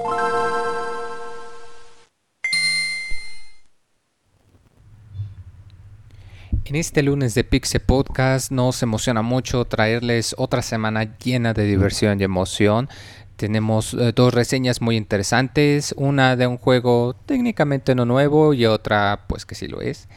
[0.00, 0.06] En
[6.76, 12.24] este lunes de Pixel Podcast nos emociona mucho traerles otra semana llena de diversión y
[12.24, 12.88] emoción.
[13.38, 19.26] Tenemos eh, dos reseñas muy interesantes, una de un juego técnicamente no nuevo y otra
[19.28, 20.08] pues que sí lo es.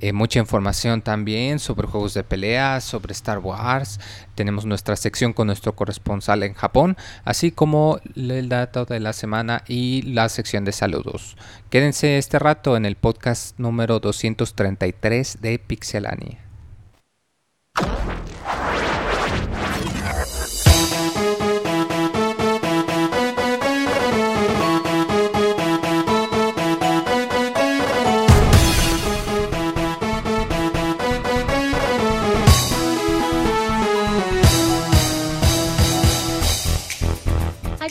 [0.00, 4.00] Eh, mucha información también sobre juegos de pelea, sobre Star Wars.
[4.34, 9.62] Tenemos nuestra sección con nuestro corresponsal en Japón, así como el dato de la semana
[9.68, 11.36] y la sección de saludos.
[11.68, 16.49] Quédense este rato en el podcast número 233 de Pixelania.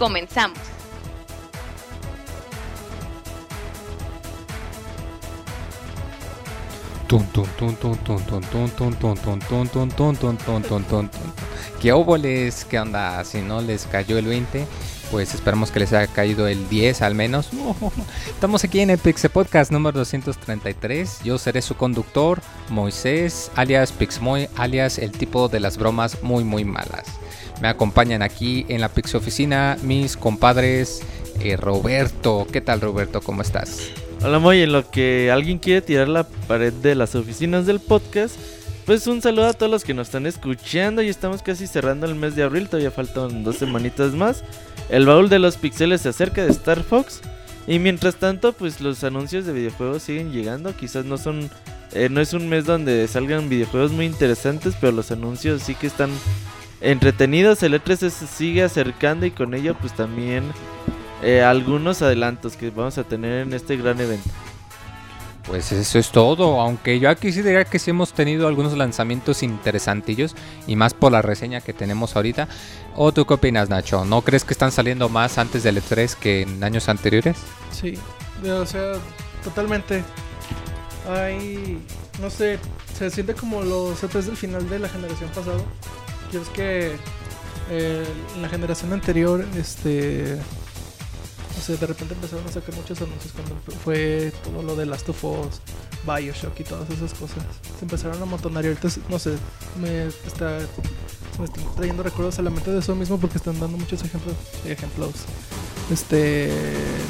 [0.00, 0.58] Comenzamos.
[11.82, 12.64] ¿Qué óboles?
[12.64, 13.22] ¿Qué onda?
[13.24, 14.66] Si no les cayó el 20,
[15.10, 17.50] pues esperamos que les haya caído el 10 al menos.
[18.26, 21.24] Estamos aquí en el Pixel Podcast número 233.
[21.24, 22.40] Yo seré su conductor,
[22.70, 27.04] Moisés, alias Pixmoy, alias el tipo de las bromas muy muy malas.
[27.60, 31.02] Me acompañan aquí en la Pix Oficina mis compadres
[31.40, 32.46] eh, Roberto.
[32.50, 33.20] ¿Qué tal Roberto?
[33.20, 33.90] ¿Cómo estás?
[34.22, 38.36] Hola Moy, en lo que alguien quiere tirar la pared de las oficinas del podcast,
[38.84, 42.14] pues un saludo a todos los que nos están escuchando y estamos casi cerrando el
[42.14, 44.42] mes de abril, todavía faltan dos semanitas más.
[44.88, 47.20] El baúl de los pixeles se acerca de Star Fox
[47.66, 51.50] y mientras tanto pues los anuncios de videojuegos siguen llegando, quizás no son...
[51.92, 55.88] Eh, no es un mes donde salgan videojuegos muy interesantes, pero los anuncios sí que
[55.88, 56.10] están
[56.80, 57.62] entretenidos.
[57.62, 60.44] El E3 se sigue acercando y con ello pues también
[61.22, 64.28] eh, algunos adelantos que vamos a tener en este gran evento.
[65.46, 69.42] Pues eso es todo, aunque yo aquí sí diría que sí hemos tenido algunos lanzamientos
[69.42, 70.36] interesantillos
[70.66, 72.46] y más por la reseña que tenemos ahorita.
[72.94, 74.04] ¿O tú qué opinas, Nacho?
[74.04, 77.36] ¿No crees que están saliendo más antes del E3 que en años anteriores?
[77.72, 77.98] Sí,
[78.48, 78.92] o sea,
[79.42, 80.04] totalmente.
[81.08, 81.78] Hay,
[82.20, 82.58] no sé,
[82.96, 85.62] se siente como los E3 del final de la generación pasada.
[86.32, 86.96] Y es que
[87.70, 88.04] eh,
[88.34, 90.38] en la generación anterior, este.
[91.56, 93.54] No sé, de repente empezaron a sacar muchos anuncios cuando
[93.84, 95.60] fue todo lo de Last of Us,
[96.06, 97.44] Bioshock y todas esas cosas.
[97.78, 99.36] Se empezaron a amontonar y ahorita, no sé,
[99.80, 100.58] me está,
[101.38, 104.34] me están trayendo recuerdos a la mente de eso mismo porque están dando muchos ejemplos,
[104.64, 105.12] ejemplos,
[105.92, 106.50] este,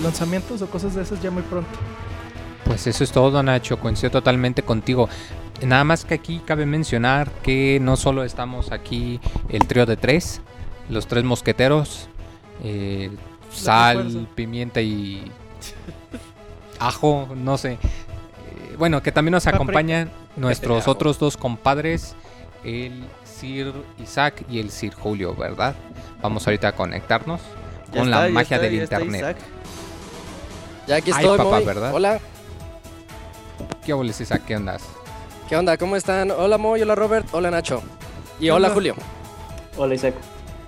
[0.03, 1.79] lanzamientos o cosas de esas ya muy pronto.
[2.71, 3.81] Pues eso es todo, Nacho.
[3.81, 5.09] Coincido totalmente contigo.
[5.61, 10.41] Nada más que aquí cabe mencionar que no solo estamos aquí el trío de tres,
[10.89, 12.09] los tres mosqueteros,
[12.63, 13.11] eh,
[13.53, 15.33] sal, pimienta y
[16.79, 17.73] ajo, no sé.
[17.73, 17.79] Eh,
[18.79, 22.15] bueno, que también nos acompañan nuestros otros dos compadres,
[22.63, 25.75] el Sir Isaac y el Sir Julio, ¿verdad?
[26.23, 27.41] Vamos ahorita a conectarnos
[27.93, 29.37] con la magia del internet.
[30.87, 31.93] Ya aquí estoy, papá, ¿verdad?
[31.93, 32.21] Hola.
[33.85, 34.43] ¿Qué boles Isaac?
[34.47, 34.83] ¿Qué andas?
[35.49, 35.77] ¿Qué onda?
[35.77, 36.31] ¿Cómo están?
[36.31, 37.83] Hola Moy, hola Robert, hola Nacho.
[38.39, 38.95] Y hola, Julio.
[39.77, 40.15] Hola Isaac.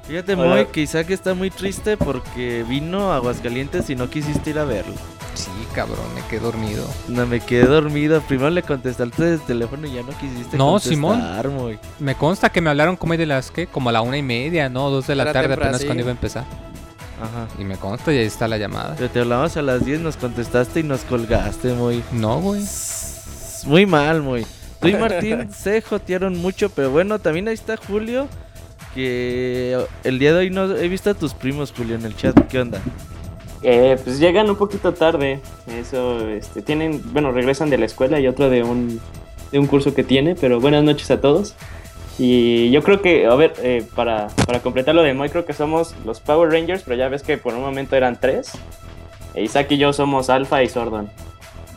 [0.06, 4.58] Fíjate Moy que Isaac está muy triste porque vino a Aguascalientes y no quisiste ir
[4.58, 4.94] a verlo.
[5.34, 6.86] Sí, cabrón, me quedé dormido.
[7.08, 8.20] No, me quedé dormido.
[8.22, 11.78] Primero le contestaste desde el teléfono y ya no quisiste No, contestar, Simón.
[12.00, 14.68] Me consta que me hablaron como de las que, como a la una y media,
[14.68, 14.90] ¿no?
[14.90, 15.86] Dos de la Era tarde temprano, apenas sí.
[15.86, 16.44] cuando iba a empezar.
[17.22, 17.48] Ajá.
[17.58, 18.94] Y me consta y ahí está la llamada.
[18.98, 22.02] Pero te hablamos a las 10, nos contestaste y nos colgaste, muy.
[22.12, 22.62] No, güey.
[23.66, 24.44] Muy mal, muy.
[24.80, 28.28] Tú y Martín se jotearon mucho, pero bueno, también ahí está Julio.
[28.94, 32.38] Que el día de hoy no he visto a tus primos, Julio, en el chat.
[32.48, 32.80] ¿Qué onda?
[33.62, 35.40] Eh, pues llegan un poquito tarde.
[35.66, 39.00] Eso, este, tienen, bueno, regresan de la escuela y otro de un,
[39.50, 40.34] de un curso que tiene.
[40.34, 41.54] Pero buenas noches a todos.
[42.18, 45.52] Y yo creo que, a ver, eh, para, para completar lo de Moy, creo que
[45.54, 48.50] somos los Power Rangers, pero ya ves que por un momento eran tres.
[49.34, 51.10] E Isaac y yo somos Alpha y Sordon.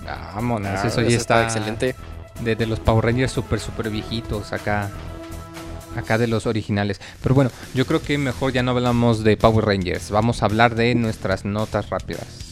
[0.05, 1.43] Vámonos, Ah, eso ya está.
[1.43, 1.95] excelente.
[2.41, 4.89] Desde los Power Rangers super, super viejitos acá.
[5.95, 6.99] acá de los originales.
[7.23, 10.11] Pero bueno, yo creo que mejor ya no hablamos de Power Rangers.
[10.11, 12.44] Vamos a hablar de nuestras notas rápidas.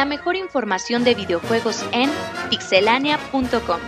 [0.00, 2.08] La mejor información de videojuegos en
[2.48, 3.80] pixelania.com.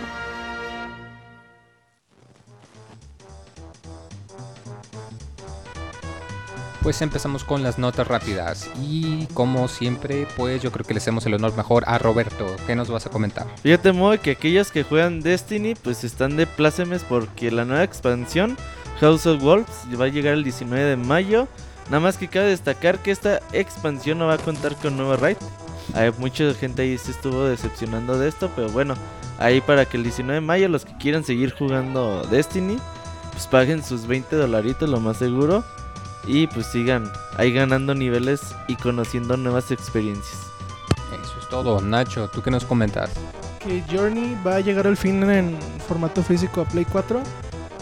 [6.83, 11.25] Pues empezamos con las notas rápidas y como siempre pues yo creo que le hacemos
[11.25, 12.45] el honor mejor a Roberto.
[12.67, 13.47] ¿Qué nos vas a comentar?
[13.63, 18.55] Fíjate Moe que aquellos que juegan Destiny pues están de plácemes porque la nueva expansión
[18.99, 21.47] House of Wolves va a llegar el 19 de mayo.
[21.85, 25.37] Nada más que cabe destacar que esta expansión no va a contar con nuevo raid.
[25.93, 28.95] Hay mucha gente ahí se estuvo decepcionando de esto, pero bueno,
[29.39, 32.77] ahí para que el 19 de mayo los que quieran seguir jugando Destiny
[33.31, 35.63] pues paguen sus 20 dolaritos lo más seguro
[36.25, 40.39] y pues sigan ahí ganando niveles y conociendo nuevas experiencias.
[41.21, 41.81] Eso es todo.
[41.81, 43.09] Nacho, ¿tú qué nos comentas?
[43.59, 45.57] Que Journey va a llegar al fin en
[45.87, 47.21] formato físico a Play 4.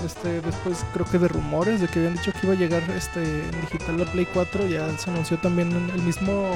[0.05, 3.21] Este, después creo que de rumores de que habían dicho que iba a llegar este
[3.21, 6.51] en digital a Play 4, ya se anunció también el mismo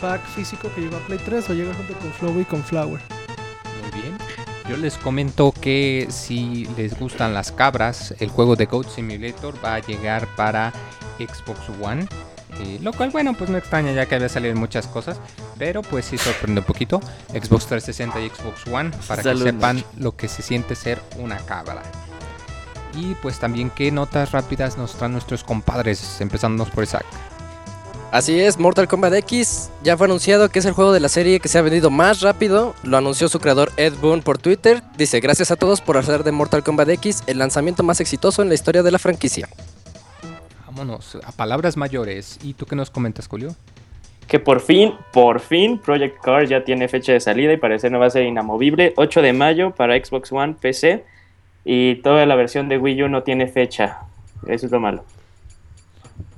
[0.00, 3.00] pack físico que llegó a Play 3 o llega junto con Flow y con Flower.
[3.82, 4.18] Muy bien.
[4.68, 9.76] Yo les comento que si les gustan las cabras, el juego de Goat Simulator va
[9.76, 10.72] a llegar para
[11.18, 12.06] Xbox One.
[12.58, 15.20] Eh, lo cual, bueno, pues no extraña ya que había salido muchas cosas.
[15.58, 17.00] Pero pues sí sorprende un poquito.
[17.28, 18.90] Xbox 360 y Xbox One.
[19.06, 19.88] Para Salud, que sepan Nacho.
[19.98, 21.82] lo que se siente ser una cabra.
[22.96, 26.20] Y pues también qué notas rápidas nos traen nuestros compadres.
[26.20, 27.06] Empezándonos por Isaac.
[28.12, 31.40] Así es, Mortal Kombat X ya fue anunciado que es el juego de la serie
[31.40, 32.74] que se ha vendido más rápido.
[32.82, 34.82] Lo anunció su creador Ed Boon por Twitter.
[34.96, 38.48] Dice, gracias a todos por hacer de Mortal Kombat X el lanzamiento más exitoso en
[38.48, 39.48] la historia de la franquicia.
[40.64, 42.38] Vámonos a palabras mayores.
[42.42, 43.54] ¿Y tú qué nos comentas, Julio?
[44.28, 47.98] Que por fin, por fin, Project Cars ya tiene fecha de salida y parece no
[47.98, 48.92] va a ser inamovible.
[48.96, 51.04] 8 de mayo para Xbox One, PC.
[51.68, 53.98] Y toda la versión de Wii U no tiene fecha.
[54.46, 55.04] Eso es lo malo.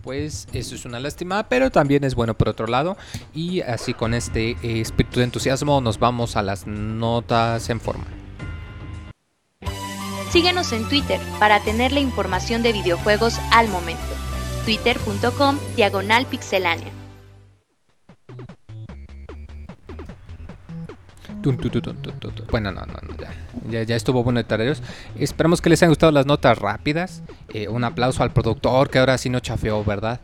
[0.02, 2.96] Pues eso es una lástima, pero también es bueno por otro lado.
[3.34, 8.06] Y así con este eh, espíritu de entusiasmo nos vamos a las notas en forma.
[10.30, 14.00] Síguenos en Twitter para tener la información de videojuegos al momento.
[14.64, 16.97] Twitter.com Diagonal Pixelánea.
[22.50, 23.32] Bueno, no, no, no, ya.
[23.70, 23.82] ya.
[23.82, 24.82] ya estuvo bueno de tareros.
[25.18, 27.22] Esperamos que les hayan gustado las notas rápidas.
[27.54, 30.20] Eh, un aplauso al productor que ahora sí no chafeó, ¿verdad?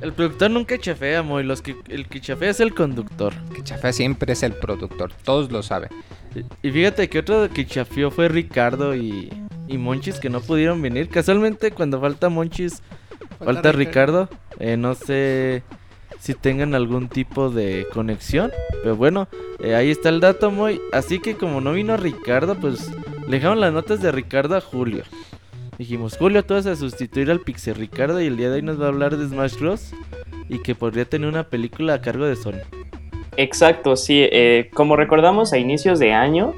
[0.00, 1.42] El productor nunca chafea, Moy.
[1.44, 3.34] Los que, el que chafea es el conductor.
[3.54, 5.90] Que chafea siempre es el productor, todos lo saben.
[6.62, 9.30] Y- Y fíjate que otro que chafeó fue Ricardo y,
[9.68, 11.08] y Monchis que no pudieron venir.
[11.10, 12.82] Casualmente cuando falta Monchis,
[13.44, 14.28] falta, Ricardo.
[14.58, 15.62] Eh, no sé
[16.20, 18.52] si tengan algún tipo de conexión.
[18.82, 19.26] Pero bueno,
[19.58, 20.80] eh, ahí está el dato, Moy.
[20.92, 22.90] Así que como no vino Ricardo, pues
[23.26, 25.02] le dejaron las notas de Ricardo a Julio.
[25.78, 28.78] Dijimos, Julio, tú vas a sustituir al Pixel Ricardo y el día de hoy nos
[28.78, 29.92] va a hablar de Smash Bros.
[30.48, 32.60] Y que podría tener una película a cargo de Sony.
[33.36, 34.28] Exacto, sí.
[34.30, 36.52] eh, como recordamos a inicios de año,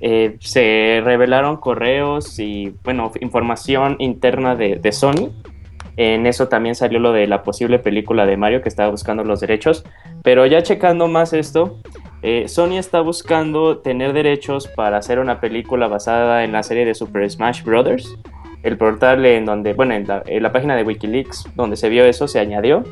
[0.00, 5.32] eh, se revelaron correos y, bueno, información interna de, de Sony.
[5.96, 9.40] En eso también salió lo de la posible película de Mario que estaba buscando los
[9.40, 9.84] derechos.
[10.22, 11.78] Pero ya checando más esto,
[12.22, 16.94] eh, Sony está buscando tener derechos para hacer una película basada en la serie de
[16.94, 18.16] Super Smash Bros.
[18.62, 22.04] El portal en donde, bueno, en la, en la página de Wikileaks donde se vio
[22.04, 22.84] eso se añadió.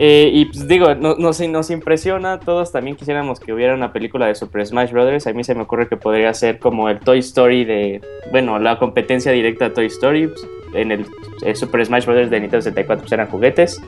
[0.00, 4.34] Eh, y pues digo, no- nos, impresiona, todos también quisiéramos que hubiera una película de
[4.34, 5.26] Super Smash Bros.
[5.26, 8.78] A mí se me ocurre que podría ser como el Toy Story de, bueno, la
[8.78, 10.28] competencia directa a Toy Story.
[10.28, 11.06] pues, en el,
[11.42, 12.30] el Super Smash Bros.
[12.30, 13.80] de Nintendo 64 pues, eran juguetes.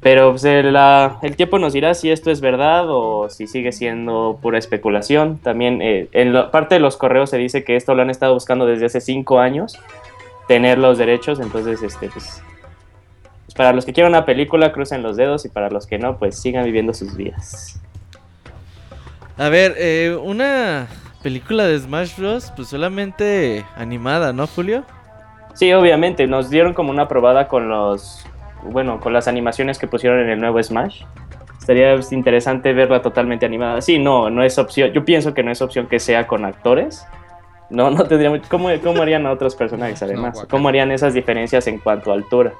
[0.00, 4.58] Pero pues, el, tiempo nos dirá si esto es verdad o si sigue siendo pura
[4.58, 5.38] especulación.
[5.38, 8.34] También eh, en la parte de los correos se dice que esto lo han estado
[8.34, 9.78] buscando desde hace 5 años,
[10.46, 12.42] tener los derechos, entonces este pues,
[13.44, 16.16] pues, para los que quieran una película, crucen los dedos y para los que no,
[16.16, 17.80] pues sigan viviendo sus vidas.
[19.36, 20.88] A ver, eh, una
[21.22, 22.52] película de Smash Bros.
[22.54, 24.84] Pues solamente animada, ¿no, Julio?
[25.58, 28.24] Sí, obviamente, nos dieron como una probada con los,
[28.62, 31.02] bueno, con las animaciones que pusieron en el nuevo Smash.
[31.58, 33.80] Estaría interesante verla totalmente animada.
[33.82, 34.92] Sí, no, no es opción.
[34.92, 37.04] Yo pienso que no es opción que sea con actores.
[37.70, 40.46] No, no tendría mucho- ¿Cómo, cómo harían a otros personajes además?
[40.48, 42.52] ¿Cómo harían esas diferencias en cuanto a altura?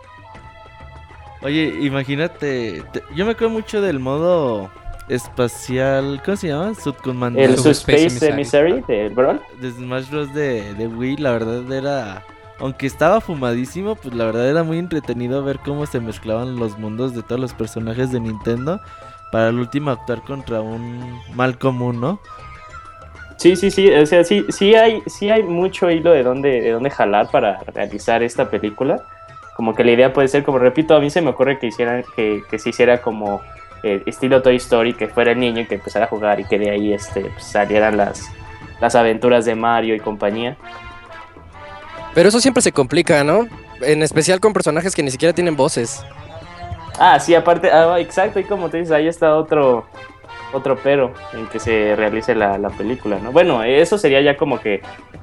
[1.42, 4.70] Oye, imagínate, te- yo me acuerdo mucho del modo
[5.08, 6.72] espacial, ¿cómo se llama?
[7.36, 8.28] El Subspace.
[8.30, 9.40] Emissary de Brawl.
[9.60, 10.34] de Smash Bros.
[10.34, 12.22] De, de Wii, la verdad era...
[12.60, 17.14] Aunque estaba fumadísimo, pues la verdad era muy entretenido ver cómo se mezclaban los mundos
[17.14, 18.80] de todos los personajes de Nintendo
[19.30, 22.20] para el último actuar contra un mal común, ¿no?
[23.36, 26.70] Sí, sí, sí, o sea, sí, sí hay, sí hay mucho hilo de dónde, de
[26.72, 29.04] dónde jalar para realizar esta película.
[29.54, 32.04] Como que la idea puede ser, como repito, a mí se me ocurre que hicieran,
[32.16, 33.40] que, se hiciera como
[33.84, 36.58] eh, estilo Toy Story, que fuera el niño y que empezara a jugar y que
[36.58, 38.28] de ahí este, pues, salieran las,
[38.80, 40.56] las aventuras de Mario y compañía.
[42.14, 43.46] Pero eso siempre se complica, ¿no?
[43.80, 46.04] En especial con personajes que ni siquiera tienen voces.
[46.98, 49.86] Ah, sí, aparte, ah, exacto, y como te dices, ahí está otro,
[50.52, 53.30] otro pero en que se realice la, la película, ¿no?
[53.30, 54.82] Bueno, eso sería ya como que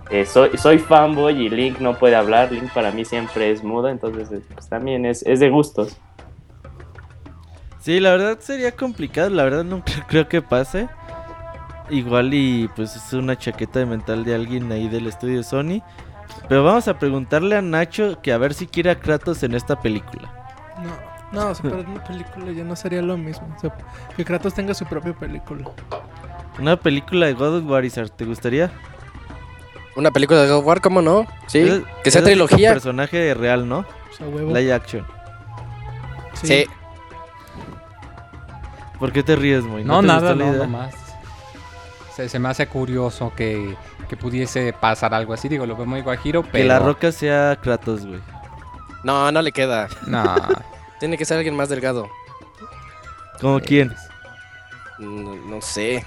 [0.09, 3.91] eh, soy, soy fanboy y Link no puede hablar, Link para mí siempre es muda,
[3.91, 5.97] entonces eh, pues también es, es de gustos.
[7.79, 10.87] Sí, la verdad sería complicado, la verdad no creo, creo que pase.
[11.89, 15.83] Igual y pues es una chaqueta de mental de alguien ahí del estudio Sony.
[16.47, 19.79] Pero vamos a preguntarle a Nacho que a ver si quiere a Kratos en esta
[19.81, 20.31] película.
[21.31, 23.47] No, no, o sea, pero en una película ya no sería lo mismo.
[23.55, 23.75] O sea,
[24.15, 25.69] que Kratos tenga su propia película.
[26.59, 28.71] Una película de God of War, Isar, ¿te gustaría?
[29.95, 31.25] Una película de God of War, ¿cómo no?
[31.47, 32.73] Sí, Es- que sea es un trilogía.
[32.73, 33.79] personaje real, ¿no?
[33.79, 34.53] O sea, huevo.
[34.53, 35.05] Live action.
[36.43, 36.65] Sí.
[38.99, 39.83] ¿Por qué te ríes, Moy?
[39.83, 40.57] No, te nada, no, idea?
[40.65, 40.93] nomás.
[42.15, 45.47] Se, se me hace curioso que, que pudiese pasar algo así.
[45.49, 46.51] Digo, lo veo muy guajiro, pero.
[46.53, 48.19] Que la roca sea Kratos, güey.
[49.03, 49.87] No, no le queda.
[50.07, 50.23] No.
[50.99, 52.09] Tiene que ser alguien más delgado.
[53.41, 53.93] ¿Como quién?
[54.97, 56.05] No, no sé.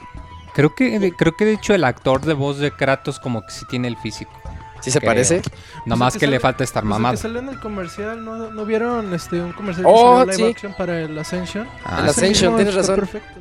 [0.54, 3.50] Creo que, de- creo que de hecho el actor de voz de Kratos como que
[3.52, 4.32] sí tiene el físico.
[4.80, 5.10] ¿Sí se Creo.
[5.10, 5.42] parece?
[5.86, 7.12] Nomás el que, que le sale- falta estar Pues mamado.
[7.14, 10.36] que salió en el comercial, ¿no, ¿no vieron este, un comercial Oh, que salió live
[10.36, 10.50] sí.
[10.54, 11.68] action para el Ascension?
[11.84, 12.96] Ah, El Ascension, tienes razón.
[12.96, 13.40] Perfecto.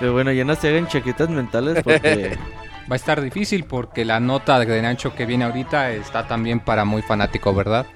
[0.00, 2.36] Pero bueno, ya no se hagan chaquetas mentales porque...
[2.90, 6.84] Va a estar difícil porque la nota de Nacho que viene ahorita está también para
[6.84, 7.86] muy fanático, ¿verdad?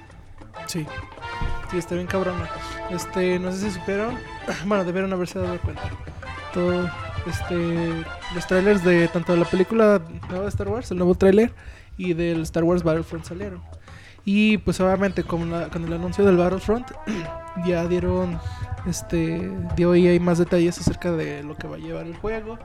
[0.67, 0.85] Sí.
[1.69, 2.47] Sí, está bien cabrona.
[2.89, 4.17] Este, no sé si supieron.
[4.65, 5.81] Bueno, debieron haberse dado cuenta.
[6.53, 6.89] Todo,
[7.27, 11.51] este, los trailers de tanto de la película nueva de Star Wars, el nuevo trailer,
[11.97, 13.61] y del Star Wars Battlefront salieron.
[14.25, 16.87] Y pues obviamente con, la- con el anuncio del Battlefront
[17.65, 18.39] ya dieron,
[18.87, 22.57] este, dio EA más detalles acerca de lo que va a llevar el juego.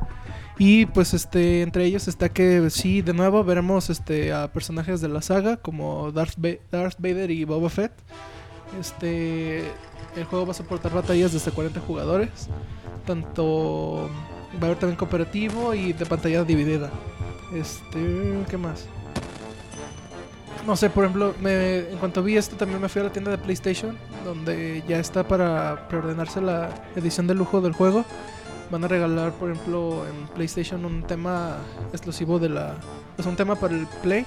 [0.59, 5.09] Y pues este, entre ellos está que sí, de nuevo veremos este a personajes de
[5.09, 6.37] la saga como Darth,
[6.71, 7.93] Darth Vader y Boba Fett.
[8.79, 9.61] Este,
[10.17, 12.31] el juego va a soportar batallas de hasta 40 jugadores.
[13.07, 14.09] Tanto
[14.57, 16.91] va a haber también cooperativo y de pantalla dividida.
[17.55, 18.87] Este, ¿qué más?
[20.67, 23.31] No sé, por ejemplo, me, en cuanto vi esto también me fui a la tienda
[23.31, 28.05] de PlayStation, donde ya está para preordenarse la edición de lujo del juego.
[28.71, 31.57] Van a regalar, por ejemplo, en PlayStation un tema
[31.93, 32.77] exclusivo de la...
[33.19, 34.25] Es un tema para el Play,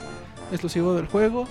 [0.52, 1.46] exclusivo del juego.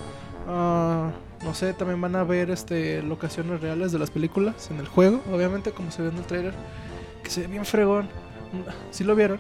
[0.48, 1.10] Ah,
[1.42, 5.20] no sé, también van a ver este locaciones reales de las películas en el juego,
[5.32, 6.54] obviamente, como se ve en el trailer.
[7.22, 8.08] Que se ve bien fregón.
[8.90, 9.38] ¿Sí lo vieron?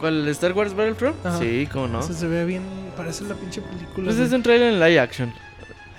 [0.00, 0.22] ¿Cuál?
[0.22, 1.24] ¿El Star Wars Battlefront?
[1.24, 1.38] Ajá.
[1.38, 2.00] Sí, cómo no.
[2.00, 2.62] Ese se ve bien,
[2.96, 4.04] parece la pinche película.
[4.04, 4.26] Pues güey.
[4.28, 5.32] es un trailer en live action.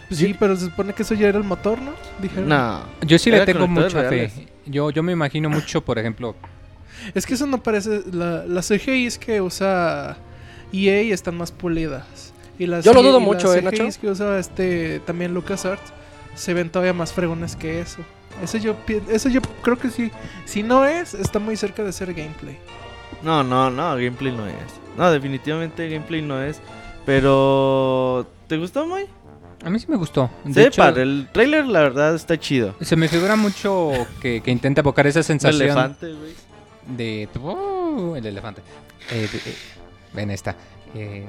[0.07, 1.91] Pues sí, pero se supone que eso ya era el motor, ¿no?
[2.21, 2.47] Dijeron.
[2.47, 2.81] No.
[3.01, 4.33] Yo sí le tengo mucha reales.
[4.33, 4.47] fe.
[4.65, 6.35] Yo, yo me imagino mucho, por ejemplo,
[7.13, 8.03] Es que eso no parece.
[8.11, 10.17] La, las CGIs que usa
[10.71, 12.33] EA están más pulidas.
[12.59, 14.01] Y las Yo lo dudo las mucho, ¿eh, CGIs Nacho?
[14.01, 15.93] que usa este también LucasArts
[16.35, 17.99] se ven todavía más fregones que eso.
[18.41, 18.75] Eso yo,
[19.09, 20.11] eso yo creo que sí.
[20.45, 22.57] Si no es, está muy cerca de ser gameplay.
[23.23, 24.55] No, no, no, gameplay no es.
[24.97, 26.59] No, definitivamente gameplay no es.
[27.05, 28.27] Pero...
[28.47, 29.05] ¿Te gustó, Moy?
[29.65, 30.29] a mí sí me gustó.
[30.43, 32.75] De hecho, padre, el trailer la verdad está chido.
[32.79, 36.33] se me figura mucho que, que intenta evocar esa sensación elefante, güey.
[36.95, 37.27] de...
[37.41, 38.13] ¡Oh!
[38.15, 38.61] el elefante.
[39.11, 39.55] Eh, de- eh,
[40.13, 40.55] ven esta.
[40.93, 41.25] Eh,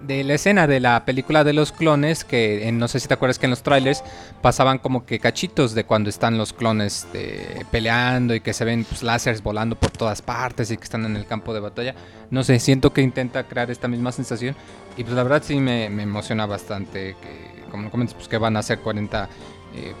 [0.00, 3.14] de la escena de la película de los clones, que eh, no sé si te
[3.14, 4.02] acuerdas que en los trailers
[4.42, 8.84] pasaban como que cachitos de cuando están los clones eh, peleando y que se ven
[8.84, 11.94] pues, láseres volando por todas partes y que están en el campo de batalla.
[12.30, 14.54] No sé, siento que intenta crear esta misma sensación
[14.96, 18.62] y pues la verdad sí me, emociona bastante que, como comentas, pues que van a
[18.62, 19.28] ser 40
[19.74, 19.94] eh,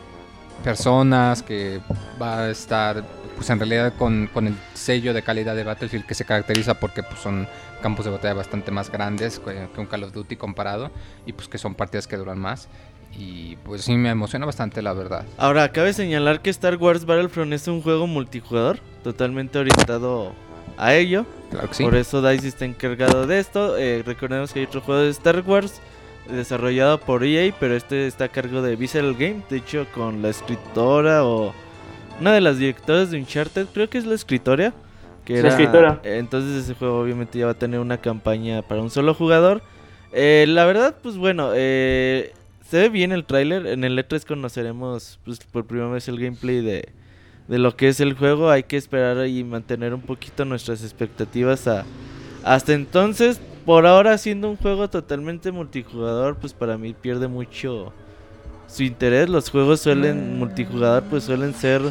[0.62, 1.80] personas, que
[2.20, 3.04] va a estar
[3.36, 7.04] pues en realidad con, con el sello de calidad de Battlefield que se caracteriza porque
[7.04, 7.46] pues son
[7.80, 10.90] campos de batalla bastante más grandes que, que un Call of Duty comparado
[11.24, 12.68] y pues que son partidas que duran más
[13.16, 15.24] y pues sí me emociona bastante la verdad.
[15.36, 20.32] Ahora, cabe señalar que Star Wars Battlefront es un juego multijugador, totalmente orientado
[20.76, 21.24] a ello.
[21.50, 21.84] Claro que sí.
[21.84, 23.76] Por eso DICE está encargado de esto.
[23.78, 25.80] Eh, recordemos que hay otro juego de Star Wars
[26.28, 29.42] desarrollado por EA, pero este está a cargo de Visceral Game.
[29.48, 31.54] De hecho, con la escritora o
[32.20, 34.72] una de las directoras de Uncharted, creo que es la escritora.
[35.24, 36.00] Que La era, escritora.
[36.04, 39.62] Entonces ese juego obviamente ya va a tener una campaña para un solo jugador.
[40.12, 42.32] Eh, la verdad, pues bueno, eh,
[42.68, 43.66] se ve bien el tráiler.
[43.66, 46.88] En el E3 conoceremos pues, por primera vez el gameplay de,
[47.46, 48.50] de lo que es el juego.
[48.50, 51.84] Hay que esperar y mantener un poquito nuestras expectativas a,
[52.42, 53.40] hasta entonces.
[53.68, 57.92] Por ahora, siendo un juego totalmente multijugador, pues para mí pierde mucho
[58.66, 59.28] su interés.
[59.28, 61.82] Los juegos suelen, multijugador, pues suelen ser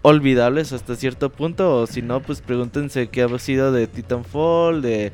[0.00, 1.82] olvidables hasta cierto punto.
[1.82, 5.12] O si no, pues pregúntense qué ha sido de Titanfall, de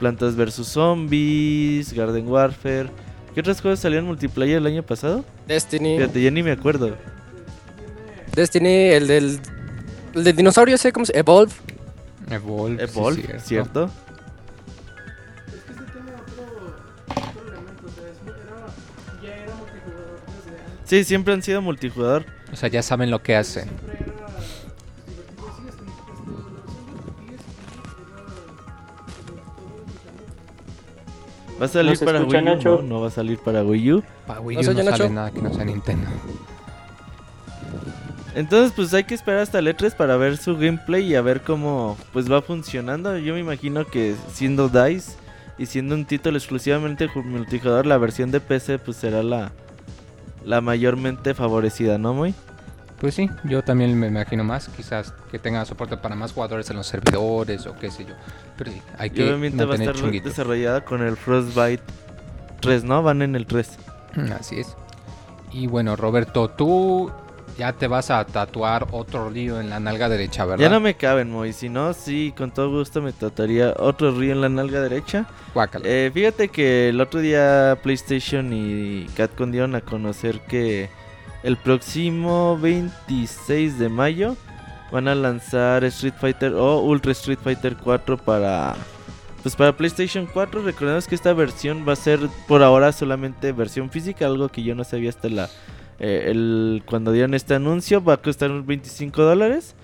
[0.00, 2.90] Plantas vs Zombies, Garden Warfare.
[3.32, 5.24] ¿Qué otros juegos salieron multiplayer el año pasado?
[5.46, 5.98] Destiny.
[5.98, 6.96] Fíjate, ya ni me acuerdo.
[8.34, 9.38] Destiny, el del.
[10.14, 11.52] El del dinosaurio ese, ¿cómo se Evolve.
[12.28, 13.46] Evolve, sí, Evolve, cierto.
[13.46, 13.90] ¿cierto?
[20.92, 22.26] Sí, siempre han sido multijugador.
[22.52, 23.66] O sea, ya saben lo que hacen.
[31.60, 32.54] ¿Va a salir ¿No para escucha, Wii U?
[32.54, 32.76] Nacho?
[32.76, 34.02] No, no va a salir para Wii U.
[34.26, 36.08] Para Wii ¿No U no oye, sale nada que no sea Nintendo.
[38.34, 41.42] Entonces, pues hay que esperar hasta el E3 para ver su gameplay y a ver
[41.42, 43.16] cómo pues va funcionando.
[43.18, 45.12] Yo me imagino que siendo DICE
[45.58, 49.52] y siendo un título exclusivamente ju- multijugador, la versión de PC pues será la,
[50.44, 52.34] la mayormente favorecida, ¿no, muy?
[53.00, 54.68] Pues sí, yo también me imagino más.
[54.68, 58.14] Quizás que tenga soporte para más jugadores en los servidores o qué sé yo.
[58.56, 60.28] Pero sí, hay que obviamente va a estar chunguito.
[60.28, 61.82] desarrollada con el Frostbite
[62.60, 63.02] 3, ¿no?
[63.02, 63.76] Van en el 3.
[64.38, 64.76] Así es.
[65.52, 67.10] Y bueno, Roberto, tú
[67.56, 70.62] ya te vas a tatuar otro río en la nalga derecha, ¿verdad?
[70.62, 71.52] Ya no me caben, Moy.
[71.52, 75.26] Si no, sí, con todo gusto me trataría otro río en la nalga derecha.
[75.84, 80.88] Eh, fíjate que el otro día PlayStation y Capcom dieron a conocer que
[81.42, 84.36] el próximo 26 de mayo
[84.90, 88.74] van a lanzar Street Fighter o Ultra Street Fighter 4 para
[89.42, 90.62] pues para PlayStation 4.
[90.62, 94.74] Recordemos que esta versión va a ser por ahora solamente versión física, algo que yo
[94.74, 95.48] no sabía hasta la
[96.02, 98.04] eh, el, cuando dieron este anuncio.
[98.04, 99.74] Va a costar unos 25 dólares.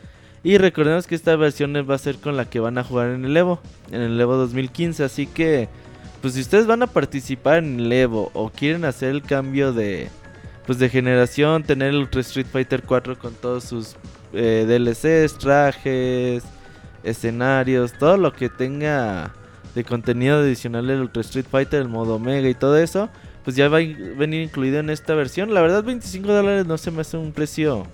[0.42, 3.24] Y recordemos que esta versión va a ser con la que van a jugar en
[3.24, 3.60] el Evo,
[3.90, 5.04] en el Evo 2015.
[5.04, 5.68] Así que,
[6.20, 10.08] pues si ustedes van a participar en el Evo o quieren hacer el cambio de,
[10.66, 13.96] pues de generación, tener el Ultra Street Fighter 4 con todos sus
[14.32, 16.44] eh, DLCs, trajes,
[17.02, 19.32] escenarios, todo lo que tenga
[19.74, 23.08] de contenido adicional del Ultra Street Fighter, el modo Omega y todo eso,
[23.48, 25.54] pues ya va a venir incluido en esta versión.
[25.54, 27.86] La verdad, 25 dólares no se me hace un precio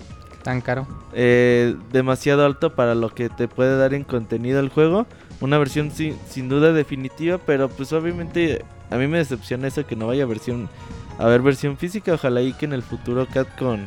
[0.43, 0.85] Tan caro.
[1.13, 5.07] eh, demasiado alto para lo que te puede dar en contenido el juego.
[5.41, 9.95] Una versión sin, sin duda definitiva, pero pues obviamente a mí me decepciona eso que
[9.95, 10.69] no vaya versión
[11.21, 12.15] a ver versión física.
[12.15, 13.87] Ojalá y que en el futuro Capcom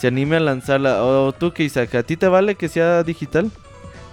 [0.00, 1.04] se anime a lanzarla.
[1.04, 3.50] O tú que Isaac, ¿a ti te vale que sea digital?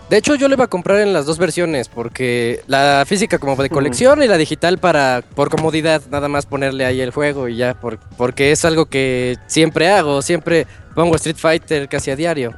[0.09, 3.55] De hecho, yo le iba a comprar en las dos versiones, porque la física como
[3.61, 7.55] de colección y la digital para, por comodidad, nada más ponerle ahí el juego y
[7.55, 12.53] ya, por- porque es algo que siempre hago, siempre pongo Street Fighter casi a diario.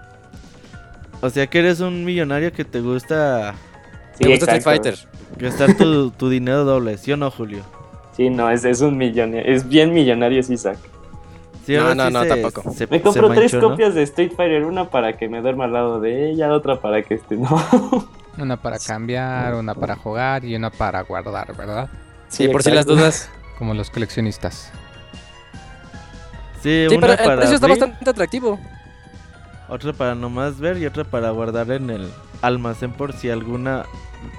[1.21, 3.55] O sea que eres un millonario que te gusta
[4.19, 4.71] Sí, gusta exacto.
[4.71, 5.39] Street Fighter.
[5.39, 7.63] gastar tu, tu dinero doble, ¿sí o no, Julio?
[8.15, 9.43] Sí, no, es, es un millonario.
[9.51, 10.77] Es bien millonario, sí, Isaac.
[11.67, 12.71] Sí, No, no, sí no, se- tampoco.
[12.73, 15.99] se- Me compro tres copias de Street Fighter, una para que me duerma al lado
[15.99, 17.35] de ella, otra para que esté.
[17.37, 18.07] No.
[18.37, 21.89] Una para cambiar, una para jugar y una para guardar, ¿verdad?
[22.29, 23.29] Sí, Sí, por si las dudas.
[23.57, 24.71] Como los coleccionistas.
[26.61, 27.79] Sí, Sí, una pero el para precio está abrir.
[27.81, 28.59] bastante atractivo.
[29.69, 32.09] Otra para nomás ver y otra para guardar en el
[32.41, 33.85] almacén por si alguna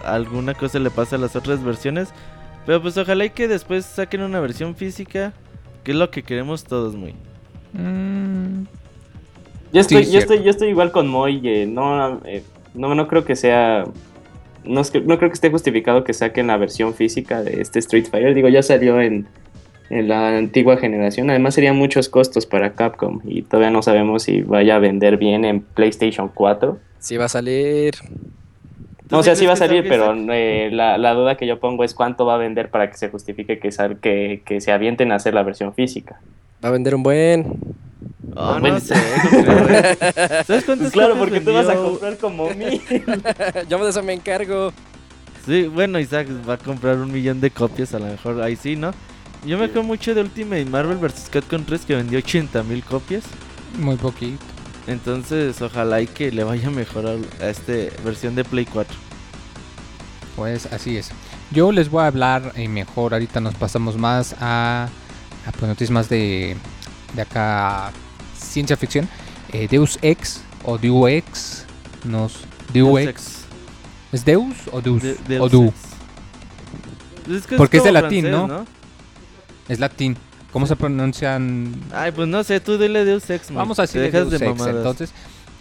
[0.04, 2.08] alguna cosa le pasa a las otras versiones.
[2.66, 5.32] Pero pues ojalá y que después saquen una versión física,
[5.88, 7.14] que es lo que queremos todos muy.
[7.72, 8.64] Mm,
[9.72, 11.40] Yo estoy, Sí, yo estoy, yo estoy igual con Moy.
[11.44, 12.42] eh, no, eh,
[12.74, 13.87] no, no creo que sea.
[14.64, 17.79] No, es que- no creo que esté justificado que saquen la versión física de este
[17.79, 18.35] Street Fighter.
[18.35, 19.29] Digo, ya salió en,
[19.88, 21.31] en la antigua generación.
[21.31, 23.20] Además, serían muchos costos para Capcom.
[23.24, 26.79] Y todavía no sabemos si vaya a vender bien en PlayStation 4.
[26.98, 27.94] Sí va a salir.
[29.11, 31.83] No, o sea, sí va a salir, pero eh, la, la duda que yo pongo
[31.85, 35.12] es cuánto va a vender para que se justifique que, sal- que, que se avienten
[35.12, 36.21] a hacer la versión física.
[36.62, 37.47] Va a vender un buen.
[38.37, 38.94] Oh, no sé,
[39.33, 39.97] no creo, eh.
[40.47, 42.81] ¿Sabes cuántas Pues claro, porque tú vas a comprar como mí.
[43.68, 44.73] Yo de eso me encargo.
[45.47, 48.77] Sí, bueno, Isaac va a comprar un millón de copias, a lo mejor ahí sí,
[48.77, 48.90] ¿no?
[49.47, 51.29] Yo me acuerdo mucho de Ultimate Marvel vs.
[51.31, 53.25] Capcom 3 que vendió 80 mil copias.
[53.79, 54.44] muy poquito.
[54.88, 57.72] Entonces, ojalá y que le vaya mejor a, esta
[58.03, 58.96] versión de Play 4.
[60.35, 61.11] Pues así es.
[61.51, 63.12] Yo les voy a hablar eh, mejor.
[63.12, 64.88] Ahorita nos pasamos más a,
[65.46, 66.57] a pues, noticias más de,
[67.14, 67.92] de acá
[68.35, 69.09] ciencia ficción.
[69.53, 71.64] Eh, Deus Ex o Deus Ex.
[72.05, 72.38] Nos,
[72.72, 73.44] Deus Ex.
[74.11, 75.03] ¿Es Deus o Deus?
[75.03, 75.72] De- Deus o
[77.35, 78.66] es que Porque es de latín, francés, ¿no?
[79.68, 80.16] Es latín.
[80.52, 81.74] ¿Cómo se pronuncian?
[81.92, 83.58] Ay, pues no sé, tú dile Deus Ex, man.
[83.58, 84.66] Vamos a decir Deus de Ex.
[84.66, 85.11] Entonces,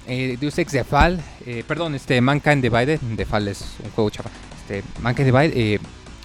[0.08, 4.30] eh, Deus Ex Defal, eh, perdón, este Mankind Divided, Defal es un juego chafa,
[4.62, 5.80] este Mankind Divided, eh,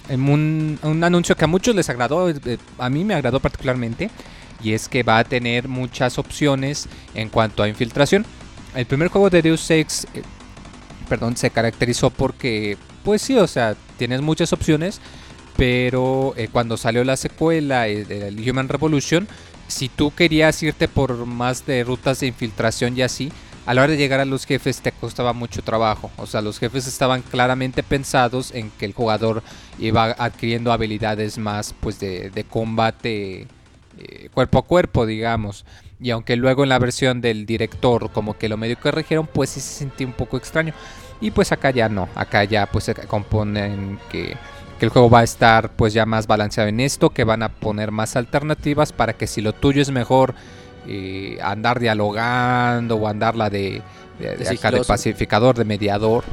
[0.09, 4.09] en un, un anuncio que a muchos les agradó, eh, a mí me agradó particularmente,
[4.61, 8.25] y es que va a tener muchas opciones en cuanto a infiltración.
[8.75, 10.21] El primer juego de Deus Ex, eh,
[11.09, 15.01] perdón, se caracterizó porque, pues sí, o sea, tienes muchas opciones,
[15.57, 19.27] pero eh, cuando salió la secuela eh, del Human Revolution,
[19.67, 23.31] si tú querías irte por más de rutas de infiltración y así,
[23.65, 26.11] a la hora de llegar a los jefes te costaba mucho trabajo.
[26.17, 29.41] O sea, los jefes estaban claramente pensados en que el jugador
[29.79, 33.47] iba adquiriendo habilidades más pues de, de combate
[33.97, 35.65] eh, cuerpo a cuerpo, digamos.
[35.99, 39.61] Y aunque luego en la versión del director como que lo medio corrigieron, pues sí
[39.61, 40.73] se sentía un poco extraño.
[41.21, 44.35] Y pues acá ya no, acá ya pues se componen que,
[44.83, 47.47] que el juego va a estar pues ya más balanceado en esto, que van a
[47.47, 50.35] poner más alternativas para que si lo tuyo es mejor
[50.89, 53.81] eh, andar dialogando o andarla de,
[54.19, 54.87] de, de acá de sigiloso.
[54.89, 56.25] pacificador, de mediador,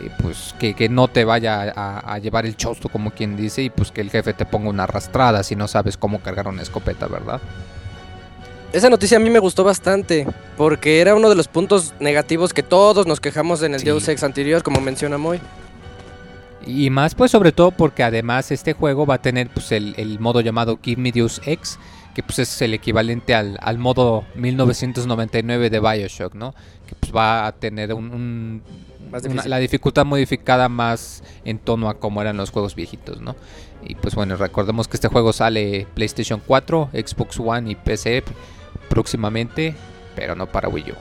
[0.00, 3.62] eh, pues que, que no te vaya a, a llevar el chosto como quien dice
[3.62, 6.62] y pues que el jefe te ponga una arrastrada si no sabes cómo cargar una
[6.62, 7.40] escopeta, ¿verdad?
[8.72, 10.24] Esa noticia a mí me gustó bastante,
[10.56, 13.86] porque era uno de los puntos negativos que todos nos quejamos en el Sí.
[13.86, 15.40] Deus Ex anterior, como menciona Moy.
[16.68, 20.20] Y más pues sobre todo porque además este juego va a tener pues el, el
[20.20, 21.78] modo llamado Give Me Deus Ex,
[22.14, 26.54] que pues es el equivalente al, al modo 1999 de Bioshock, ¿no?
[26.86, 28.62] Que pues va a tener un, un-
[29.10, 29.50] Más una- difícil.
[29.50, 33.34] la dificultad modificada más en tono a como eran los juegos viejitos, ¿no?
[33.82, 38.24] Y pues bueno, recordemos que este juego sale PlayStation 4, Xbox One y PC
[38.90, 39.74] próximamente,
[40.14, 40.94] pero no para Wii U.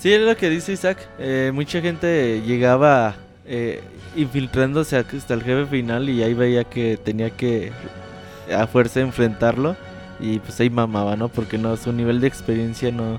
[0.00, 0.98] Sí, es lo que dice Isaac.
[1.18, 3.14] Eh, mucha gente llegaba
[3.46, 3.82] eh,
[4.16, 7.72] infiltrándose hasta el jefe final y ahí veía que tenía que
[8.54, 9.76] a fuerza enfrentarlo.
[10.20, 11.28] Y pues ahí mamaba, ¿no?
[11.28, 13.18] Porque no, su nivel de experiencia no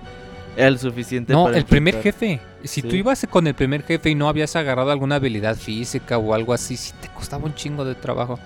[0.56, 2.20] era el suficiente No, para el primer enfrentar.
[2.38, 2.42] jefe.
[2.64, 6.34] Si tú ibas con el primer jefe y no habías agarrado alguna habilidad física o
[6.34, 8.40] algo así, sí te costaba un chingo de trabajo.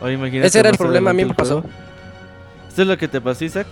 [0.00, 1.62] Imagínate Ese era el problema, a mí me pasó.
[2.68, 3.66] ¿Esto es lo que te pasó, Isaac?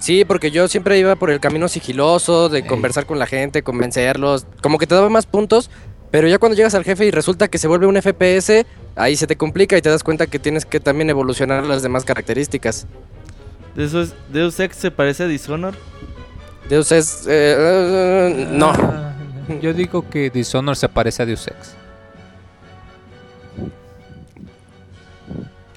[0.00, 2.66] Sí, porque yo siempre iba por el camino sigiloso, de Ey.
[2.66, 5.70] conversar con la gente, convencerlos, como que te daba más puntos,
[6.12, 9.26] pero ya cuando llegas al jefe y resulta que se vuelve un FPS, ahí se
[9.26, 12.86] te complica y te das cuenta que tienes que también evolucionar las demás características.
[13.78, 15.74] Eso es, Deus Ex se parece a Dishonor.
[16.68, 17.26] Deus es...
[17.26, 18.72] eh, eh, no.
[18.74, 19.14] Ah,
[19.62, 21.76] yo digo que Dishonor se parece a Deus Ex.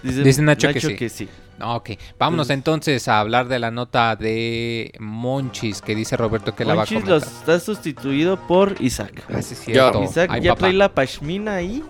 [0.04, 1.10] Dice, Dice Nacho que sí.
[1.10, 1.30] sí.
[1.60, 6.54] Ah, Ok, vámonos Entonces- entonces a hablar de la nota de Monchis que dice Roberto
[6.54, 7.14] que la va a Monchis comentar.
[7.30, 9.24] los está sustituido por Isaac.
[9.34, 10.04] Ah, sí, es cierto.
[10.04, 10.60] Isaac Ay, ya papá.
[10.60, 11.84] trae la pashmina ahí.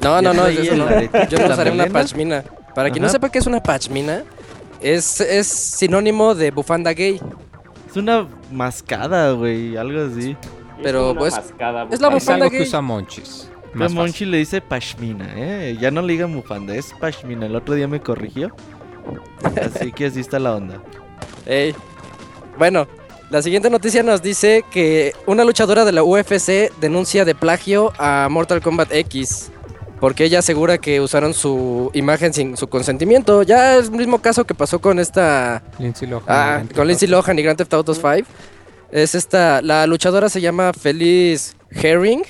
[0.00, 0.86] No, no, no, eso no.
[1.28, 2.44] Yo no usaré una pashmina.
[2.74, 4.22] Para quien no sepa qué es una pashmina,
[4.80, 7.20] es, es sinónimo de bufanda gay.
[7.88, 10.36] Es una mascada, güey, algo así.
[10.82, 12.16] Pero, una pues, mascada, es la bufanda.
[12.16, 12.66] Es algo bufanda que gay.
[12.66, 13.50] usa Monchis.
[13.74, 15.76] Monchi le dice pashmina, ¿eh?
[15.80, 17.46] Ya no le diga bufanda, es pashmina.
[17.46, 18.54] El otro día me corrigió.
[19.62, 20.80] Así que así está la onda.
[21.46, 21.74] Ey.
[22.58, 22.86] Bueno,
[23.30, 28.28] la siguiente noticia nos dice que una luchadora de la UFC denuncia de plagio a
[28.30, 29.50] Mortal Kombat X.
[30.00, 33.42] Porque ella asegura que usaron su imagen sin su consentimiento.
[33.42, 35.62] Ya es el mismo caso que pasó con esta.
[35.78, 36.24] Lindsay Lohan.
[36.28, 37.08] Ah, con Lindsay.
[37.08, 38.28] Lohan y Grand Theft Auto 5.
[38.90, 39.62] Es esta.
[39.62, 42.22] La luchadora se llama Feliz Herring.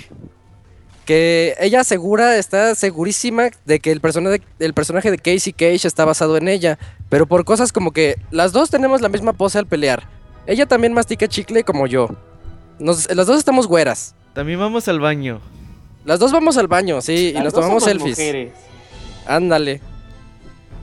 [1.05, 6.05] Que ella asegura, está segurísima de que el personaje, el personaje de Casey Cage está
[6.05, 6.79] basado en ella.
[7.11, 10.09] Pero por cosas como que las dos tenemos la misma pose al pelear.
[10.47, 12.09] Ella también mastica chicle como yo.
[12.79, 14.15] Nos- las dos estamos güeras.
[14.33, 15.41] También vamos al baño.
[16.05, 18.19] Las dos vamos al baño, sí, y Las nos dos tomamos somos selfies.
[18.19, 18.53] mujeres.
[19.27, 19.81] Ándale.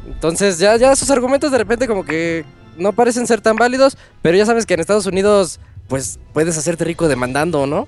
[0.08, 2.46] Entonces ya, ya sus argumentos de repente como que
[2.78, 6.86] no parecen ser tan válidos, pero ya sabes que en Estados Unidos pues puedes hacerte
[6.86, 7.88] rico demandando, ¿no?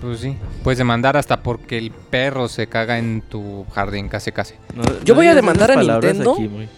[0.00, 4.54] Pues sí, puedes demandar hasta porque el perro se caga en tu jardín, casi casi.
[4.74, 6.34] No- Yo no voy a demandar a Nintendo.
[6.34, 6.68] aquí, muy.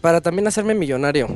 [0.00, 1.28] Para también hacerme millonario.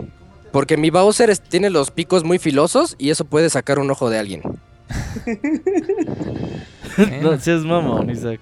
[0.52, 4.08] Porque mi Bowser es- tiene los picos muy filosos y eso puede sacar un ojo
[4.10, 4.42] de alguien.
[7.22, 8.40] no seas mamón, Isaac.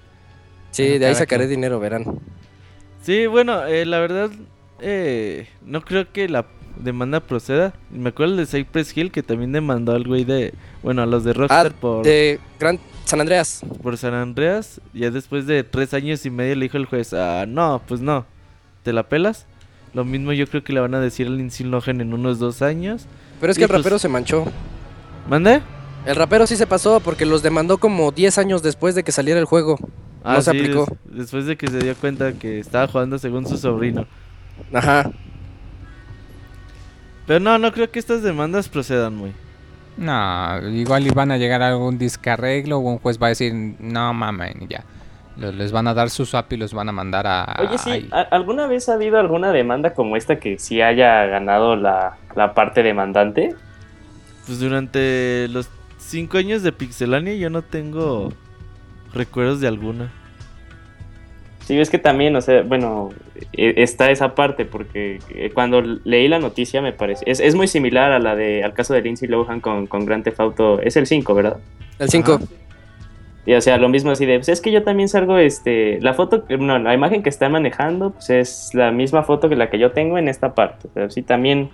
[0.71, 2.19] Sí, Bueno, de ahí sacaré dinero, verán.
[3.01, 4.29] Sí, bueno, eh, la verdad,
[4.79, 6.45] eh, no creo que la
[6.77, 7.73] demanda proceda.
[7.91, 11.33] Me acuerdo de Cypress Hill que también demandó al güey de, bueno, a los de
[11.33, 13.61] Rockstar Ah, por, de Gran San Andreas.
[13.83, 14.81] por San Andreas.
[14.93, 18.25] Ya después de tres años y medio le dijo el juez, ah, no, pues no,
[18.83, 19.45] ¿te la pelas?
[19.93, 22.61] Lo mismo yo creo que le van a decir al Lindsay Lohan en unos dos
[22.61, 23.05] años.
[23.39, 24.45] Pero es Y que el pues- rapero se manchó.
[25.29, 25.61] ¿Mande?
[26.05, 29.39] El rapero sí se pasó porque los demandó como 10 años después de que saliera
[29.39, 29.77] el juego.
[30.23, 30.85] No se aplicó.
[30.89, 34.05] Ah, des- después de que se dio cuenta que estaba jugando según su sobrino.
[34.73, 35.11] Ajá.
[37.27, 39.33] Pero no, no creo que estas demandas procedan muy.
[39.97, 44.13] No, igual van a llegar a algún discarreglo o un juez va a decir, no
[44.13, 44.83] mames, ya.
[45.37, 47.57] Les van a dar su swap y los van a mandar a...
[47.59, 48.09] Oye, sí, ahí.
[48.11, 52.53] ¿a- ¿alguna vez ha habido alguna demanda como esta que sí haya ganado la, la
[52.53, 53.53] parte demandante?
[54.45, 58.31] Pues durante los cinco años de Pixelania yo no tengo
[59.13, 60.11] recuerdos de alguna.
[61.65, 63.09] Sí, es que también, o sea, bueno,
[63.53, 67.67] e- está esa parte, porque eh, cuando leí la noticia me parece, es, es muy
[67.67, 70.95] similar a la de, al caso de Lindsay Lohan con, con Grand Theft Auto, es
[70.95, 71.57] el 5, ¿verdad?
[71.97, 72.39] El 5.
[73.47, 76.13] Y o sea, lo mismo así de, pues es que yo también salgo, este, la
[76.13, 79.79] foto, no, la imagen que está manejando, pues es la misma foto que la que
[79.79, 80.87] yo tengo en esta parte.
[80.93, 81.71] Pero sí también,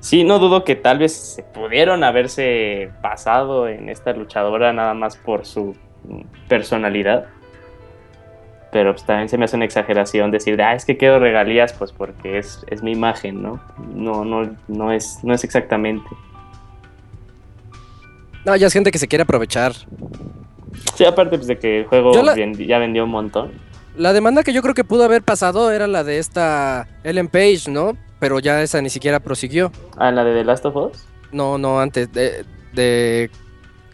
[0.00, 5.16] sí, no dudo que tal vez se pudieron haberse pasado en esta luchadora nada más
[5.16, 5.76] por su
[6.48, 7.26] personalidad.
[8.70, 11.90] Pero pues también se me hace una exageración decir, ah, es que quiero regalías, pues
[11.92, 13.60] porque es, es mi imagen, ¿no?
[13.94, 16.04] No, no, no es, no es exactamente.
[18.44, 19.72] No, ya es gente que se quiere aprovechar.
[20.94, 23.52] Sí, aparte pues, de que el juego Yo la- vendi- ya vendió un montón.
[23.96, 27.64] La demanda que yo creo que pudo haber pasado era la de esta Ellen Page,
[27.68, 27.96] ¿no?
[28.20, 29.72] Pero ya esa ni siquiera prosiguió.
[29.96, 31.04] Ah, la de The Last of Us.
[31.32, 33.30] No, no, antes de, de,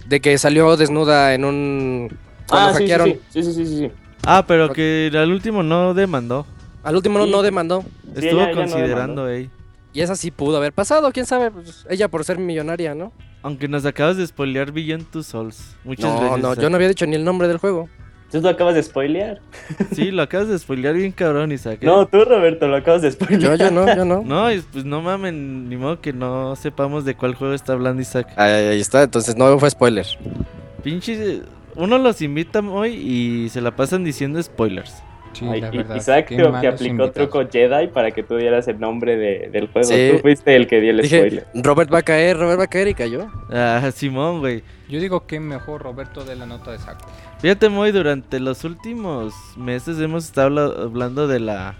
[0.06, 2.18] de que salió desnuda en un...
[2.48, 3.08] Cuando ah, sí, hackearon.
[3.08, 3.92] sí, sí, sí, sí, sí, sí.
[4.26, 6.46] Ah, pero que al último no demandó.
[6.82, 7.30] Al último no, Sí.
[7.30, 7.82] no demandó.
[7.82, 9.50] Sí, Estuvo ella- ella no considerando, ey.
[9.92, 11.50] Y esa sí pudo haber pasado, quién sabe.
[11.50, 13.12] Pues, ella por ser millonaria, ¿no?
[13.42, 15.76] Aunque nos acabas de spoilear Beyond Two Souls.
[15.84, 16.40] Muchas No, gracias.
[16.40, 17.88] no, yo no había dicho ni el nombre del juego.
[18.32, 19.40] Tú lo acabas de spoilear.
[19.94, 21.78] Sí, lo acabas de spoilear bien cabrón, Isaac.
[21.82, 21.86] ¿eh?
[21.86, 23.56] No, tú, Roberto, lo acabas de spoilear.
[23.56, 24.22] Yo, yo no, yo no.
[24.24, 28.02] No, y pues no mamen, ni modo que no sepamos de cuál juego está hablando
[28.02, 28.26] Isaac.
[28.36, 30.06] Ahí, ahí está, entonces no fue spoiler.
[30.82, 31.42] Pinche.
[31.76, 35.02] Uno los invita hoy y se la pasan diciendo spoilers.
[35.32, 35.96] Sí, Ay, la y- verdad.
[35.96, 37.14] Isaac creo que aplicó invitados.
[37.14, 39.88] truco Jedi para que tú dieras el nombre de- del juego.
[39.88, 40.10] Sí.
[40.12, 41.46] Tú fuiste el que dio el Dije, spoiler.
[41.54, 43.26] Robert va a caer, Robert va a caer y cayó.
[43.50, 44.62] Ah, Simón, güey.
[44.88, 47.08] Yo digo que mejor Roberto de la nota de saco.
[47.40, 51.74] Fíjate, muy durante los últimos meses hemos estado habla- hablando de la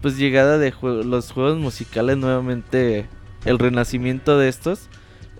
[0.00, 3.06] pues llegada de jue- los juegos musicales nuevamente,
[3.44, 4.88] el renacimiento de estos.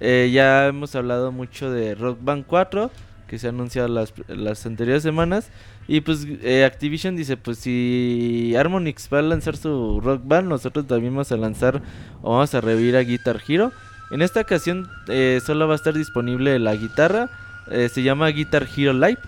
[0.01, 2.91] Eh, ya hemos hablado mucho de Rock Band 4,
[3.27, 5.51] que se ha anunciado las, las anteriores semanas.
[5.89, 10.87] Y pues eh, Activision dice, pues si Harmonix va a lanzar su Rock Band, nosotros
[10.87, 11.83] también vamos a lanzar
[12.23, 13.73] o vamos a revivir a Guitar Hero.
[14.11, 17.31] En esta ocasión eh, solo va a estar disponible la guitarra,
[17.71, 19.19] eh, se llama Guitar Hero Live,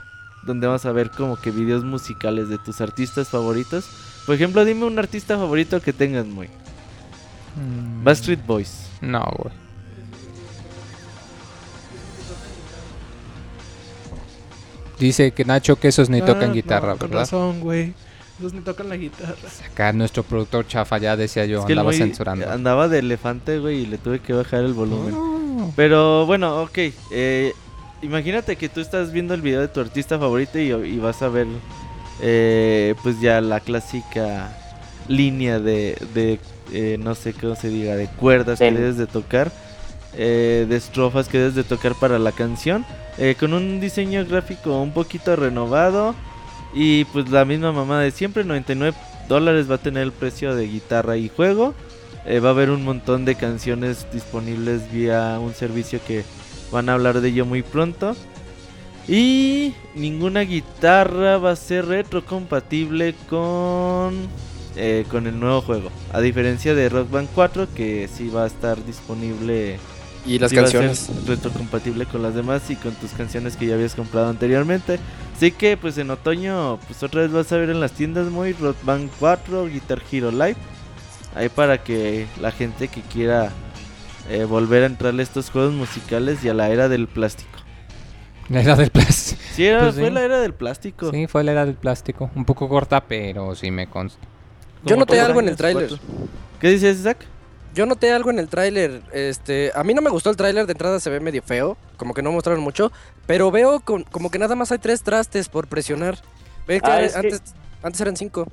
[0.44, 3.88] donde vamos a ver como que videos musicales de tus artistas favoritos.
[4.26, 6.46] Por ejemplo, dime un artista favorito que tengas muy.
[7.56, 8.88] Mm, Backstreet Boys.
[9.00, 9.67] No, güey.
[14.98, 17.20] Dice que Nacho que esos ni Ah, tocan no, guitarra, Con ¿verdad?
[17.24, 17.94] razón, güey.
[18.38, 19.34] Esos ni tocan la guitarra.
[19.72, 22.50] Acá nuestro productor chafa ya decía yo, es que el andaba censurando.
[22.50, 25.14] andaba de elefante, güey, y le tuve que bajar el volumen.
[25.14, 25.72] Oh.
[25.76, 26.78] Pero bueno, ok.
[27.10, 27.52] eh,
[28.02, 31.28] imagínate que tú estás viendo el video de tu artista favorito y, y vas a
[31.28, 31.46] ver,
[32.20, 34.56] eh, pues ya la clásica
[35.08, 36.38] línea de, de
[36.72, 39.50] eh, no sé cómo se diga, de cuerdas que debes de tocar,
[40.16, 42.84] eh, de estrofas que debes de tocar para la canción,
[43.18, 46.14] eh, con un diseño gráfico un poquito renovado
[46.72, 48.96] y pues la misma mamá de siempre, 99
[49.28, 51.74] dólares va a tener el precio de guitarra y juego.
[52.26, 56.24] Eh, va a haber un montón de canciones disponibles vía un servicio que
[56.70, 58.14] van a hablar de ello muy pronto.
[59.06, 64.28] Y ninguna guitarra va a ser retrocompatible con,
[64.76, 65.90] eh, con el nuevo juego.
[66.12, 69.78] A diferencia de Rock Band 4 que sí va a estar disponible
[70.26, 71.08] Y las sí canciones.
[71.26, 74.98] retrocompatible con las demás y con tus canciones que ya habías comprado anteriormente.
[75.34, 78.52] Así que pues en otoño pues otra vez vas a ver en las tiendas muy
[78.52, 80.56] Rock Band 4, Guitar Hero Live.
[81.34, 83.50] Ahí para que la gente que quiera
[84.28, 87.50] eh, volver a entrarle a estos juegos musicales y a la era del plástico.
[88.48, 89.40] La era del plástico.
[89.54, 90.00] Sí, era, Pues sí.
[90.00, 91.10] fue la era del plástico.
[91.10, 92.30] Sí, fue la era del plástico.
[92.34, 94.20] Un poco corta, pero sí me consta.
[94.84, 95.90] Yo noté algo en el tráiler.
[96.60, 97.24] ¿Qué dices, Isaac?
[97.78, 100.72] Yo noté algo en el tráiler, este, a mí no me gustó el tráiler, de
[100.72, 102.90] entrada se ve medio feo, como que no mostraron mucho,
[103.24, 106.16] pero veo con- como que nada más hay tres trastes por presionar.
[106.66, 108.48] Ve que Ah, que- antes, antes eran cinco.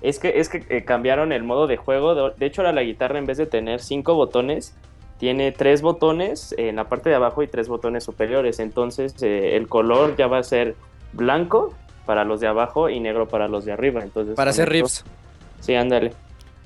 [0.00, 2.14] Es que, es que eh, cambiaron el modo de juego.
[2.14, 4.72] De, de hecho, ahora la guitarra, en vez de tener cinco botones,
[5.18, 8.60] tiene tres botones en la parte de abajo y tres botones superiores.
[8.60, 10.74] Entonces, eh, el color ya va a ser
[11.12, 11.74] blanco
[12.06, 14.00] para los de abajo y negro para los de arriba.
[14.02, 15.04] Entonces, Para hacer esto- riffs.
[15.60, 16.14] Sí, ándale.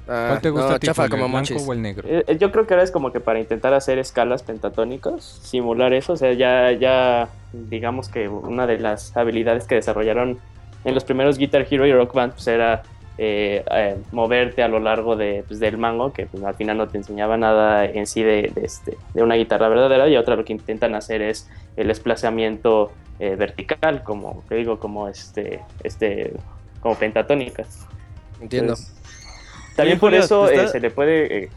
[0.09, 2.09] Ah, ¿Cuál te gusta no, a ti, chafa como el blanco o el negro?
[2.09, 6.14] Eh, yo creo que ahora es como que para intentar hacer escalas pentatónicas, simular eso.
[6.14, 10.38] O sea, ya, ya digamos que una de las habilidades que desarrollaron
[10.85, 12.83] en los primeros Guitar Hero y Rock Band pues era
[13.21, 16.88] eh, eh, moverte a lo largo de, pues, del mango, que pues, al final no
[16.88, 20.53] te enseñaba nada en sí de, este, de una guitarra verdadera, y otra lo que
[20.53, 26.33] intentan hacer es el desplazamiento eh, vertical, como te digo, como este, este,
[26.81, 27.87] como pentatónicas.
[28.40, 28.75] Entiendo.
[29.79, 31.51] También por eso se le puede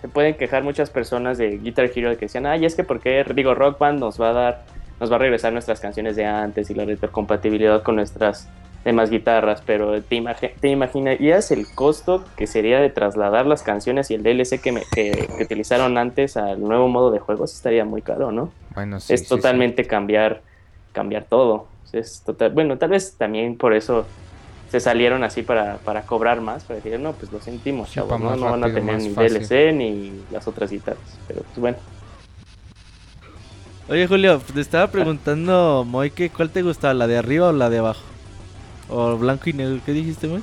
[0.00, 3.24] se pueden quejar muchas personas de Guitar Hero de que decían, ay, es que porque
[3.34, 4.64] digo Rock Band nos va a dar,
[4.98, 8.48] nos va a regresar nuestras canciones de antes y la retrocompatibilidad con nuestras
[8.84, 10.22] demás guitarras, pero te,
[10.60, 15.28] te imaginarías el costo que sería de trasladar las canciones y el DLC que, que,
[15.42, 18.52] utilizaron antes al nuevo modo de juegos estaría muy caro, ¿no?
[18.74, 20.40] Bueno, sí, es totalmente cambiar
[20.92, 21.66] cambiar todo.
[21.92, 24.06] Es total, bueno, tal vez también por eso
[24.70, 28.36] se salieron así para, para cobrar más, para decir, no, pues lo sentimos, chavos, ¿no?
[28.36, 31.78] no van a tener ni DLC ni las otras guitarras, pero pues bueno.
[33.88, 37.78] Oye Julio, te estaba preguntando, Moike, ¿cuál te gustaba, la de arriba o la de
[37.78, 38.02] abajo?
[38.88, 40.42] O blanco y negro, ¿qué dijiste, güey?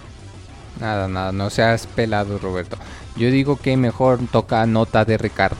[0.80, 2.78] Nada, nada, no seas pelado, Roberto.
[3.16, 5.58] Yo digo que mejor toca nota de Ricardo.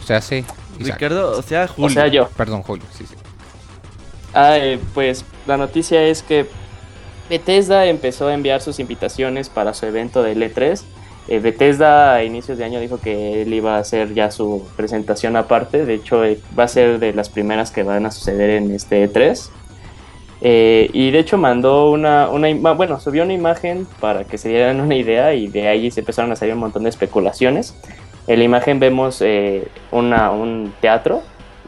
[0.00, 0.44] O sea, sí.
[0.78, 1.86] Ricardo, o sea, Julio.
[1.86, 2.28] O sea, yo.
[2.30, 3.14] Perdón, Julio, sí, sí.
[4.32, 6.46] Ah, eh, pues la noticia es que
[7.28, 10.82] Bethesda empezó a enviar sus invitaciones para su evento de E3.
[11.28, 15.36] Eh, Bethesda a inicios de año dijo que él iba a hacer ya su presentación
[15.36, 15.84] aparte.
[15.84, 19.10] De hecho, eh, va a ser de las primeras que van a suceder en este
[19.10, 19.50] E3.
[20.42, 24.80] Eh, y de hecho mandó una, una, bueno, subió una imagen para que se dieran
[24.80, 27.74] una idea y de ahí se empezaron a salir un montón de especulaciones.
[28.26, 31.22] En la imagen vemos eh, un teatro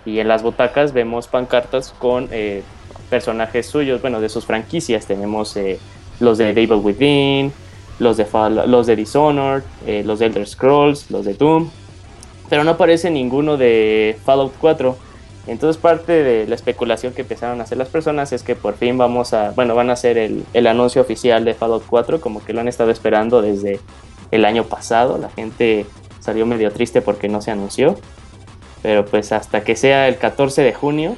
[0.05, 2.63] y en las butacas vemos pancartas con eh,
[3.11, 5.07] personajes suyos, bueno, de sus franquicias.
[5.07, 5.57] Tenemos
[6.21, 7.53] los de Devil Within,
[7.99, 8.27] los de,
[8.67, 9.63] los de Dishonored,
[10.05, 11.71] los de Elder Scrolls, los de Doom,
[12.49, 14.97] pero no aparece ninguno de Fallout 4.
[15.47, 18.99] Entonces parte de la especulación que empezaron a hacer las personas es que por fin
[18.99, 22.53] vamos a, bueno, van a hacer el, el, anuncio oficial de Fallout 4, como que
[22.53, 23.81] lo han estado esperando desde
[24.31, 25.17] el año pasado.
[25.17, 25.87] La gente
[26.21, 27.97] salió medio triste porque no se anunció.
[28.83, 31.17] Pero pues hasta que sea el 14 de junio,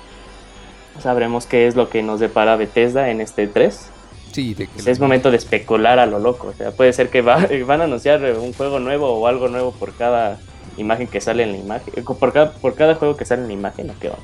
[0.99, 3.91] sabremos qué es lo que nos depara Bethesda en este 3.
[4.33, 6.49] Sí, de pues es momento de especular a lo loco.
[6.49, 9.73] O sea, puede ser que va, van a anunciar un juego nuevo o algo nuevo
[9.73, 10.39] por cada
[10.77, 11.93] imagen que sale en la imagen.
[11.97, 14.19] Eh, por cada, por cada juego que sale en la imagen, ¿o qué va?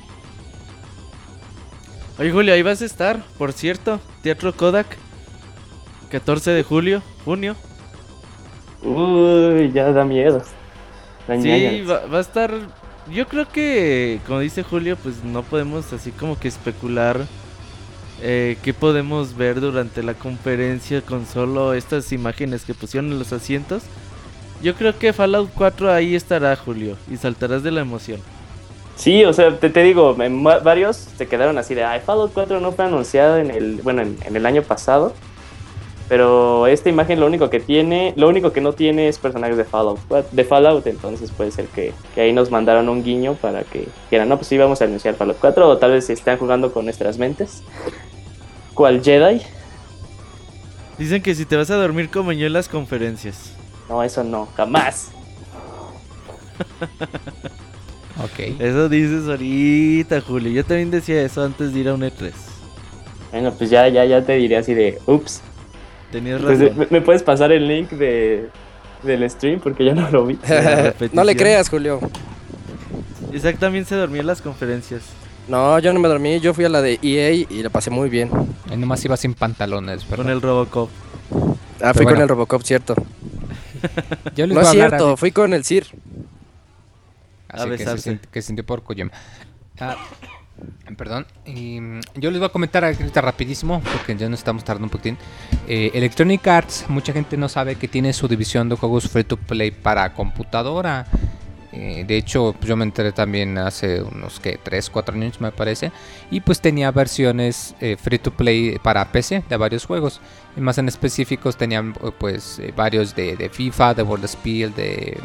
[2.19, 4.01] Oye, Julio, ahí vas a estar, por cierto.
[4.23, 4.87] Teatro Kodak.
[6.11, 7.57] 14 de julio, junio.
[8.83, 10.43] Uy, ya da miedo.
[11.27, 12.53] sí, va, a estar.
[13.13, 17.21] Yo creo que, como dice Julio, pues no podemos así como que especular
[18.23, 23.33] eh, qué podemos ver durante la conferencia con solo estas imágenes que pusieron en los
[23.33, 23.83] asientos.
[24.63, 28.21] Yo creo que Fallout 4 ahí estará, Julio, y saltarás de la emoción.
[28.97, 32.87] Sí, o sea, te, digo, varios se quedaron así de, ay, Fallout 4 no fue
[32.87, 35.13] anunciado en el, bueno, en, el año pasado,
[36.09, 39.65] pero esta imagen lo único que tiene, lo único que no tiene es personajes de
[39.65, 39.99] Fallout,
[40.31, 44.29] de Fallout, entonces puede ser que, que ahí nos mandaron un guiño para que quieran,
[44.29, 47.19] no, pues sí vamos a anunciar Fallout 4, o tal vez están jugando con nuestras
[47.19, 47.63] mentes.
[48.75, 49.43] ¿Cuál Jedi?
[50.99, 53.53] Dicen que si te vas a dormir como yo en las conferencias.
[53.89, 55.11] No, eso no, jamás.
[58.23, 58.61] ok.
[58.61, 60.51] Eso dices ahorita, Julio.
[60.51, 62.33] Yo también decía eso antes de ir a un E3.
[63.31, 65.43] Bueno, pues ya, ya, ya te diré así de, ups.
[66.11, 66.91] Tenías pues.
[66.91, 68.49] ¿me, puedes pasar el link de,
[69.03, 69.61] del stream?
[69.61, 70.39] Porque ya no lo vi.
[71.13, 72.01] no le creas, Julio.
[73.33, 75.03] Isaac también se dormía en las conferencias.
[75.49, 76.41] No, yo no me dormí.
[76.41, 78.31] Yo fui a la de EA y la pasé muy bien.
[78.73, 80.91] Y nomás iba sin pantalones, Con el Robocop.
[81.81, 82.97] Ah, fui con el Robocop, cierto
[84.47, 85.87] no es cierto, fui con el CIR.
[87.49, 89.13] Así que, se, que sintió por Kojima.
[89.79, 89.97] Ah,
[90.97, 91.27] perdón.
[91.47, 95.19] Mm, yo les voy a comentar ahorita rapidísimo, porque ya no estamos tardando un poquitín.
[95.69, 99.37] Eh, Electronic Arts, mucha gente no sabe que tiene su división de juegos free to
[99.37, 101.07] play para computadora.
[101.73, 105.53] Eh, de hecho, pues, yo me enteré también hace unos que 3, 4 años me
[105.53, 105.93] parece.
[106.31, 110.21] Y pues tenía versiones eh, free to play para PC de varios juegos.
[110.57, 115.19] Y más en específicos tenían pues varios de, FIFA, de World Speed, de,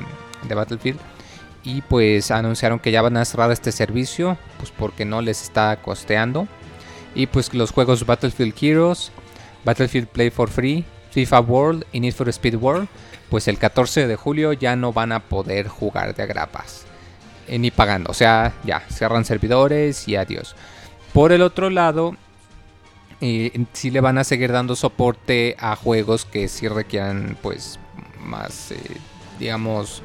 [0.47, 0.99] de Battlefield.
[1.63, 5.77] Y pues anunciaron que ya van a cerrar este servicio, pues porque no les está
[5.77, 6.47] costeando.
[7.13, 9.11] Y pues los juegos Battlefield Heroes,
[9.63, 12.87] Battlefield Play for Free, FIFA World y Need for Speed World
[13.31, 16.85] pues el 14 de julio ya no van a poder jugar de agrapas.
[17.47, 18.11] Eh, ni pagando.
[18.11, 20.53] O sea, ya, cierran servidores y adiós.
[21.13, 22.17] Por el otro lado,
[23.21, 27.79] eh, sí le van a seguir dando soporte a juegos que sí requieran, pues,
[28.19, 28.97] más, eh,
[29.39, 30.03] digamos...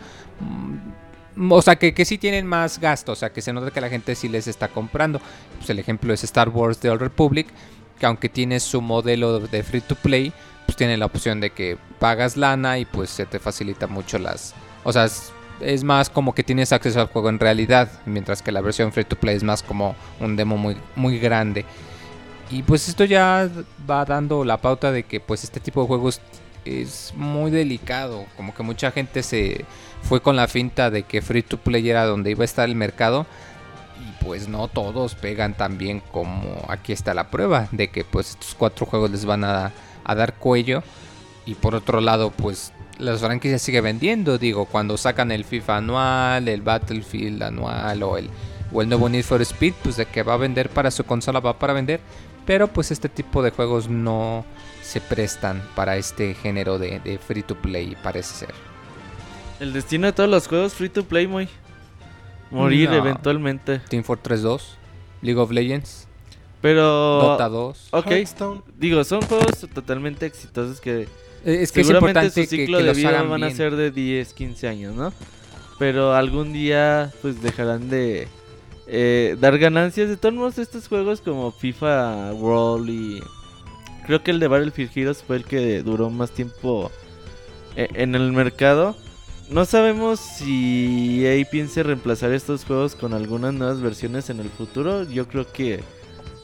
[1.38, 3.88] O sea, que, que sí tienen más gasto, o sea, que se nota que la
[3.88, 5.20] gente sí les está comprando.
[5.58, 7.46] Pues el ejemplo es Star Wars The Old Republic,
[7.98, 10.32] que aunque tiene su modelo de free to play,
[10.64, 14.54] pues tiene la opción de que pagas lana y pues se te facilita mucho las...
[14.84, 18.52] O sea, es, es más como que tienes acceso al juego en realidad, mientras que
[18.52, 21.64] la versión free to play es más como un demo muy, muy grande.
[22.50, 23.48] Y pues esto ya
[23.88, 26.20] va dando la pauta de que pues este tipo de juegos
[26.64, 29.64] es muy delicado, como que mucha gente se
[30.08, 32.76] fue con la finta de que free to play era donde iba a estar el
[32.76, 33.26] mercado
[34.00, 38.30] y pues no todos pegan tan bien como aquí está la prueba de que pues
[38.30, 39.72] estos cuatro juegos les van a,
[40.04, 40.82] a dar cuello
[41.44, 46.48] y por otro lado pues las franquicias sigue vendiendo, digo, cuando sacan el FIFA anual,
[46.48, 48.30] el Battlefield anual o el,
[48.72, 51.40] o el nuevo Need for Speed, pues de que va a vender para su consola
[51.40, 52.00] va para vender,
[52.46, 54.46] pero pues este tipo de juegos no
[54.82, 58.65] se prestan para este género de, de free to play, parece ser.
[59.60, 61.48] El destino de todos los juegos free to play, muy.
[62.50, 62.96] Morir No.
[62.96, 63.80] eventualmente.
[63.88, 64.76] Team Fortress 2,
[65.22, 66.06] League of Legends,
[66.60, 66.82] Pero.
[66.82, 67.88] Dota 2.
[67.92, 68.06] Ok.
[68.10, 68.62] Hearthstone.
[68.78, 71.02] Digo, son juegos totalmente exitosos que
[71.44, 73.90] Eh, Es que es seguramente importante su ciclo que de vida van a ser de
[73.92, 75.12] 10, 15 años, ¿no?
[75.78, 78.26] Pero algún día pues dejarán de
[78.88, 80.08] eh, dar ganancias.
[80.08, 83.20] De todos modos, estos juegos como FIFA World y
[84.06, 86.90] creo que el de Battlefield Heroes fue el que duró más tiempo
[87.76, 88.96] eh, en el mercado.
[89.50, 95.04] No sabemos si EA piense reemplazar estos juegos con algunas nuevas versiones en el futuro.
[95.04, 95.80] Yo creo que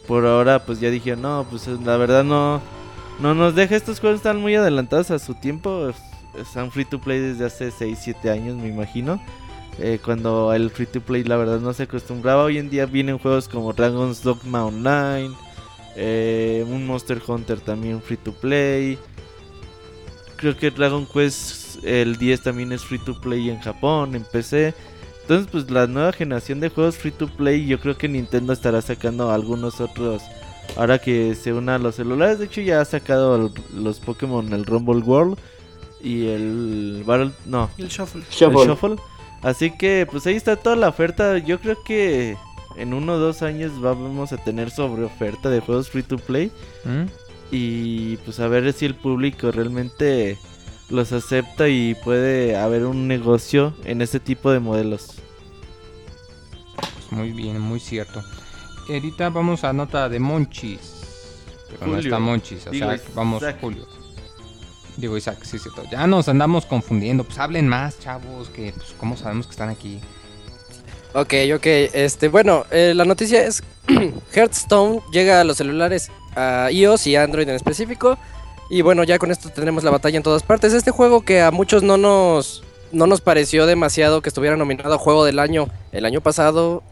[0.06, 2.60] por ahora pues ya dije, no, pues la verdad no,
[3.20, 3.74] no nos deja.
[3.74, 5.88] Estos juegos están muy adelantados a su tiempo.
[5.88, 5.96] es-
[6.40, 9.20] Están free to play desde hace 6, 7 años, me imagino.
[9.78, 12.44] Eh, cuando el free to play la verdad no se acostumbraba.
[12.44, 15.30] Hoy en día vienen juegos como Dragon's Dogma Online.
[15.94, 18.96] eh, un Monster Hunter también free to play.
[20.36, 24.74] Creo que Dragon Quest el 10 también es free to play en Japón, en PC.
[25.22, 28.82] Entonces, pues la nueva generación de juegos free to play, yo creo que Nintendo estará
[28.82, 30.22] sacando algunos otros
[30.76, 32.38] ahora que se una a los celulares.
[32.38, 35.38] De hecho, ya ha sacado el- los Pokémon, el Rumble World
[36.02, 37.30] y el Battle.
[37.46, 38.22] No, el Shuffle.
[38.22, 38.66] el Shuffle.
[38.66, 38.96] Shuffle.
[39.42, 41.38] Así que, pues ahí está toda la oferta.
[41.38, 42.36] Yo creo que
[42.76, 46.50] en uno o dos años vamos a tener sobre oferta de juegos free to play.
[46.84, 47.04] ¿Mm?
[47.50, 50.38] Y pues a ver si el público realmente
[50.92, 55.14] los acepta y puede haber un negocio en ese tipo de modelos.
[56.76, 58.22] Pues muy bien, muy cierto.
[58.88, 60.80] Ahorita vamos a nota de Monchis.
[61.68, 62.00] Pero no Julio.
[62.00, 63.56] está Monchis, o Digo, sea, vamos Isaac.
[63.60, 63.86] Julio.
[64.98, 65.82] Digo Isaac, sí, cierto.
[65.90, 67.24] Ya nos andamos confundiendo.
[67.24, 69.98] Pues hablen más, chavos, que pues cómo sabemos que están aquí.
[71.14, 71.66] Ok, ok.
[71.94, 73.62] Este, bueno, eh, la noticia es
[74.34, 78.18] Hearthstone llega a los celulares a iOS y Android en específico.
[78.72, 80.72] Y bueno, ya con esto tendremos la batalla en todas partes.
[80.72, 84.98] Este juego que a muchos no nos no nos pareció demasiado que estuviera nominado a
[84.98, 86.82] juego del año el año pasado.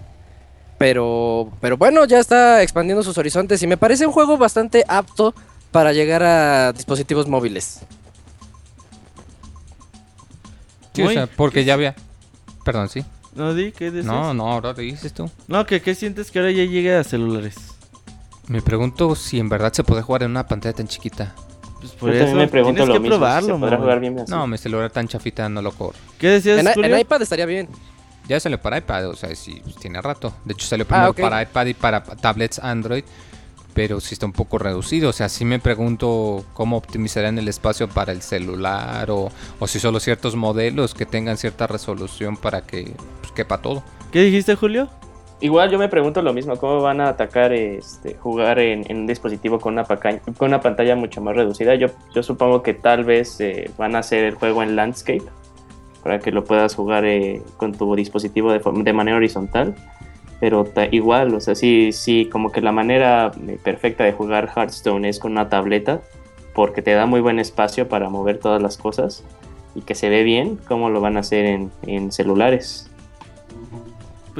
[0.76, 5.34] Pero pero bueno, ya está expandiendo sus horizontes y me parece un juego bastante apto
[5.70, 7.80] para llegar a dispositivos móviles.
[10.92, 11.94] Sí, o sea, porque ya había.
[12.62, 13.06] Perdón, sí.
[13.34, 13.72] ¿No, Di?
[13.72, 14.04] ¿Qué dices?
[14.04, 15.30] No, no, ahora dices tú.
[15.48, 17.56] No, que ¿qué sientes que ahora ya llegue a celulares?
[18.48, 21.34] Me pregunto si en verdad se puede jugar en una pantalla tan chiquita.
[21.80, 23.14] Pues por eso me pregunto tienes lo que mismo.
[23.16, 23.82] si probarlo, ¿Se podrá mo.
[23.84, 24.30] jugar bien así?
[24.30, 25.98] No, mi celular tan chafita no lo corre.
[26.18, 26.94] ¿Qué decías, En, Julio?
[26.94, 27.68] en iPad estaría bien.
[28.28, 30.32] Ya salió para iPad, o sea, sí, pues, tiene rato.
[30.44, 31.20] De hecho, salió primero Ah, ok.
[31.20, 33.02] para iPad y para tablets Android.
[33.72, 35.10] Pero sí está un poco reducido.
[35.10, 39.10] O sea, sí me pregunto cómo optimizarán el espacio para el celular.
[39.10, 43.82] O, o si solo ciertos modelos que tengan cierta resolución para que pues, quepa todo.
[44.12, 44.90] ¿Qué dijiste, Julio?
[45.42, 49.06] Igual yo me pregunto lo mismo, ¿cómo van a atacar este jugar en, en un
[49.06, 51.74] dispositivo con una, con una pantalla mucho más reducida?
[51.76, 55.22] Yo, yo supongo que tal vez eh, van a hacer el juego en landscape
[56.02, 59.74] para que lo puedas jugar eh, con tu dispositivo de, de manera horizontal.
[60.40, 65.08] Pero igual, o sea, sí, sí, como que la manera eh, perfecta de jugar Hearthstone
[65.08, 66.02] es con una tableta
[66.54, 69.24] porque te da muy buen espacio para mover todas las cosas
[69.74, 72.89] y que se ve bien, ¿cómo lo van a hacer en, en celulares?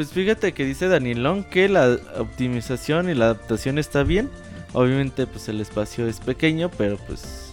[0.01, 4.31] Pues fíjate que dice Danielón que la optimización y la adaptación está bien.
[4.73, 7.53] Obviamente pues el espacio es pequeño, pero pues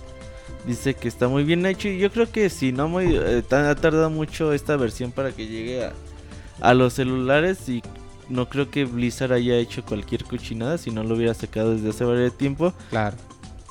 [0.66, 3.76] dice que está muy bien hecho y yo creo que si no muy eh, ha
[3.76, 5.93] tardado mucho esta versión para que llegue a,
[6.62, 7.84] a los celulares y
[8.30, 12.06] no creo que Blizzard haya hecho cualquier cochinada si no lo hubiera sacado desde hace
[12.06, 12.74] varios tiempo.
[12.91, 13.18] Claro.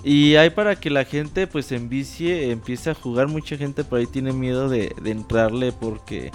[0.04, 3.28] Y hay para que la gente pues envicie, empiece a jugar.
[3.28, 6.30] Mucha gente por ahí tiene miedo de, de entrarle porque...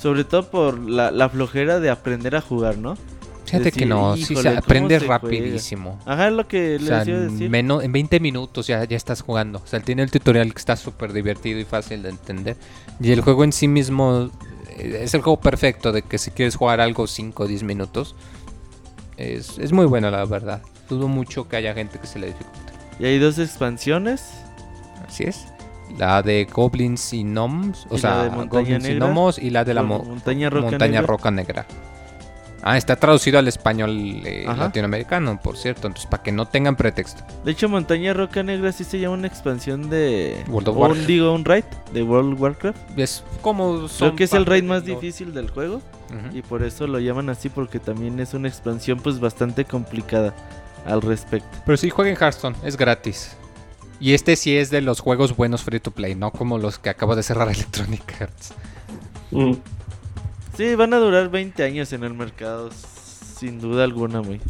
[0.00, 2.96] Sobre todo por la, la flojera de aprender a jugar, ¿no?
[3.46, 5.18] Fíjate Decir, que no, sí "Híjole, se ¿cómo aprende se juega?".
[5.22, 5.98] rapidísimo.
[6.04, 7.50] Ajá, es lo que O le sea, decía en, decir.
[7.50, 9.60] menos, en 20 minutos ya, ya estás jugando.
[9.64, 12.56] O sea, tiene el tutorial que está súper divertido y fácil de entender.
[13.00, 14.30] Y el juego en sí mismo
[14.76, 18.14] eh, es el juego perfecto de que si quieres jugar algo 5 o 10 minutos,
[19.16, 20.62] es, es muy bueno la verdad.
[20.88, 22.72] Dudo mucho que haya gente que se le dificulte.
[23.00, 24.30] Y hay dos expansiones.
[25.08, 25.46] Así es.
[25.96, 28.94] La de Goblins y Gnomes, o Y sea, Goblins y.
[28.94, 31.06] Gnomos y la de la mo- Montaña Roca Montaña Negra.
[31.06, 31.66] Roca Negra.
[32.60, 33.90] Ah, está traducido al español
[34.26, 37.22] eh, latinoamericano, por cierto, entonces para que no tengan pretexto.
[37.44, 40.42] De hecho, Montaña Roca Negra sí se llama una expansión de.
[40.48, 41.00] World of Warcraft.
[41.02, 42.98] Un, digo, un raid de World of Warcraft.
[42.98, 45.80] Es como son Creo que es el raid más difícil del juego.
[46.34, 50.34] Y por eso lo llaman así, porque también es una expansión, pues bastante complicada
[50.84, 51.48] al respecto.
[51.64, 53.36] Pero sí jueguen Hearthstone, es gratis.
[54.00, 56.90] Y este sí es de los juegos buenos free to play, no como los que
[56.90, 58.52] acabo de cerrar Electronic Arts.
[59.30, 59.54] Mm.
[60.56, 62.70] Sí, van a durar 20 años en el mercado,
[63.38, 64.40] sin duda alguna, muy.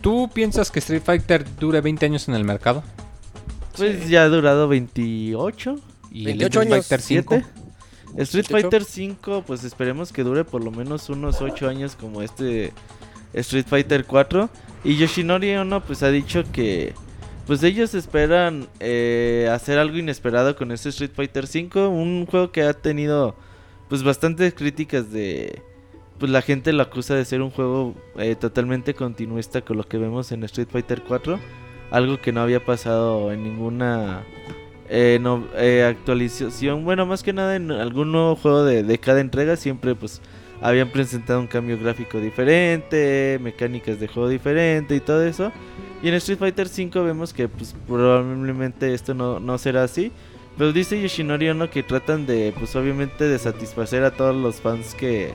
[0.00, 2.84] ¿Tú piensas que Street Fighter dure 20 años en el mercado?
[3.76, 5.76] Pues ya ha durado 28,
[6.12, 6.86] ¿Y 28 el Street años.
[6.86, 7.34] Fighter 5?
[7.34, 8.22] 7.
[8.22, 8.70] Street 28.
[8.70, 12.72] Fighter 5, pues esperemos que dure por lo menos unos 8 años como este
[13.32, 14.48] Street Fighter 4.
[14.84, 16.94] Y Yoshinori Ono pues ha dicho que
[17.46, 21.88] pues ellos esperan eh, hacer algo inesperado con este Street Fighter 5.
[21.88, 23.34] Un juego que ha tenido
[23.88, 25.62] pues bastantes críticas de...
[26.18, 29.98] Pues la gente lo acusa de ser un juego eh, totalmente continuista con lo que
[29.98, 31.38] vemos en Street Fighter 4.
[31.90, 34.24] Algo que no había pasado en ninguna
[34.88, 36.84] eh, no- eh, actualización.
[36.84, 40.20] Bueno, más que nada en algún nuevo juego de, de cada entrega siempre pues
[40.60, 45.52] habían presentado un cambio gráfico diferente, mecánicas de juego diferente y todo eso.
[46.02, 50.12] Y en Street Fighter 5 vemos que pues probablemente esto no, no será así.
[50.56, 54.94] Pero dice Yoshinori Ono que tratan de pues obviamente de satisfacer a todos los fans
[54.94, 55.34] que,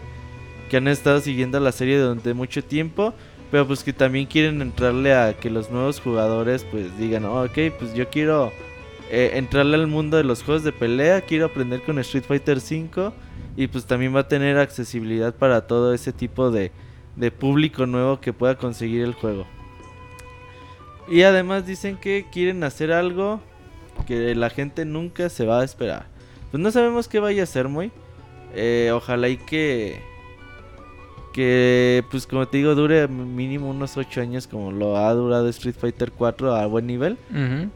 [0.70, 3.14] que han estado siguiendo la serie durante mucho tiempo.
[3.52, 7.58] Pero pues que también quieren entrarle a que los nuevos jugadores pues digan, "Oh, ok,
[7.78, 8.52] pues yo quiero
[9.10, 13.14] eh, entrarle al mundo de los juegos de pelea, quiero aprender con Street Fighter 5
[13.56, 16.72] y pues también va a tener accesibilidad para todo ese tipo de,
[17.16, 19.46] de público nuevo que pueda conseguir el juego.
[21.08, 23.42] Y además dicen que quieren hacer algo
[24.08, 26.06] que la gente nunca se va a esperar.
[26.52, 27.92] Pues no sabemos qué vaya a ser muy.
[28.54, 30.02] Eh, ojalá y que
[31.32, 35.76] que pues como te digo dure mínimo unos 8 años como lo ha durado Street
[35.80, 37.18] Fighter 4 a buen nivel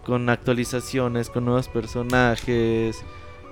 [0.03, 3.01] con actualizaciones, con nuevos personajes,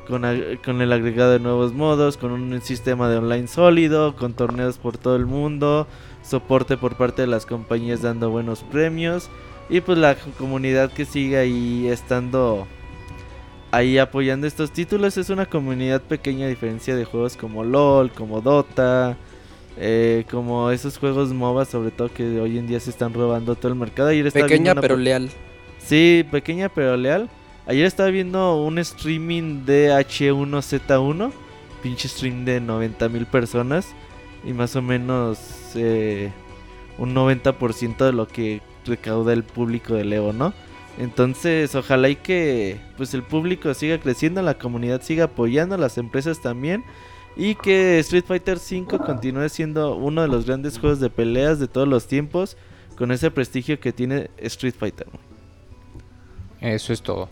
[0.08, 0.24] con,
[0.64, 4.98] con el agregado de nuevos modos, con un sistema de online sólido, con torneos por
[4.98, 5.88] todo el mundo,
[6.22, 9.30] soporte por parte de las compañías dando buenos premios
[9.70, 12.68] y pues la co- comunidad que sigue ahí estando
[13.72, 18.40] ahí apoyando estos títulos es una comunidad pequeña a diferencia de juegos como LOL, como
[18.42, 19.18] Dota,
[19.78, 23.72] eh, como esos juegos MOBA sobre todo que hoy en día se están robando todo
[23.72, 24.10] el mercado.
[24.10, 25.32] Ayer Pequeña una pero leal.
[25.80, 27.30] Sí, pequeña pero leal.
[27.66, 31.32] Ayer estaba viendo un streaming de H1Z1,
[31.82, 33.88] pinche stream de 90 mil personas
[34.44, 35.40] y más o menos
[35.76, 36.32] eh,
[36.98, 40.54] un 90% de lo que recauda el público de Leo, ¿no?
[40.98, 46.42] Entonces, ojalá y que pues el público siga creciendo, la comunidad siga apoyando, las empresas
[46.42, 46.84] también
[47.36, 51.68] y que Street Fighter V continúe siendo uno de los grandes juegos de peleas de
[51.68, 52.58] todos los tiempos
[52.98, 55.08] con ese prestigio que tiene Street Fighter.
[56.60, 57.30] Eso es todo.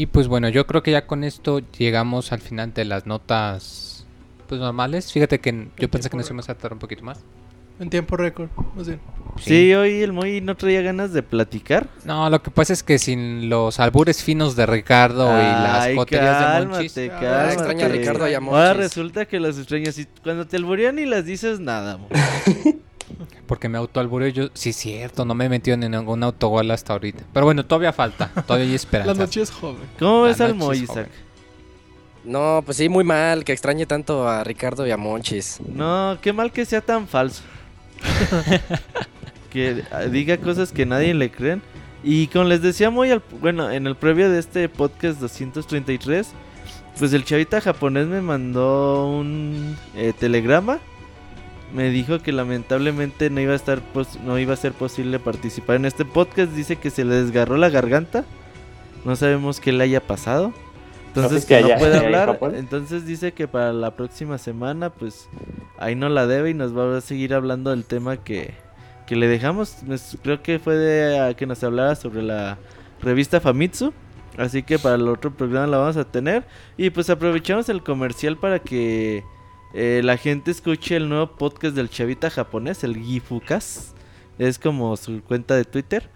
[0.00, 4.06] Y pues bueno, yo creo que ya con esto llegamos al final de las notas
[4.48, 5.12] pues normales.
[5.12, 7.20] Fíjate que yo pensé que nos íbamos a tardar un poquito más.
[7.78, 8.98] En tiempo récord, más bien.
[9.36, 9.74] Sí.
[9.74, 11.86] hoy el Moy no traía ganas de platicar.
[12.06, 16.38] No, lo que pasa es que sin los albures finos de Ricardo y las coterías
[16.38, 16.98] de cálmate, Monchis.
[17.12, 20.96] Ah, extraña a Ricardo y a Ahora resulta que los extrañas y cuando te alburean
[20.96, 21.98] ni las dices nada.
[23.50, 24.48] Porque me autoalbureo yo.
[24.54, 27.24] Sí, cierto, no me he metido en ningún autogol hasta ahorita.
[27.32, 28.28] Pero bueno, todavía falta.
[28.46, 29.12] Todavía hay esperanza.
[29.12, 29.82] La noche es joven.
[29.98, 31.08] ¿Cómo ves al Moy, Isaac?
[32.22, 35.58] No, pues sí, muy mal que extrañe tanto a Ricardo y a Monchis.
[35.66, 37.42] No, qué mal que sea tan falso.
[39.50, 39.82] que
[40.12, 41.60] diga cosas que nadie le creen.
[42.04, 46.28] Y como les decía muy al, bueno, en el previo de este podcast 233,
[46.96, 50.78] pues el chavita japonés me mandó un eh, telegrama.
[51.74, 55.76] Me dijo que lamentablemente no iba a estar pos- no iba a ser posible participar
[55.76, 56.52] en este podcast.
[56.52, 58.24] Dice que se le desgarró la garganta.
[59.04, 60.52] No sabemos qué le haya pasado.
[61.08, 62.38] Entonces pues que que no puede hablar.
[62.54, 65.28] Entonces dice que para la próxima semana, pues
[65.78, 68.54] ahí no la debe y nos va a seguir hablando del tema que,
[69.06, 69.76] que le dejamos.
[70.22, 72.58] Creo que fue de a que nos hablara sobre la
[73.00, 73.92] revista Famitsu.
[74.38, 76.44] Así que para el otro programa la vamos a tener.
[76.76, 79.22] Y pues aprovechamos el comercial para que
[79.72, 83.94] eh, la gente escuche el nuevo podcast del chavita japonés, el Gifukas.
[84.38, 86.08] Es como su cuenta de Twitter.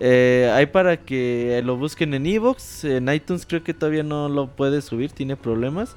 [0.00, 2.84] Eh, hay para que lo busquen en Evox.
[2.84, 5.96] En iTunes creo que todavía no lo puede subir, tiene problemas.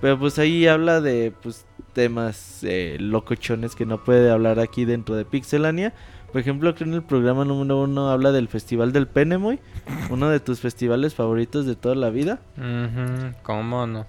[0.00, 5.14] Pero pues ahí habla de pues temas eh, locochones que no puede hablar aquí dentro
[5.14, 5.92] de Pixelania.
[6.32, 9.60] Por ejemplo, aquí en el programa número uno habla del Festival del Penemoy,
[10.08, 12.40] uno de tus festivales favoritos de toda la vida.
[13.42, 14.06] ¿Cómo no?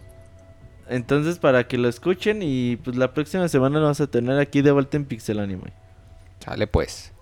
[0.90, 4.62] Entonces, para que lo escuchen y pues la próxima semana lo vamos a tener aquí
[4.62, 5.74] de vuelta en Pixel Anime.
[6.40, 7.14] Sale pues.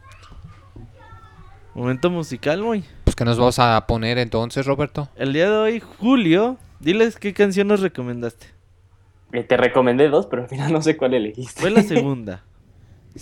[1.74, 2.84] Momento musical, muy.
[3.06, 5.10] Pues que nos vamos a poner entonces, Roberto.
[5.16, 8.48] El día de hoy, Julio, diles qué canción nos recomendaste.
[9.32, 11.62] Eh, te recomendé dos, pero al final no sé cuál elegiste.
[11.62, 12.44] Fue la segunda.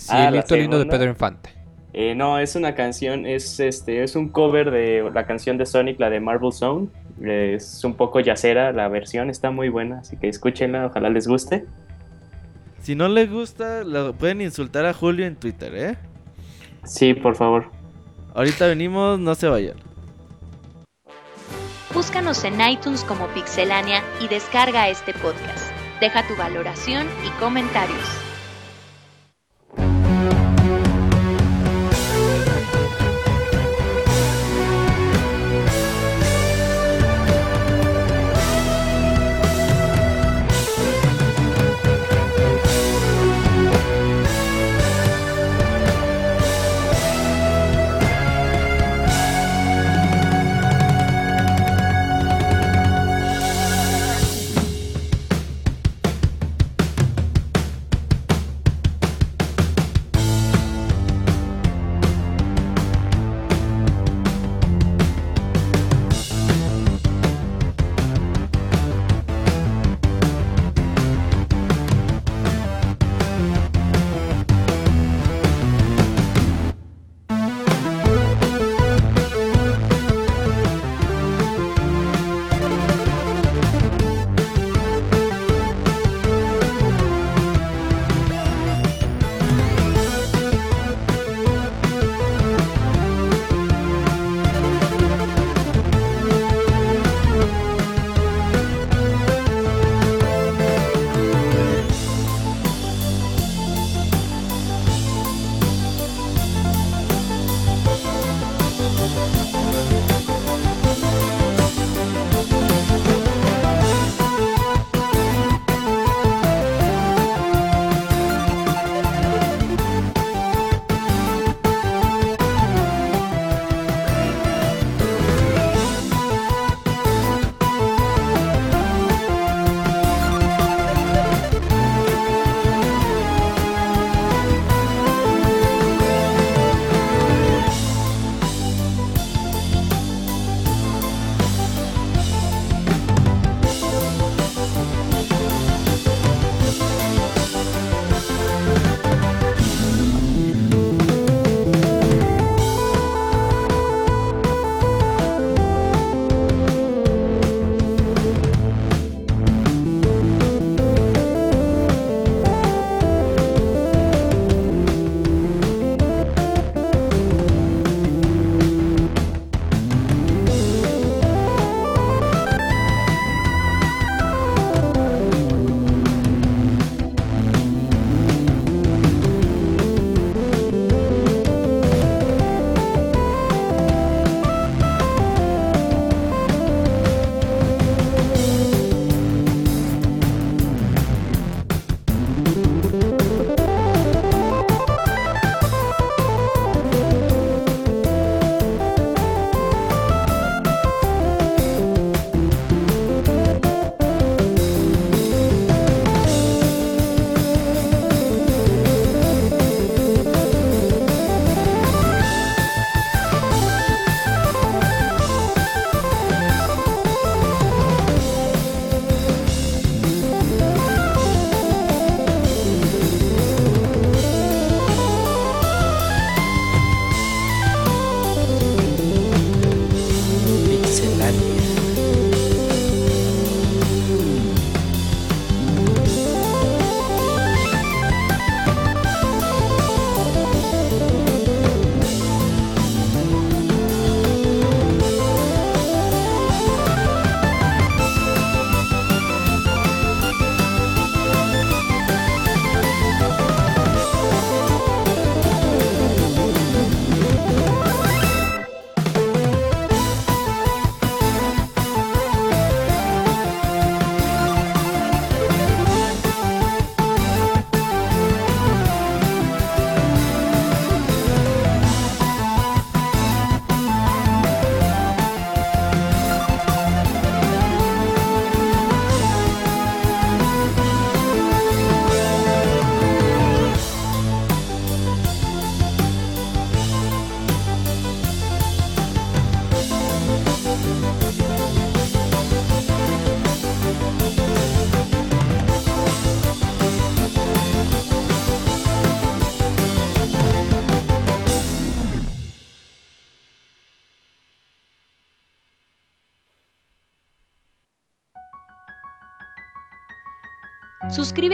[0.08, 0.86] Ah, la Cielito lindo de.
[0.86, 1.59] Pedro Infante.
[1.92, 5.98] Eh, no, es una canción, es este, es un cover de la canción de Sonic,
[5.98, 6.88] la de Marble Zone.
[7.22, 11.66] Es un poco yacera la versión, está muy buena, así que escúchenla, ojalá les guste.
[12.80, 15.96] si no les gusta, lo pueden insultar a Julio en Twitter, ¿eh?
[16.84, 17.66] Sí, por favor.
[18.34, 19.76] Ahorita venimos, no se vayan.
[21.92, 25.72] Búscanos en iTunes como Pixelania y descarga este podcast.
[26.00, 28.29] Deja tu valoración y comentarios.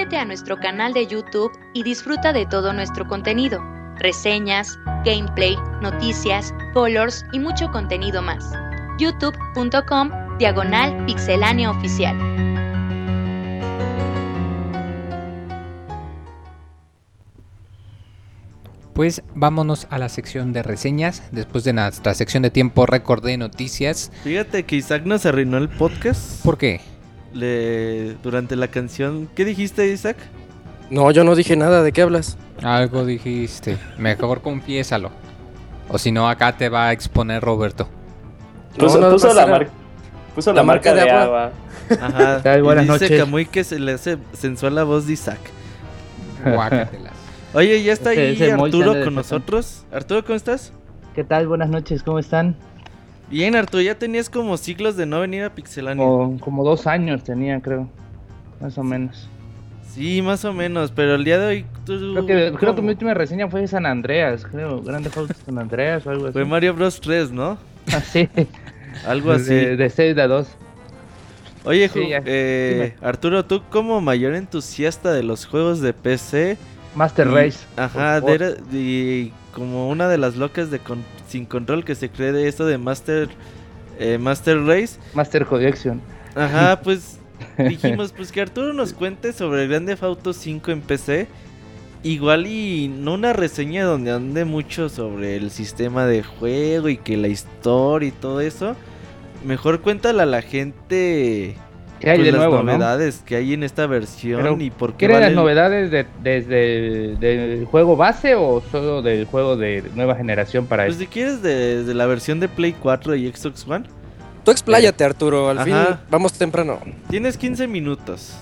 [0.06, 3.60] Suscríbete a nuestro canal de YouTube y disfruta de todo nuestro contenido,
[3.96, 8.44] reseñas, gameplay, noticias, colors y mucho contenido más.
[9.00, 12.16] youtube.com diagonal pixelánea oficial.
[18.94, 21.24] Pues vámonos a la sección de reseñas.
[21.32, 24.12] Después de nuestra sección de tiempo récord de noticias.
[24.22, 26.44] Fíjate que Isaac nos arruinó el podcast.
[26.44, 26.95] ¿Por qué?
[27.32, 29.28] Le, durante la canción.
[29.34, 30.16] ¿Qué dijiste, Isaac?
[30.90, 32.38] No, yo no dije nada, ¿de qué hablas?
[32.62, 33.76] Algo dijiste.
[33.98, 35.10] Mejor confiésalo.
[35.88, 37.88] O si no, acá te va a exponer Roberto.
[38.78, 39.68] Puso, No, no puso pasa la, mar-
[40.34, 41.44] puso La la, marca, marca de de agua.
[41.46, 41.52] agua.
[42.00, 42.40] Ajá.
[42.42, 42.58] tal?
[42.58, 43.20] y Buenas dice noches.
[43.20, 45.38] Camuy que se le hace sensual la voz de Isaac.
[46.44, 47.12] Guácatelas.
[47.54, 49.84] Oye, ya está Ese- ahí Arturo con nosotros.
[49.92, 50.72] Arturo, ¿cómo estás?
[51.14, 51.48] ¿Qué tal?
[51.48, 52.56] Buenas noches, ¿cómo están?
[53.30, 56.04] Bien, Arturo, ya tenías como siglos de no venir a Pixelania.
[56.04, 57.88] Como, como dos años tenía, creo.
[58.60, 59.28] Más o menos.
[59.92, 62.12] Sí, más o menos, pero el día de hoy tú...
[62.12, 64.82] Creo que, creo que mi última reseña fue San Andreas, creo.
[64.82, 66.32] Grande Auto San Andreas o algo así.
[66.34, 67.58] Fue Mario Bros 3, ¿no?
[67.92, 68.28] Ah, sí.
[69.06, 69.54] Algo así.
[69.54, 70.48] De, de 6 a 2.
[71.64, 76.58] Oye, Sí, eh, Arturo, tú como mayor entusiasta de los juegos de PC...
[76.94, 77.58] Master y- Race.
[77.76, 82.32] Ajá, de, y como una de las locas de con- sin control que se cree
[82.32, 83.28] de esto de Master
[83.98, 84.98] eh, Master Race.
[85.14, 86.00] Master Collection.
[86.34, 87.18] Ajá, pues
[87.58, 91.26] dijimos pues que Arturo nos cuente sobre el Grande Auto 5 en PC.
[92.02, 97.16] Igual y no una reseña donde ande mucho sobre el sistema de juego y que
[97.16, 98.76] la historia y todo eso.
[99.44, 101.56] Mejor cuéntale a la gente
[102.00, 102.72] ¿Qué hay pues, de las nuevo, no?
[102.72, 105.36] novedades que hay en esta versión Pero, y por qué ¿Qué eran vale las el-
[105.36, 110.94] novedades de- desde del juego base o solo del juego de nueva generación para Pues
[110.94, 111.04] este?
[111.06, 113.86] si quieres de, de la versión de Play 4 y Xbox One.
[114.44, 116.00] Tú expláyate, Arturo, al fin Ajá.
[116.10, 116.78] vamos temprano.
[117.08, 118.34] Tienes 15 minutos.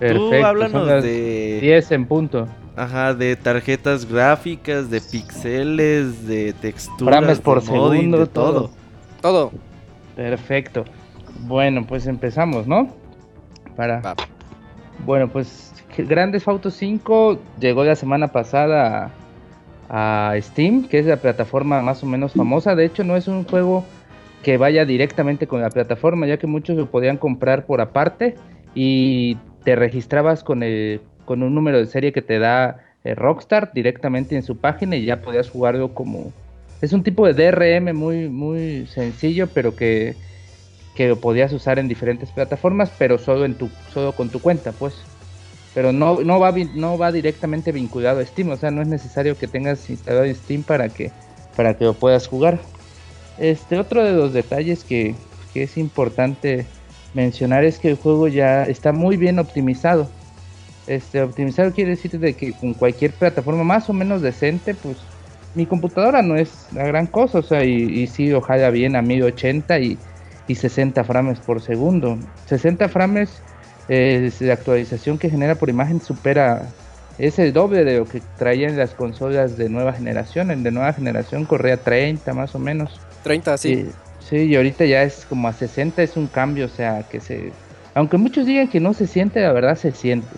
[0.00, 2.48] Perfecto, Tú háblanos son las de 10 en punto.
[2.76, 8.70] ajá, de tarjetas gráficas, de píxeles, de texturas, Frames por de modding, segundo, de todo.
[9.22, 9.52] Todo.
[10.14, 10.84] Perfecto.
[11.42, 12.88] Bueno, pues empezamos, ¿no?
[13.76, 14.00] Para.
[14.00, 14.14] Va.
[15.04, 19.12] Bueno, pues Grandes Auto 5 llegó la semana pasada
[19.88, 22.74] a, a Steam, que es la plataforma más o menos famosa.
[22.74, 23.84] De hecho, no es un juego
[24.42, 28.36] que vaya directamente con la plataforma, ya que muchos lo podían comprar por aparte
[28.74, 33.72] y te registrabas con el con un número de serie que te da eh, Rockstar
[33.74, 36.32] directamente en su página y ya podías jugarlo como
[36.80, 40.14] es un tipo de DRM muy muy sencillo, pero que
[40.96, 44.94] que podías usar en diferentes plataformas, pero solo en tu solo con tu cuenta, pues.
[45.74, 49.36] Pero no no va no va directamente vinculado a Steam, o sea, no es necesario
[49.36, 51.12] que tengas instalado Steam para que
[51.54, 52.58] para que lo puedas jugar.
[53.38, 55.14] Este otro de los detalles que,
[55.52, 56.66] que es importante
[57.12, 60.08] mencionar es que el juego ya está muy bien optimizado.
[60.86, 64.96] Este optimizado quiere decir de que con cualquier plataforma más o menos decente, pues
[65.54, 69.02] mi computadora no es la gran cosa, o sea, y, y sí ojalá bien a
[69.02, 69.98] 1080 y,
[70.48, 72.18] y 60 frames por segundo.
[72.46, 73.42] 60 frames
[73.88, 76.68] eh, la actualización que genera por imagen supera
[77.18, 80.50] es el doble de lo que traían las consolas de nueva generación.
[80.50, 83.00] El de nueva generación corría 30 más o menos.
[83.22, 83.74] 30, sí.
[83.74, 83.90] Sí,
[84.28, 87.52] sí, y ahorita ya es como a 60, es un cambio, o sea, que se...
[87.94, 90.28] Aunque muchos digan que no se siente, la verdad se siente.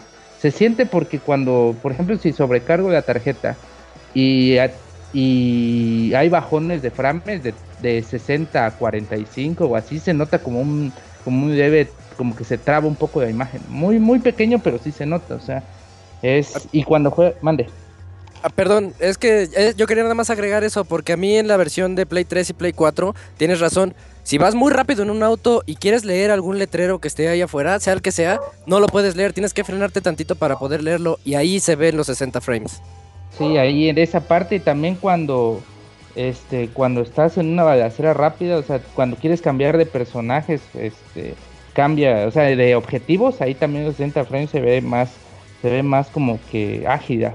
[0.40, 3.56] Se siente porque cuando, por ejemplo, si sobrecargo la tarjeta
[4.14, 4.56] y,
[5.12, 10.60] y hay bajones de frames de, de 60 a 45 o así, se nota como
[10.60, 10.92] un,
[11.24, 13.62] como un leve, como que se traba un poco la imagen.
[13.68, 15.62] Muy, muy pequeño, pero sí se nota, o sea,
[16.22, 16.68] es...
[16.72, 17.34] Y cuando juega...
[17.40, 17.66] Mande.
[18.42, 21.48] Ah, perdón, es que eh, yo quería nada más agregar eso, porque a mí en
[21.48, 25.10] la versión de Play 3 y Play 4, tienes razón, si vas muy rápido en
[25.10, 28.38] un auto y quieres leer algún letrero que esté ahí afuera, sea el que sea,
[28.66, 31.96] no lo puedes leer, tienes que frenarte tantito para poder leerlo y ahí se ven
[31.96, 32.80] los 60 frames.
[33.38, 35.62] Sí, ahí en esa parte y también cuando
[36.16, 41.34] este cuando estás en una balacera rápida, o sea, cuando quieres cambiar de personajes, este
[41.72, 45.16] cambia, o sea, de objetivos, ahí también los 60 frames se ve más
[45.62, 47.28] se ve más como que ágil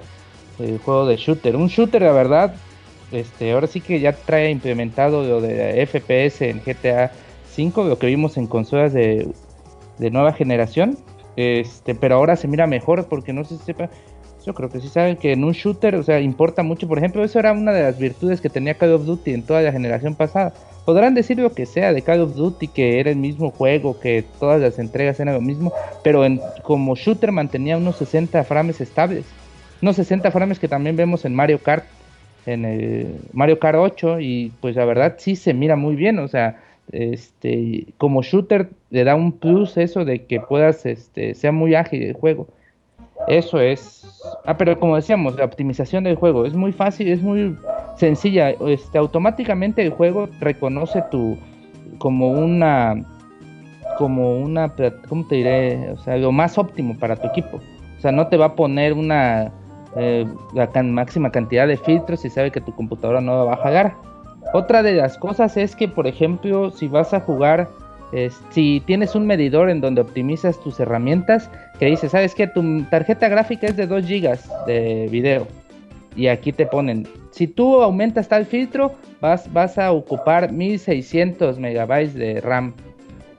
[0.60, 1.56] el juego de shooter.
[1.56, 2.56] Un shooter, la verdad,
[3.14, 7.12] este ahora sí que ya trae implementado lo de FPS en GTA
[7.49, 9.28] 5, lo que vimos en consolas de,
[9.99, 10.97] de nueva generación.
[11.36, 13.89] Este, pero ahora se mira mejor porque no si sepa,
[14.46, 16.88] yo creo que sí saben que en un shooter, o sea, importa mucho.
[16.88, 19.62] Por ejemplo, eso era una de las virtudes que tenía Call of Duty en toda
[19.62, 20.54] la generación pasada.
[20.86, 24.26] Podrán decir lo que sea de Call of Duty, que era el mismo juego, que
[24.39, 25.72] todas las entregas eran lo mismo,
[26.04, 29.26] pero en, como shooter mantenía unos 60 frames estables.
[29.82, 31.86] Unos 60 frames que también vemos en Mario Kart,
[32.46, 36.28] en el Mario Kart 8, y pues la verdad sí se mira muy bien, o
[36.28, 41.76] sea, este, como shooter le da un plus eso de que puedas, este, sea muy
[41.76, 42.48] ágil el juego
[43.28, 44.04] Eso es.
[44.46, 47.58] Ah, pero como decíamos, la optimización del juego es muy fácil, es muy
[47.98, 48.52] sencilla.
[48.52, 51.38] Este, automáticamente el juego reconoce tu
[52.00, 52.96] como una
[53.98, 54.74] como una
[55.08, 55.92] ¿cómo te diré?
[55.92, 57.58] O sea, lo más óptimo para tu equipo.
[57.98, 59.52] O sea, no te va a poner una
[59.96, 63.96] eh, la máxima cantidad de filtros y sabe que tu computadora no va a jalar.
[64.54, 67.70] Otra de las cosas es que, por ejemplo, si vas a jugar,
[68.51, 71.49] si tienes un medidor en donde optimizas tus herramientas,
[71.80, 75.47] que dice, sabes que tu tarjeta gráfica es de 2 GB de video,
[76.16, 82.14] y aquí te ponen, si tú aumentas tal filtro, vas, vas a ocupar 1600 megabytes
[82.14, 82.74] de RAM.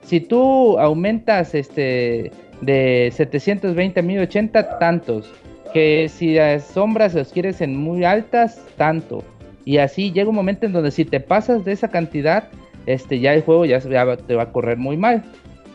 [0.03, 5.31] Si tú aumentas este de 720 a 1080, tantos.
[5.73, 9.23] Que si las sombras las quieres en muy altas, tanto.
[9.65, 12.49] Y así llega un momento en donde si te pasas de esa cantidad,
[12.85, 15.23] este, ya el juego ya, te va a correr muy mal.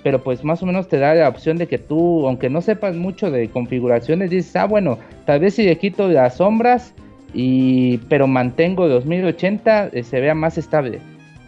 [0.02, 2.96] Pero pues más o menos te da la opción de que tú, aunque no sepas
[2.96, 6.94] mucho de configuraciones, dices, ah, bueno, tal vez si le quito las sombras,
[7.34, 11.00] y, pero mantengo 2080, eh, se vea más estable.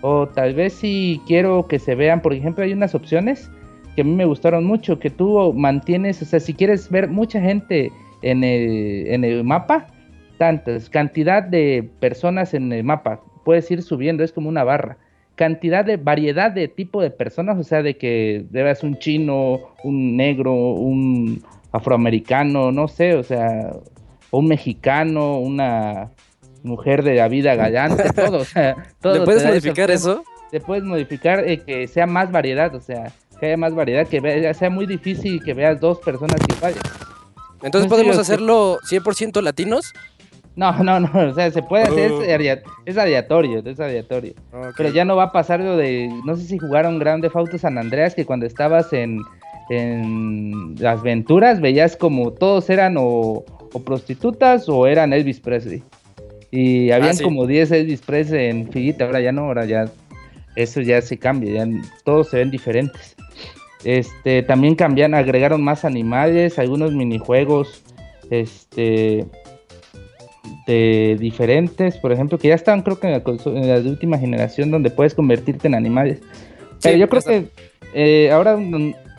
[0.02, 3.50] O tal vez si quiero que se vean, por ejemplo, hay unas opciones
[3.94, 7.40] que a mí me gustaron mucho, que tú mantienes, o sea, si quieres ver mucha
[7.40, 7.92] gente
[8.22, 9.86] en el, en el mapa,
[10.38, 14.96] tantas, cantidad de personas en el mapa, puedes ir subiendo, es como una barra.
[15.34, 20.16] Cantidad de variedad de tipo de personas, o sea, de que debas un chino, un
[20.16, 23.72] negro, un afroamericano, no sé, o sea,
[24.30, 26.10] un mexicano, una
[26.62, 29.14] mujer de la vida gallante, todo, o sea, todo.
[29.14, 30.22] ¿Le puedes modificar eso?
[30.50, 33.10] Te puedes modificar eh, que sea más variedad, o sea,
[33.40, 36.80] que haya más variedad, que sea muy difícil que veas dos personas iguales.
[37.62, 39.92] Entonces, ¿podemos hacerlo 100% latinos?
[40.54, 43.00] No, no, no, o sea, se puede hacer, es, oh.
[43.00, 44.34] aleatorio, es aleatorio.
[44.76, 47.78] Pero ya no va a pasar lo de, no sé si jugaron Grande Auto San
[47.78, 49.22] Andreas, que cuando estabas en,
[49.70, 53.44] en las venturas veías como todos eran o,
[53.84, 55.82] prostitutas o eran Elvis Presley.
[56.50, 59.86] Y habían ah, como 10 Elvis Presley en Fillita, ahora ya no, ahora ya
[60.54, 63.16] eso ya se cambia, ya todos se ven diferentes.
[63.84, 67.82] Este, también cambian, agregaron más animales, algunos minijuegos,
[68.30, 69.26] este,
[70.66, 75.14] de diferentes, por ejemplo, que ya están creo que en la, última generación donde puedes
[75.14, 76.20] convertirte en animales.
[76.82, 77.48] Pero yo creo que
[77.94, 78.58] eh, ahora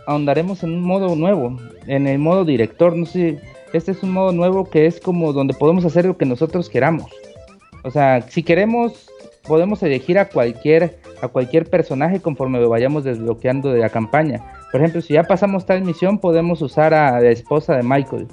[0.07, 1.57] ahondaremos en un modo nuevo,
[1.87, 3.39] en el modo director, no sé,
[3.73, 7.11] este es un modo nuevo que es como donde podemos hacer lo que nosotros queramos.
[7.83, 9.09] O sea, si queremos,
[9.47, 14.43] podemos elegir a cualquier, a cualquier personaje conforme lo vayamos desbloqueando de la campaña.
[14.71, 18.27] Por ejemplo, si ya pasamos tal misión, podemos usar a la esposa de Michael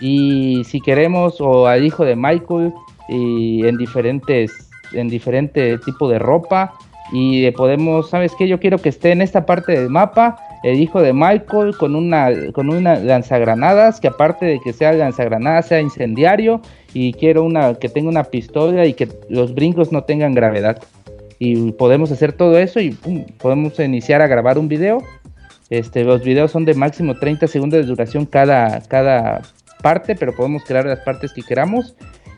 [0.00, 2.72] y si queremos o al hijo de Michael
[3.08, 4.52] y en diferentes
[4.92, 6.74] en diferente tipo de ropa
[7.12, 11.00] y podemos sabes qué yo quiero que esté en esta parte del mapa el hijo
[11.00, 16.60] de Michael con una con una lanzagranadas que aparte de que sea lanzagranadas sea incendiario
[16.98, 20.82] y quiero una que tenga una pistola y que los brincos no tengan gravedad.
[21.38, 22.90] Y podemos hacer todo eso y
[23.38, 25.02] podemos iniciar a grabar un video.
[25.68, 29.42] Este, los videos son de máximo 30 segundos de duración cada, cada
[29.86, 31.94] parte, pero podemos crear las partes que queramos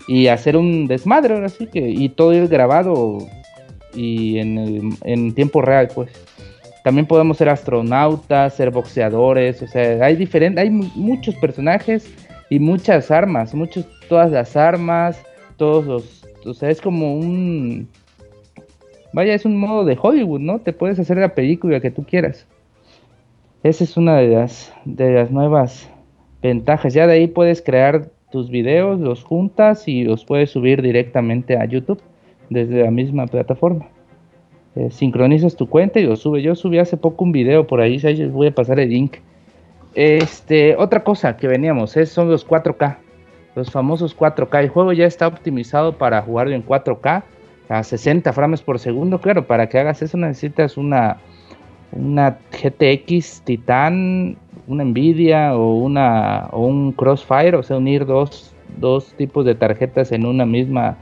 [0.06, 3.26] y hacer un desmadre así que y todo ir grabado
[3.94, 6.10] y en, tiempo real pues.
[6.84, 12.12] También podemos ser astronautas ser boxeadores o sea hay diferentes hay muchos personajes
[12.50, 15.18] y muchas armas muchos todas las armas
[15.56, 17.88] todos los o sea es como un
[19.14, 22.46] vaya es un modo de Hollywood no te puedes hacer la película que tú quieras.
[23.62, 25.88] Esa es una de las de las nuevas
[26.42, 26.94] ventajas.
[26.94, 31.64] Ya de ahí puedes crear tus videos, los juntas y los puedes subir directamente a
[31.64, 32.00] YouTube
[32.50, 33.88] desde la misma plataforma.
[34.74, 36.42] Eh, sincronizas tu cuenta y lo sube.
[36.42, 39.16] Yo subí hace poco un video por ahí, ahí les voy a pasar el link.
[39.94, 42.98] Este, otra cosa que veníamos es, son los 4K,
[43.56, 44.60] los famosos 4K.
[44.60, 47.24] El juego ya está optimizado para jugarlo en 4K
[47.68, 49.20] a 60 frames por segundo.
[49.20, 51.16] Claro, para que hagas eso necesitas una,
[51.92, 54.36] una GTX Titan
[54.68, 60.12] una Nvidia o, una, o un Crossfire, o sea, unir dos, dos tipos de tarjetas
[60.12, 60.96] en una misma,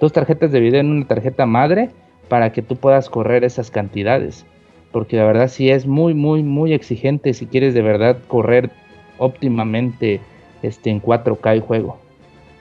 [0.00, 1.90] dos tarjetas de video en una tarjeta madre
[2.28, 4.46] para que tú puedas correr esas cantidades.
[4.90, 8.70] Porque la verdad sí es muy, muy, muy exigente si quieres de verdad correr
[9.18, 10.20] óptimamente
[10.62, 11.98] este, en 4K el juego.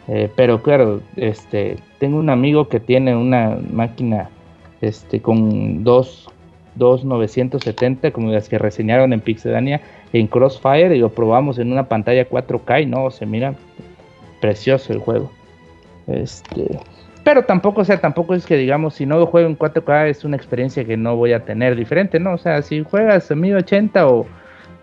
[0.08, 4.30] Eh, pero claro, este, tengo un amigo que tiene una máquina
[4.82, 6.30] este, con dos,
[6.76, 9.82] dos 970 como las que reseñaron en Pixedania
[10.14, 13.54] en Crossfire y lo probamos en una pantalla 4K y no, se mira
[14.42, 15.32] precioso el juego.
[16.08, 16.80] Este,
[17.24, 20.24] pero tampoco, o sea, tampoco es que digamos, si no lo juego en 4K es
[20.24, 22.34] una experiencia que no voy a tener diferente, ¿no?
[22.34, 24.26] O sea, si juegas en 1080 o,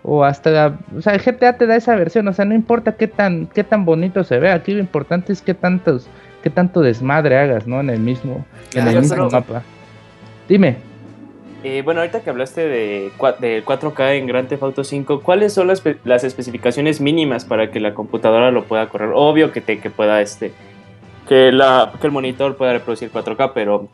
[0.03, 3.07] o hasta, o sea, el GTA te da esa versión, o sea, no importa qué
[3.07, 6.07] tan, qué tan bonito se ve, aquí lo importante es qué tantos,
[6.41, 7.81] qué tanto desmadre hagas, ¿no?
[7.81, 9.63] En el mismo, en el mismo mapa.
[10.47, 10.77] Dime.
[11.63, 15.67] Eh, bueno, ahorita que hablaste de, de 4K en Grand Theft Auto 5, ¿cuáles son
[15.67, 19.09] las, las especificaciones mínimas para que la computadora lo pueda correr?
[19.13, 20.53] Obvio que, te, que pueda este
[21.27, 23.87] que, la, que el monitor pueda reproducir 4K, pero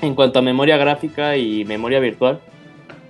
[0.00, 2.40] en cuanto a memoria gráfica y memoria virtual,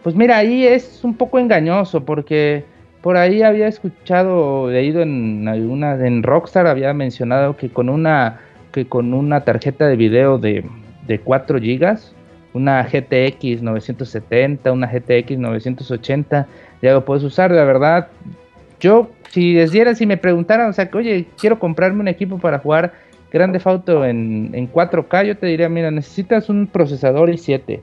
[0.03, 2.65] Pues mira, ahí es un poco engañoso porque
[3.03, 8.41] por ahí había escuchado, leído en alguna, en Rockstar había mencionado que con una,
[8.73, 10.65] que con una tarjeta de video de,
[11.07, 11.99] de 4 GB,
[12.59, 16.47] una GTX 970, una GTX 980,
[16.83, 18.09] ya lo puedes usar, la verdad.
[18.81, 22.39] Yo, si les diera, si me preguntaran, o sea, que oye, quiero comprarme un equipo
[22.39, 22.93] para jugar
[23.33, 27.81] Grande Auto en, en 4K, yo te diría, mira, necesitas un procesador i7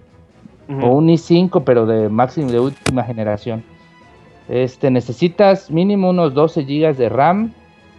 [0.67, 3.63] o un i5, pero de máximo de última generación.
[4.49, 7.53] Este, necesitas mínimo unos 12 GB de RAM,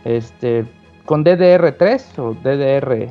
[0.05, 0.65] este,
[1.05, 3.11] con DDR3 o DDR,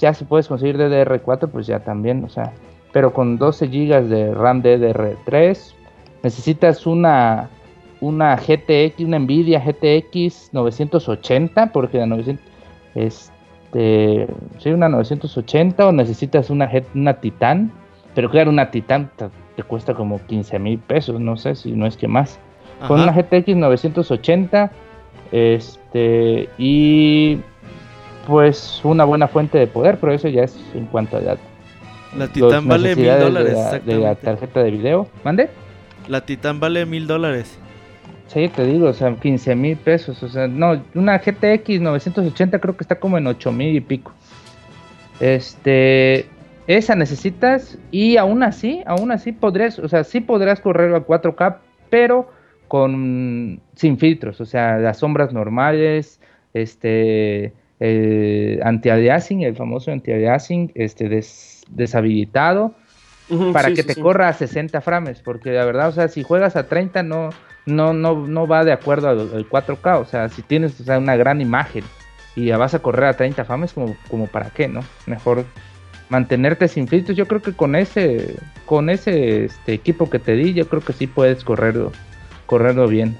[0.00, 2.52] ya si puedes conseguir DDR4, pues ya también, o sea,
[2.92, 5.74] pero con 12 GB de RAM DDR3,
[6.22, 7.48] necesitas una,
[8.00, 12.44] una GTX, una Nvidia GTX 980, porque la 900,
[12.94, 14.26] este,
[14.58, 17.70] sí, una 980 o necesitas una, una Titan,
[18.14, 19.26] pero claro, una Titan te,
[19.56, 22.38] te cuesta como 15 mil pesos, no sé si no es que más.
[22.88, 23.12] Con una.
[23.12, 24.72] GTX 980,
[25.32, 27.38] este, y
[28.30, 31.36] pues una buena fuente de poder, pero eso ya es en cuanto a la,
[32.16, 34.24] La Titan vale mil dólares, de la, de la exactamente.
[34.24, 35.08] tarjeta de video.
[35.24, 35.50] ¿Mande?
[36.06, 37.58] La Titan vale mil dólares.
[38.28, 40.22] Sí, te digo, o sea, 15 mil pesos.
[40.22, 44.12] O sea, no, una GTX 980 creo que está como en 8 mil y pico.
[45.18, 46.26] Este,
[46.68, 51.56] esa necesitas y aún así, aún así podrías, o sea, sí podrás correr a 4K,
[51.90, 52.30] pero
[52.68, 56.20] con sin filtros, o sea, las sombras normales,
[56.54, 62.74] este, el anti-aliasing, el famoso anti-aliasing, este, des- deshabilitado
[63.52, 64.00] para sí, que sí, te sí.
[64.00, 67.30] corra a 60 frames, porque la verdad, o sea, si juegas a 30 no
[67.66, 70.98] no no no va de acuerdo al, al 4K, o sea, si tienes o sea,
[70.98, 71.84] una gran imagen
[72.36, 74.80] y ya vas a correr a 30 frames como como para qué, ¿no?
[75.06, 75.44] Mejor
[76.08, 77.16] mantenerte sin filtros.
[77.16, 78.34] Yo creo que con ese
[78.66, 81.92] con ese este, equipo que te di, yo creo que sí puedes correrlo
[82.46, 83.16] correrlo bien.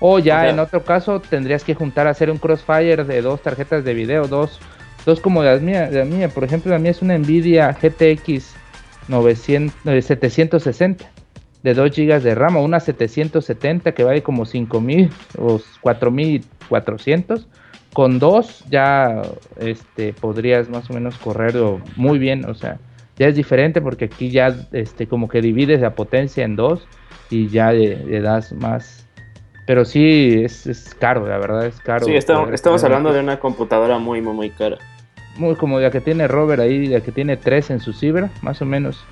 [0.00, 3.22] O ya O sea- en otro caso tendrías que juntar a hacer un crossfire de
[3.22, 4.58] dos tarjetas de video, dos
[5.06, 8.54] dos como las mías, la mía, por ejemplo, la mía es una Nvidia GTX
[9.08, 11.10] 900, eh, 760
[11.62, 17.46] de 2 GB de RAM o una 770 que vale como 5000 o 4400
[17.92, 19.22] con dos ya
[19.58, 22.78] este podrías más o menos correrlo muy bien, o sea,
[23.18, 26.86] ya es diferente porque aquí ya este como que divides la potencia en dos
[27.30, 28.99] y ya le, le das más
[29.66, 32.04] pero sí es, es caro, la verdad es caro.
[32.06, 34.78] Sí, estamos, poder estamos hablando de una computadora muy, muy, muy cara.
[35.36, 38.60] muy como la que tiene Robert ahí, la que tiene tres en su cibra, más
[38.62, 39.04] o menos.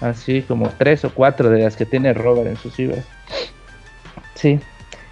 [0.00, 2.98] Así como tres o cuatro de las que tiene Robert en su cibra.
[4.34, 4.58] Sí.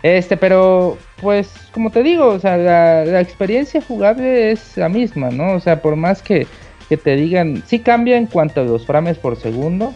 [0.02, 5.30] Este, pero pues como te digo, o sea, la, la experiencia jugable es la misma,
[5.30, 5.52] ¿no?
[5.52, 6.46] O sea, por más que,
[6.88, 9.94] que te digan, sí cambia en cuanto a los frames por segundo.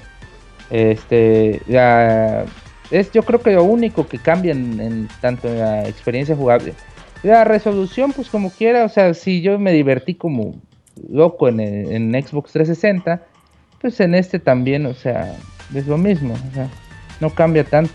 [0.70, 2.44] Este, la,
[2.90, 6.74] es yo creo que lo único que cambia en, en tanto en la experiencia jugable.
[7.22, 10.54] La resolución, pues como quiera, o sea, si yo me divertí como
[11.10, 13.22] loco en, el- en Xbox 360,
[13.80, 15.34] pues en este también, o sea,
[15.74, 16.68] es lo mismo, o sea,
[17.20, 17.92] no cambia tanto.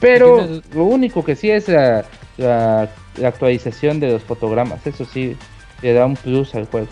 [0.00, 0.36] Pero
[0.74, 2.04] lo único que sí es la,
[2.36, 5.36] la- la actualización de los fotogramas, eso sí,
[5.82, 6.88] le da un plus al juego.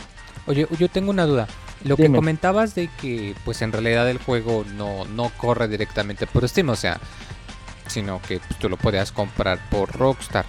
[0.46, 1.48] Oye, yo tengo una duda.
[1.82, 6.46] Lo que comentabas de que, pues en realidad el juego no, no corre directamente por
[6.46, 7.00] Steam, o sea,
[7.90, 10.44] sino que pues, tú lo podías comprar por Rockstar.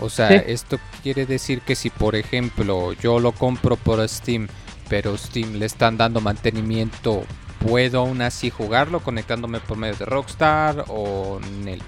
[0.00, 0.40] O sea, Sí.
[0.46, 4.48] esto quiere decir que si, por ejemplo, yo lo compro por Steam,
[4.88, 7.24] pero Steam le están dando mantenimiento,
[7.66, 11.80] ¿puedo aún así jugarlo conectándome por medio de Rockstar o Nel?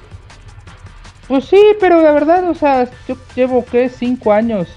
[1.28, 4.68] Pues sí, pero la verdad, o sea, yo llevo que cinco años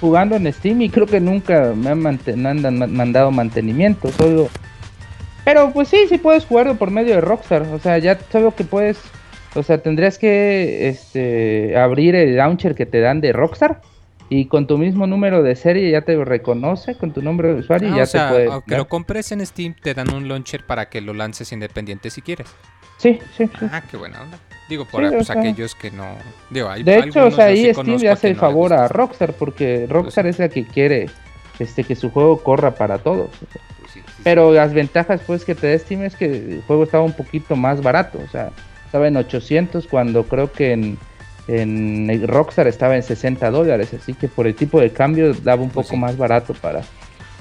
[0.00, 4.50] jugando en Steam y creo que nunca me han, mante- me han mandado mantenimiento, solo...
[5.46, 8.64] Pero pues sí, sí puedes jugarlo por medio de Rockstar, o sea, ya solo que
[8.64, 8.98] puedes,
[9.54, 13.80] o sea, tendrías que este, abrir el launcher que te dan de Rockstar
[14.28, 17.88] y con tu mismo número de serie ya te reconoce con tu nombre de usuario
[17.90, 18.46] y Ah, ya o sea, te puede...
[18.46, 22.22] aunque lo compres en Steam, te dan un launcher para que lo lances independiente si
[22.22, 22.48] quieres.
[22.98, 23.66] Sí, sí, sí.
[23.70, 24.38] Ah, qué buena onda.
[24.68, 26.16] Digo, Sí, o pues, aquellos que no.
[26.48, 28.88] Digo, hay De hecho, o sea, sí ahí Steam le hace el no favor a.
[28.88, 31.10] Rockstar porque Rockstar es la que quiere
[31.58, 33.30] este que su juego corra para todos.
[33.80, 34.00] Pues sí.
[34.22, 37.56] Pero las ventajas pues que te da Steam es que el juego estaba un poquito
[37.56, 38.50] más barato, o sea,
[38.94, 40.98] estaba en 800 cuando creo que en,
[41.48, 45.70] en Rockstar estaba en 60 dólares, así que por el tipo de cambio daba un
[45.70, 46.00] Pues poco sí.
[46.00, 46.82] más barato para,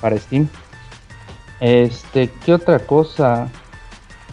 [0.01, 0.47] para Steam.
[1.59, 3.49] Este, ¿qué otra cosa?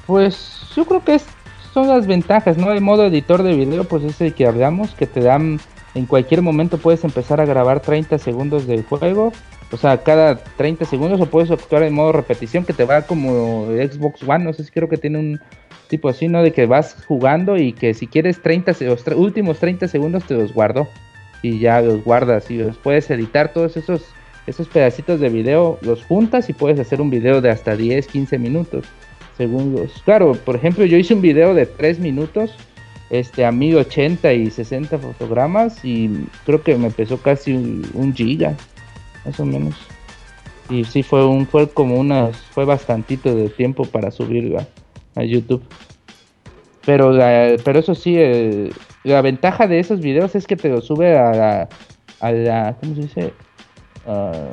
[0.06, 1.26] Pues yo creo que es-
[1.74, 2.72] son las ventajas, ¿no?
[2.72, 5.60] El modo editor de video, pues es el que hablamos, que te dan,
[5.94, 9.30] en cualquier momento puedes empezar a grabar 30 segundos del juego,
[9.70, 13.66] o sea, cada 30 segundos, o puedes actuar en modo repetición, que te va como
[13.66, 15.40] Xbox One, no sé si creo que tiene un
[15.90, 16.42] tipo así, ¿no?
[16.42, 20.34] De que vas jugando y que si quieres 30, se- los últimos 30 segundos te
[20.34, 20.88] los guardo
[21.42, 24.02] y ya los guardas y los puedes editar todos esos
[24.46, 28.38] esos pedacitos de video los juntas y puedes hacer un video de hasta 10, 15
[28.38, 28.84] minutos
[29.36, 32.54] según los claro por ejemplo yo hice un video de 3 minutos
[33.10, 36.08] este a 1080 y 60 fotogramas y
[36.46, 38.54] creo que me pesó casi un, un giga
[39.24, 39.74] más o menos.
[40.68, 44.66] Y sí fue un fue como unas fue bastantito de tiempo para subirlo a,
[45.16, 45.62] a YouTube
[46.86, 48.70] pero la- pero eso sí eh,
[49.04, 51.68] la ventaja de esos videos es que te lo sube a la,
[52.20, 53.32] a la ¿cómo se dice?
[54.06, 54.48] Ah,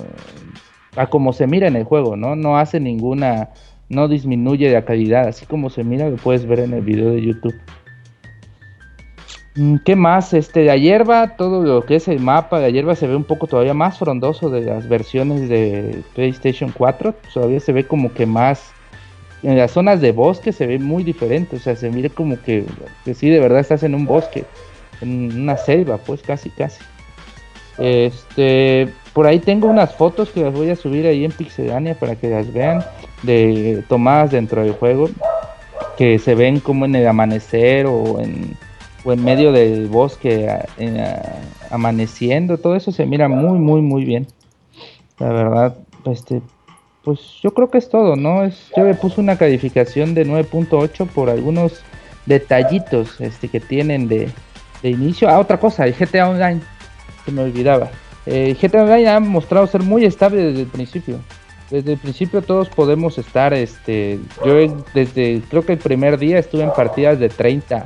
[0.96, 2.36] a como se mira en el juego, ¿no?
[2.36, 3.50] No hace ninguna,
[3.90, 7.22] no disminuye la calidad, así como se mira lo puedes ver en el video de
[7.22, 7.56] YouTube.
[9.56, 10.34] Mm, ¿Qué más?
[10.34, 13.48] Este, la hierba, todo lo que es el mapa, la hierba se ve un poco
[13.48, 18.74] todavía más frondoso de las versiones de PlayStation 4, todavía se ve como que más,
[19.44, 22.66] en las zonas de bosque se ve muy diferente, o sea, se mira como que,
[23.06, 24.46] que sí, de verdad estás en un bosque,
[25.02, 26.84] en una selva, pues casi, casi.
[27.78, 32.16] Este, por ahí tengo unas fotos que las voy a subir ahí en Pixelania para
[32.16, 32.84] que las vean,
[33.24, 35.10] de tomadas dentro del juego,
[35.98, 38.56] que se ven como en el amanecer o en,
[39.04, 40.48] o en medio del bosque
[41.70, 44.28] amaneciendo, todo eso se mira muy, muy, muy bien.
[45.20, 46.42] La verdad, este,
[47.08, 48.46] pues yo creo que es todo, ¿no?
[48.76, 51.82] Yo le puse una calificación de 9.8 por algunos
[52.26, 54.30] detallitos este, que tienen de,
[54.84, 55.30] de inicio.
[55.30, 56.60] Ah, otra cosa, el GTA Online,
[57.24, 57.90] se me olvidaba.
[58.26, 61.20] Eh, GTA Online ha mostrado ser muy estable desde el principio.
[61.70, 66.64] Desde el principio todos podemos estar, este, yo desde, creo que el primer día estuve
[66.64, 67.86] en partidas de 30,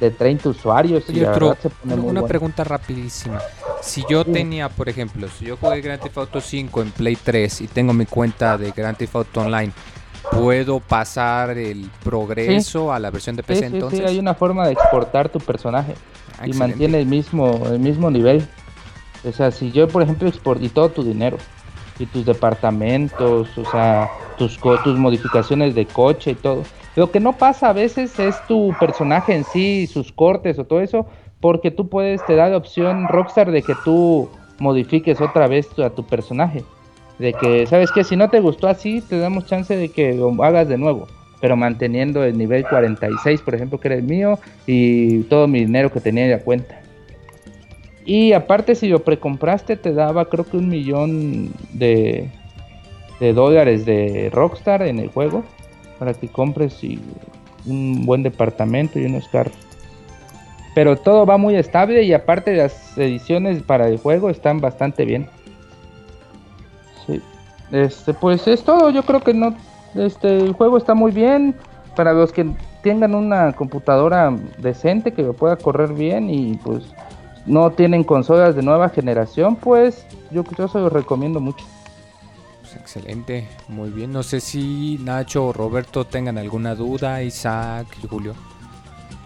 [0.00, 2.26] de 30 usuarios y la se pone una, muy una bueno.
[2.26, 3.40] pregunta rapidísima.
[3.80, 7.60] Si yo tenía, por ejemplo, si yo jugué Grand Theft Auto 5 en Play 3
[7.62, 9.72] y tengo mi cuenta de Grand Theft Auto Online,
[10.30, 14.06] ¿puedo pasar el progreso a la versión de Sí, PC sí, sí, entonces?
[14.06, 15.94] hay una forma de exportar tu personaje.
[16.38, 16.58] Ah, y excelente.
[16.58, 18.46] mantiene el mismo, el mismo nivel.
[19.24, 21.38] O sea, si yo, por ejemplo, export y todo tu dinero,
[21.98, 26.62] y tus departamentos, o sea, tus, co- tus modificaciones de coche y todo.
[26.96, 30.80] Lo que no pasa a veces es tu personaje en sí, sus cortes o todo
[30.80, 31.06] eso,
[31.40, 35.90] porque tú puedes, te da la opción Rockstar de que tú modifiques otra vez a
[35.90, 36.64] tu personaje.
[37.18, 38.02] De que, ¿sabes qué?
[38.02, 41.06] Si no te gustó así, te damos chance de que lo hagas de nuevo.
[41.40, 45.92] Pero manteniendo el nivel 46, por ejemplo, que era el mío, y todo mi dinero
[45.92, 46.80] que tenía en la cuenta.
[48.06, 52.30] Y aparte, si lo precompraste, te daba creo que un millón de,
[53.20, 55.44] de dólares de Rockstar en el juego.
[55.98, 57.00] Para que compres y
[57.66, 59.54] un buen departamento y unos carros.
[60.74, 65.26] Pero todo va muy estable y aparte las ediciones para el juego están bastante bien.
[67.06, 67.22] Sí.
[67.72, 68.90] Este, pues es todo.
[68.90, 69.54] Yo creo que no.
[69.94, 71.54] Este, el juego está muy bien.
[71.96, 72.46] Para los que
[72.82, 76.84] tengan una computadora decente que lo pueda correr bien y pues
[77.46, 81.64] no tienen consolas de nueva generación, pues yo, yo se los recomiendo mucho.
[82.80, 84.12] Excelente, muy bien.
[84.12, 88.34] No sé si Nacho o Roberto tengan alguna duda, Isaac y Julio.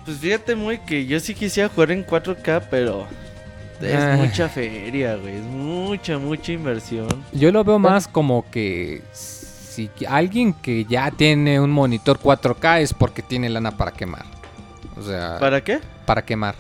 [0.05, 3.07] Pues fíjate muy que yo sí quisiera jugar en 4K, pero
[3.81, 4.15] es Ah.
[4.17, 5.37] mucha feria, güey.
[5.37, 7.09] Es mucha, mucha inversión.
[7.33, 12.93] Yo lo veo más como que si alguien que ya tiene un monitor 4K es
[12.95, 14.25] porque tiene lana para quemar.
[14.99, 15.81] O sea, para, ¿Para qué?
[16.27, 16.55] quemar.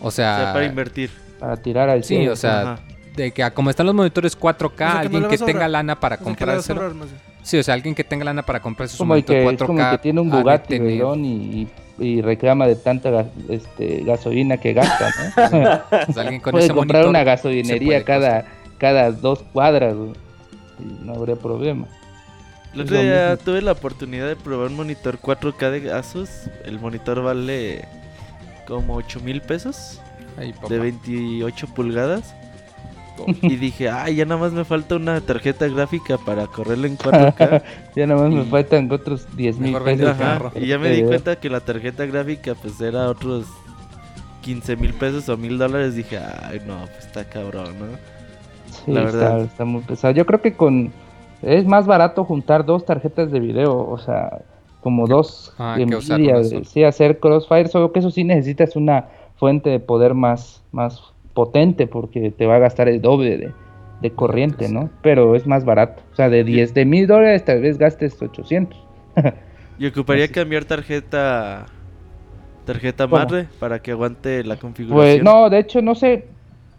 [0.00, 1.10] O O sea, sea, para invertir.
[1.38, 2.80] Para tirar al sí, o sea, Ajá.
[3.14, 5.68] De que a como están los monitores 4K, O sea, que no alguien que tenga
[5.68, 7.08] lana para O sea, bien.
[7.42, 9.52] Sí, o sea, alguien que tenga lana para comprarse su monitor que, 4K.
[9.54, 11.68] es como el que tiene un Bugatti y,
[11.98, 15.98] y reclama de tanta este, gasolina que gasta, ¿no?
[16.08, 18.46] o sea, alguien con Puede ese comprar monitor una gasolinería cada,
[18.78, 19.94] cada dos cuadras,
[20.78, 21.86] y no habría problema.
[22.74, 26.30] El otro día tuve la oportunidad de probar un monitor 4K de Asus.
[26.64, 27.86] El monitor vale
[28.66, 30.00] como 8 mil pesos
[30.38, 32.34] Ay, de 28 pulgadas.
[33.46, 37.62] Y dije, ay, ya nada más me falta una tarjeta gráfica para correrlo en 4K.
[37.94, 40.08] Ya nada más me faltan otros 10 mil pesos.
[40.08, 40.42] Ajá.
[40.54, 43.46] Y ya me di Eh, cuenta que la tarjeta gráfica pues era otros
[44.40, 45.94] 15 mil pesos o mil dólares.
[45.94, 47.86] Dije, ay, no, pues está cabrón, ¿no?
[48.66, 49.40] Sí, la está, verdad.
[49.42, 50.14] está muy pesado.
[50.14, 50.92] Yo creo que con
[51.42, 54.42] es más barato juntar dos tarjetas de video, o sea,
[54.80, 59.70] como dos Ah, que Nvidia, sí, hacer Crossfire, solo que eso sí necesitas una fuente
[59.70, 63.52] de poder más, más potente porque te va a gastar el doble de,
[64.00, 64.90] de corriente, ¿no?
[65.02, 66.02] Pero es más barato.
[66.12, 68.78] O sea, de 10 de mil dólares tal vez gastes 800.
[69.78, 70.32] Y ocuparía Así.
[70.34, 71.66] cambiar tarjeta
[72.64, 75.24] tarjeta madre para que aguante la configuración.
[75.24, 76.26] Pues no, de hecho no sé,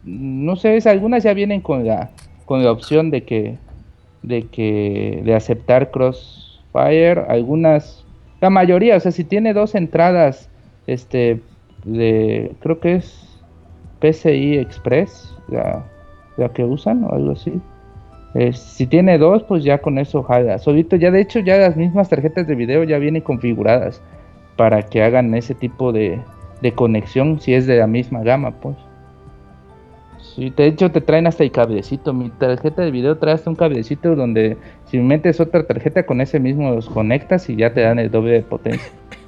[0.04, 2.12] no sé, algunas ya vienen con la
[2.46, 3.58] con la opción de que
[4.22, 8.06] de que de aceptar Crossfire, algunas
[8.40, 10.50] la mayoría, o sea, si tiene dos entradas
[10.88, 11.42] este
[11.84, 13.23] de creo que es
[14.04, 15.82] PCI Express, la,
[16.36, 17.62] la que usan o algo así.
[18.34, 20.60] Eh, si tiene dos, pues ya con eso jala.
[20.60, 24.02] Solito ya de hecho ya las mismas tarjetas de video ya vienen configuradas
[24.58, 26.20] para que hagan ese tipo de,
[26.62, 28.76] de conexión si es de la misma gama, pues.
[30.36, 32.14] Sí, de hecho te traen hasta el cablecito.
[32.14, 36.40] Mi tarjeta de video trae hasta un cablecito donde si metes otra tarjeta con ese
[36.40, 38.92] mismo los conectas y ya te dan el doble de potencia.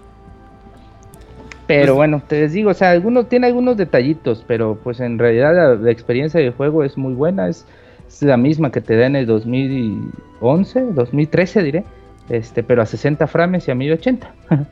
[1.67, 5.17] Pero Pues- bueno, te les digo, o sea, algunos tiene algunos detallitos, pero pues en
[5.17, 7.65] realidad la, la experiencia del juego es muy buena, es,
[8.07, 11.83] es la misma que te da en el 2011, 2013 diré,
[12.29, 14.33] este, pero a 60 frames y a 1080.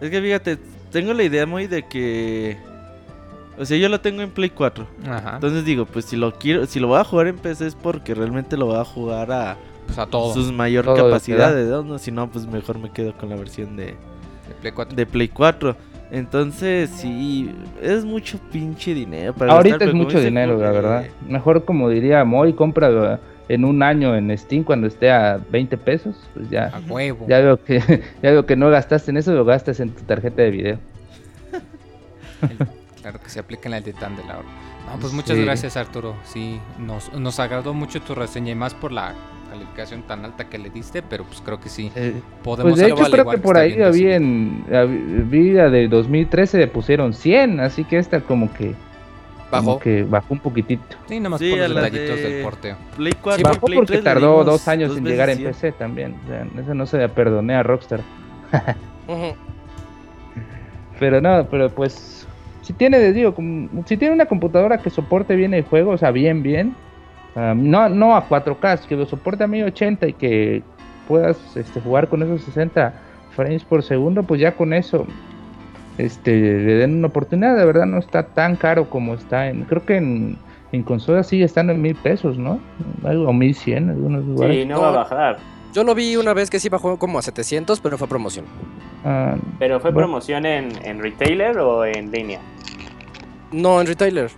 [0.00, 0.58] Es que fíjate,
[0.92, 2.58] tengo la idea muy de que
[3.58, 4.86] o sea, yo lo tengo en Play 4.
[5.08, 5.36] Ajá.
[5.36, 8.14] Entonces digo, pues si lo quiero, si lo voy a jugar en PC es porque
[8.14, 9.56] realmente lo voy a jugar a
[9.86, 10.34] Pues a todo.
[10.34, 11.82] sus mayor Todo capacidades, ¿no?
[11.82, 14.94] No, Si no, pues mejor me quedo con la versión de, de Play 4.
[14.94, 15.74] de Play 4.
[16.10, 17.52] Entonces, sí,
[17.82, 21.06] es mucho pinche dinero para Ahorita gastar, es mucho dinero, la verdad.
[21.28, 23.18] Mejor como diría Moy, compra
[23.48, 26.66] en un año en Steam cuando esté a 20 pesos, pues ya.
[26.74, 27.26] A huevo.
[27.28, 27.80] Ya veo que
[28.22, 30.78] ya veo que no gastaste en eso, lo gastas en tu tarjeta de video.
[33.00, 34.48] Claro que se aplica en el titán de la hora.
[34.92, 35.44] No, pues muchas Sí.
[35.44, 36.14] gracias Arturo.
[36.24, 39.14] Sí, nos, nos agradó mucho tu reseña y más por la
[39.58, 41.90] calificación tan alta que le diste, pero pues creo que sí.
[41.96, 44.06] Eh, Podemos pues de hecho creo que por ahí había sí.
[44.24, 48.74] en hab- vi la de 2013 le pusieron 100, así que esta como que
[49.50, 49.78] como Bajó.
[49.78, 50.82] que bajó un poquitito.
[51.08, 52.76] Sí, nomás Sí, por los detallitos de- del porteo.
[52.96, 55.30] Play 4 Sí, y bajó Play porque 3 le tardó dos años dos en llegar
[55.30, 55.48] en 100.
[55.52, 56.16] PC también.
[56.24, 58.00] O sea, eso no se la perdoné a Rockstar.
[60.98, 62.26] Pero no, pero pues
[62.62, 66.10] si tiene, digo, como- si tiene una computadora que soporte bien el juego, o sea,
[66.10, 66.74] bien, bien,
[67.36, 70.62] ah, no, no a 4K, que lo soporte a 1080 y que
[71.06, 72.92] puedas este, jugar con esos 60
[73.30, 75.06] frames por segundo, pues ya con eso
[75.98, 79.84] este, le den una oportunidad, de verdad no está tan caro como está en, creo
[79.84, 80.36] que en,
[80.72, 82.58] en consola sigue estando en mil pesos, ¿no?
[83.04, 84.56] Algo, o 1100 en algunos lugares.
[84.56, 85.38] Sí, no va a bajar.
[85.72, 88.46] Yo lo vi una vez que sí bajó como a 700, pero fue promoción.
[89.04, 90.06] Ah, ¿Pero fue Bueno.
[90.06, 92.40] promoción en, en retailer o en línea?
[93.52, 94.30] No, en retailer.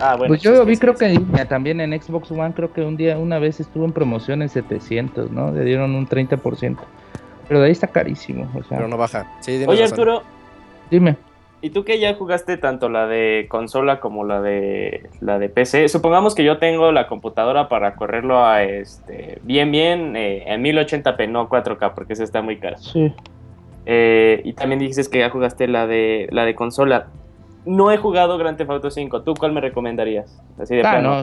[0.00, 0.28] Ah, bueno.
[0.28, 2.82] pues yo es lo vi creo que en línea, también en Xbox One, creo que
[2.82, 5.50] un día, una vez estuvo en promoción en 700, ¿no?
[5.50, 6.76] Le dieron un 30%.
[7.48, 9.26] Pero de ahí está carísimo, o sea, Pero no baja.
[9.40, 9.98] Sí, Oye, razón.
[9.98, 10.22] Arturo,
[10.90, 11.16] dime.
[11.60, 15.88] ¿y tú que ya jugaste tanto la de consola como la de la de PC?
[15.88, 21.28] Supongamos que yo tengo la computadora para correrlo a este bien bien eh, en 1080p,
[21.28, 22.78] no 4K, porque esa está muy cara.
[22.78, 23.12] Sí.
[23.86, 27.08] Eh, y también dices que ya jugaste la de la de consola.
[27.68, 29.22] No he jugado Grand Theft Auto 5.
[29.22, 30.40] ¿Tú cuál me recomendarías?
[30.58, 31.22] Así de Ah, plano.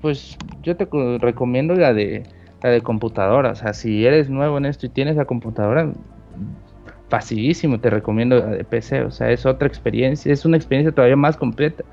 [0.00, 2.24] pues yo te co- recomiendo la de
[2.62, 5.90] la de computadora, o sea, si eres nuevo en esto y tienes la computadora,
[7.08, 11.16] facilísimo, te recomiendo la de PC, o sea, es otra experiencia, es una experiencia todavía
[11.16, 11.84] más completa.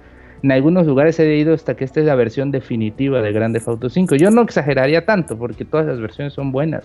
[0.43, 3.67] En algunos lugares he leído hasta que esta es la versión definitiva de Grand Theft
[3.69, 4.15] Auto 5.
[4.15, 6.83] Yo no exageraría tanto porque todas las versiones son buenas.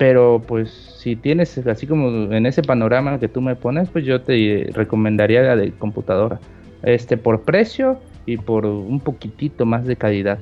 [0.00, 4.22] Pero pues si tienes así como en ese panorama que tú me pones, pues yo
[4.22, 6.40] te recomendaría la de computadora.
[6.82, 10.38] Este por precio y por un poquitito más de calidad.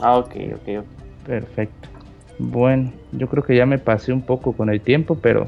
[0.00, 0.86] Ah, ok, ok, ok.
[1.26, 1.90] Perfecto.
[2.38, 5.44] Bueno, yo creo que ya me pasé un poco con el tiempo, pero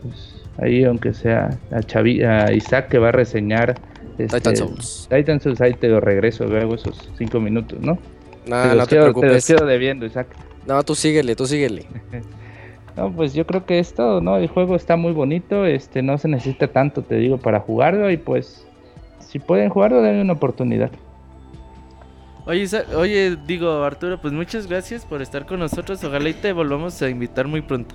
[0.00, 3.76] pues ahí aunque sea a, Chavi- a Isaac que va a reseñar
[4.16, 5.08] este, Titan Souls.
[5.10, 7.98] Titan Souls, ahí te lo regreso luego esos cinco minutos, ¿no?
[8.46, 9.46] No, te, no te quedo, te los preocupes.
[9.46, 10.28] quedo debiendo, Isaac.
[10.66, 11.84] No, tú síguele, tú síguele.
[12.96, 14.36] No, pues yo creo que es todo, ¿no?
[14.36, 18.16] El juego está muy bonito, este, no se necesita tanto, te digo, para jugarlo y
[18.16, 18.66] pues
[19.18, 20.90] si pueden jugarlo, denle una oportunidad.
[22.46, 22.66] Oye,
[22.96, 26.04] oye, digo, Arturo, pues muchas gracias por estar con nosotros.
[26.04, 27.94] Ojalá y te volvamos a invitar muy pronto.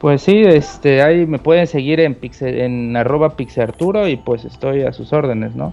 [0.00, 4.82] Pues sí, este, ahí me pueden seguir en pixel, en arroba pixearturo y pues estoy
[4.82, 5.72] a sus órdenes, ¿no?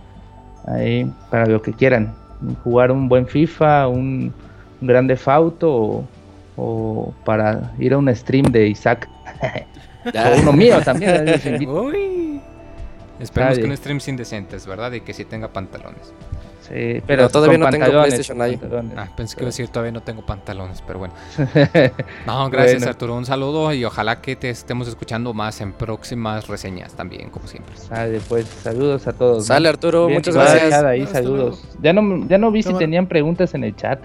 [0.68, 2.14] Ahí para lo que quieran,
[2.64, 4.34] jugar un buen FIFA, un,
[4.82, 6.04] un grande Fauto o,
[6.58, 9.08] o para ir a un stream de Isaac
[10.06, 11.26] o uno mío también.
[11.68, 12.42] Uy.
[13.20, 14.92] Esperemos que no streams indecentes, ¿verdad?
[14.92, 16.14] Y que sí tenga pantalones.
[16.62, 18.60] Sí, pero No, todavía no tengo pantalones, PlayStation ahí.
[18.98, 21.14] Ah, pensé que iba a decir todavía no tengo pantalones, pero bueno.
[22.26, 22.90] No, gracias Bueno.
[22.90, 27.48] Arturo, un saludo y ojalá que te estemos escuchando más en próximas reseñas también, como
[27.48, 27.76] siempre.
[27.78, 29.38] Sale, pues, saludos a todos.
[29.38, 29.44] ¿no?
[29.44, 30.84] Sale Arturo, Bien, muchas gracias.
[30.84, 31.64] Ahí, saludos.
[31.82, 34.00] Ya no, ya no vi si tenían preguntas en el chat.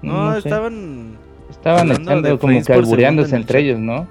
[0.00, 0.38] No, sé.
[0.38, 1.18] estaban.
[1.56, 4.06] Estaban hablando echando como frames que por segundo albureándose en el entre ellos, ¿no?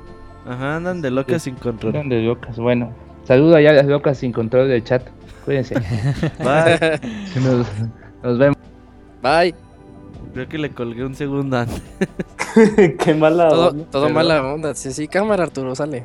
[0.45, 1.95] Ajá, andan de locas sin control.
[1.95, 2.57] Eran de locas.
[2.57, 2.91] Bueno,
[3.23, 5.03] saludo allá a las locas sin control del chat.
[5.45, 5.75] Cuídense.
[6.39, 6.99] Bye.
[7.41, 7.67] nos,
[8.23, 8.57] nos vemos.
[9.21, 9.55] Bye.
[10.33, 11.81] Creo que le colgué un segundo antes.
[12.99, 13.85] Qué mala Todo, onda.
[13.91, 14.73] todo mala onda.
[14.75, 16.03] Sí, sí, cámara Arturo, sale.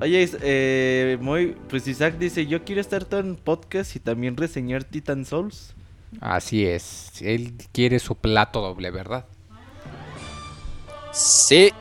[0.00, 4.84] Oye, eh, muy, pues Isaac dice, yo quiero estar todo en podcast y también reseñar
[4.84, 5.74] Titan Souls.
[6.20, 9.24] Así es, él quiere su plato doble, ¿verdad?
[11.12, 11.72] Sí.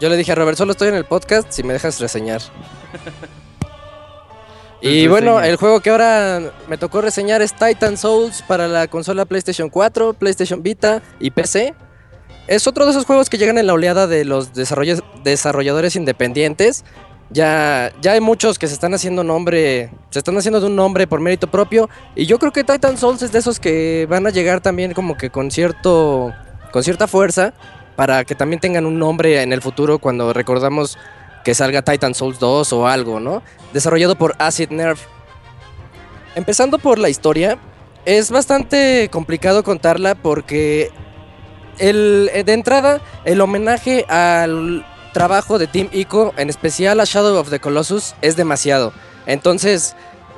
[0.00, 2.40] Yo le dije a Robert, solo estoy en el podcast si me dejas reseñar.
[4.80, 9.24] y bueno, el juego que ahora me tocó reseñar es Titan Souls para la consola
[9.24, 11.74] PlayStation 4, PlayStation Vita y PC.
[12.46, 16.84] Es otro de esos juegos que llegan en la oleada de los desarrolla- desarrolladores independientes.
[17.30, 21.06] Ya, ya hay muchos que se están haciendo nombre, se están haciendo de un nombre
[21.06, 21.88] por mérito propio.
[22.14, 25.16] Y yo creo que Titan Souls es de esos que van a llegar también como
[25.16, 26.34] que con cierto,
[26.70, 27.54] con cierta fuerza
[27.96, 30.98] para que también tengan un nombre en el futuro cuando recordamos
[31.44, 33.42] que salga Titan Souls 2 o algo, ¿no?
[33.72, 35.00] Desarrollado por Acid Nerve.
[36.34, 37.58] Empezando por la historia,
[38.04, 40.90] es bastante complicado contarla porque
[41.78, 47.38] el, eh, de entrada el homenaje al trabajo de Team Ico, en especial a Shadow
[47.38, 48.92] of the Colossus, es demasiado.
[49.26, 49.94] Entonces,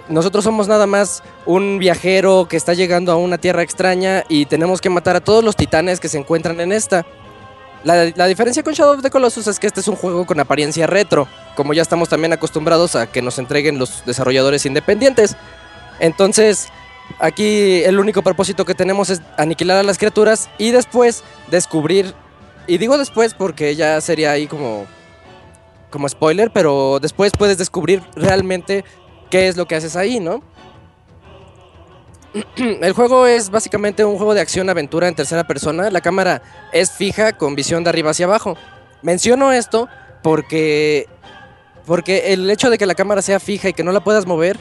[0.08, 4.80] nosotros somos nada más un viajero que está llegando a una tierra extraña y tenemos
[4.80, 7.06] que matar a todos los titanes que se encuentran en esta.
[7.86, 10.88] La, diferencia con Shadow of the Colossus es que este es un juego con apariencia
[10.88, 15.36] retro, como ya estamos también acostumbrados a que nos entreguen los desarrolladores independientes.
[16.00, 16.66] Entonces,
[17.20, 22.12] aquí el único propósito que tenemos es aniquilar a las criaturas y después descubrir,
[22.66, 24.84] y digo después porque ya sería ahí como,
[25.88, 28.84] como spoiler, pero después puedes descubrir realmente
[29.30, 30.42] qué es lo que haces ahí, ¿no?
[32.56, 35.90] El juego es básicamente un juego de acción-aventura en tercera persona.
[35.90, 36.42] La cámara
[36.72, 38.56] es fija con visión de arriba hacia abajo.
[39.02, 39.88] Menciono esto
[40.22, 41.08] porque,
[41.86, 44.58] porque el hecho de que la cámara sea fija y que no la puedas mover,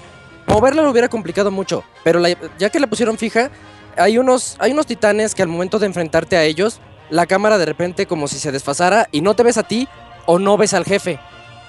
[0.48, 1.84] moverla lo hubiera complicado mucho.
[2.04, 2.22] Pero
[2.58, 3.50] ya que la pusieron fija,
[3.98, 6.80] hay unos, hay unos titanes que al momento de enfrentarte a ellos,
[7.10, 9.88] la cámara de repente como si se desfasara y no te ves a ti
[10.26, 11.20] o no ves al jefe.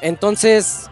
[0.00, 0.90] Entonces,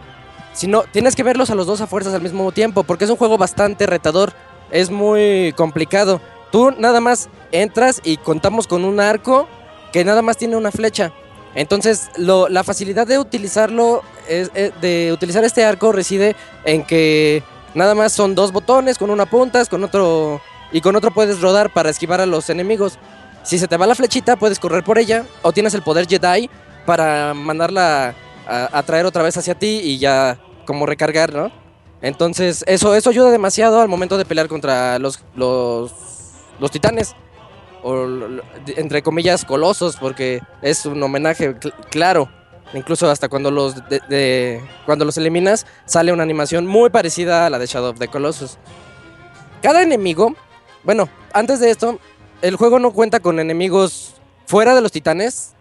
[0.52, 3.10] si no, tienes que verlos a los dos a fuerzas al mismo tiempo porque es
[3.10, 4.32] un juego bastante retador
[4.74, 6.20] es muy complicado.
[6.52, 9.48] Tú nada más entras y contamos con un arco
[9.92, 11.12] que nada más tiene una flecha.
[11.54, 16.34] Entonces, la facilidad de utilizarlo, es- eh, de utilizar este arco reside
[16.64, 17.42] en que
[17.74, 20.40] nada más son dos botones, con una puntas, con otro
[20.72, 22.98] y con otro puedes rodar para esquivar a los enemigos.
[23.44, 26.50] Si se te va la flechita, puedes correr por ella o tienes el poder Jedi
[26.86, 28.14] para mandarla
[28.48, 31.52] a, a traer otra vez hacia ti y ya como recargar, ¿no?
[32.04, 35.90] Entonces, eso, eso ayuda demasiado al momento de pelear contra los, los,
[36.60, 37.14] los titanes.
[37.82, 38.06] O,
[38.76, 42.30] entre comillas, colosos, porque es un homenaje cl- claro.
[42.74, 47.50] Incluso hasta cuando los, de- de- cuando los eliminas, sale una animación muy parecida a
[47.50, 48.58] la de Shadow of the Colossus.
[49.62, 50.34] Cada enemigo,
[50.82, 51.98] bueno, antes de esto,
[52.42, 54.14] el juego no cuenta con enemigos
[54.46, 55.54] fuera de los titanes,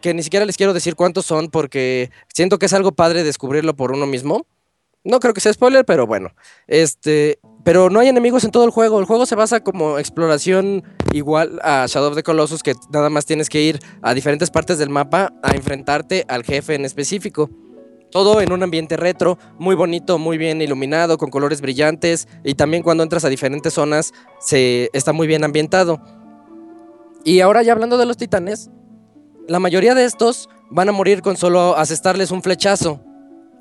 [0.00, 3.74] que ni siquiera les quiero decir cuántos son, porque siento que es algo padre descubrirlo
[3.76, 4.46] por uno mismo.
[5.04, 6.30] No creo que sea spoiler, pero bueno.
[6.68, 9.00] Este, pero no hay enemigos en todo el juego.
[9.00, 13.26] El juego se basa como exploración igual a Shadow of the Colossus, que nada más
[13.26, 17.50] tienes que ir a diferentes partes del mapa a enfrentarte al jefe en específico.
[18.12, 22.82] Todo en un ambiente retro, muy bonito, muy bien iluminado, con colores brillantes y también
[22.82, 26.00] cuando entras a diferentes zonas se está muy bien ambientado.
[27.24, 28.70] Y ahora ya hablando de los titanes,
[29.48, 33.00] la mayoría de estos van a morir con solo asestarles un flechazo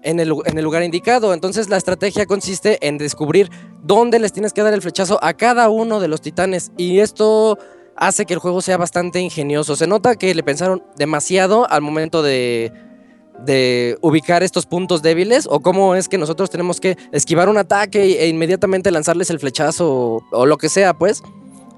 [0.03, 1.33] en el, lugar indicado.
[1.33, 3.49] Entonces la estrategia consiste en descubrir
[3.83, 6.71] dónde les tienes que dar el flechazo a cada uno de los titanes.
[6.77, 7.57] Y esto
[7.95, 9.75] hace que el juego sea bastante ingenioso.
[9.75, 12.71] Se nota que le pensaron demasiado al momento de,
[14.01, 18.27] ubicar estos puntos débiles o cómo es que nosotros tenemos que esquivar un ataque e
[18.27, 21.23] inmediatamente lanzarles el flechazo o, lo que sea, pues.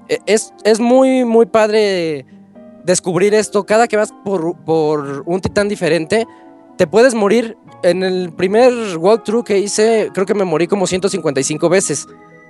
[0.08, 2.26] E- Es, muy, muy padre
[2.84, 3.64] descubrir esto.
[3.64, 6.26] Cada que vas por un titán diferente,
[6.76, 7.56] te puedes morir.
[7.84, 12.06] En el primer walkthrough que hice, creo que me morí como 155 veces.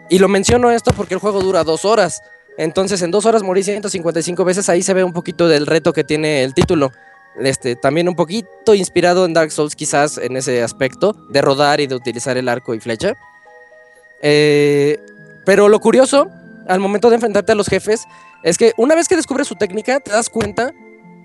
[0.09, 2.23] Y lo menciono esto porque el juego dura dos horas.
[2.57, 4.69] Entonces, en dos horas morí 155 veces.
[4.69, 6.93] Ahí se ve un poquito del reto que tiene el título.
[7.41, 11.89] Este, también un poquito inspirado en Dark Souls, quizás en ese aspecto, de rodar y
[11.89, 13.15] de utilizar el arco y flecha.
[14.23, 15.01] Eh,
[15.45, 16.29] pero lo curioso
[16.69, 18.05] al momento de enfrentarte a los jefes
[18.45, 20.73] es que una vez que descubres su técnica, te das cuenta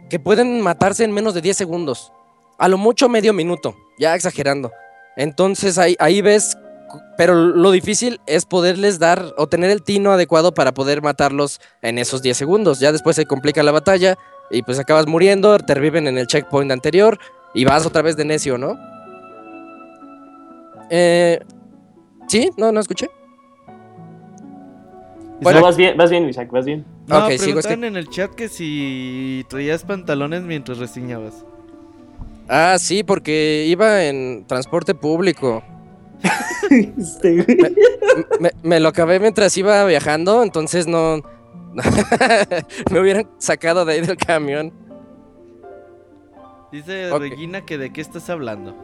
[0.09, 2.11] que pueden matarse en menos de 10 segundos.
[2.59, 4.71] A lo mucho medio minuto, ya exagerando.
[5.15, 6.57] Entonces ahí, ahí ves,
[7.17, 11.97] pero lo difícil es poderles dar o tener el tino adecuado para poder matarlos en
[11.97, 12.79] esos 10 segundos.
[12.79, 14.17] Ya después se complica la batalla
[14.51, 17.17] y pues acabas muriendo, te reviven en el checkpoint anterior
[17.53, 18.77] y vas otra vez de necio, ¿no?
[20.89, 21.39] Eh,
[22.27, 22.49] ¿Sí?
[22.57, 23.07] No, no escuché.
[25.41, 26.85] Bueno, vas bien, vas bien, Isaac, vas bien.
[27.07, 31.45] No, Ok, sigo, es que- en el chat que si traías pantalones mientras reseñabas.
[32.49, 35.63] Ah, sí, porque iba en transporte público.
[36.69, 37.57] Este, güey.
[38.39, 41.21] Me, me lo acabé mientras iba viajando, entonces no...
[42.91, 44.73] me hubieran sacado de ahí del camión.
[46.71, 47.09] Dice.
[47.17, 48.75] Regina que de qué estás hablando.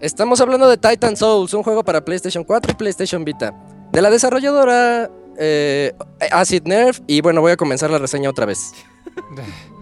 [0.00, 3.52] Estamos hablando de Titan Souls, un juego para PlayStation 4 y PlayStation Vita.
[3.92, 5.94] De la desarrolladora eh,
[6.32, 7.00] Acid Nerve.
[7.06, 8.72] Y bueno, voy a comenzar la reseña otra vez.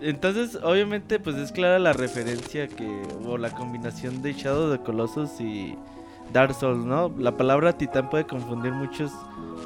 [0.00, 4.84] Entonces, obviamente, pues es clara la referencia que o la combinación de Shadow of the
[4.84, 5.76] Colossus y
[6.32, 7.12] Dark Souls, ¿no?
[7.18, 9.10] La palabra titán puede confundir muchos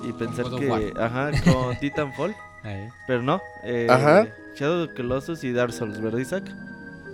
[0.09, 0.83] y pensar que, War.
[0.99, 2.35] ajá, con Titanfall,
[3.07, 3.41] pero no.
[3.65, 4.29] eh, Ajá.
[4.57, 6.45] Shadow of the Colossus y Dark Souls, ¿verdad, Isaac?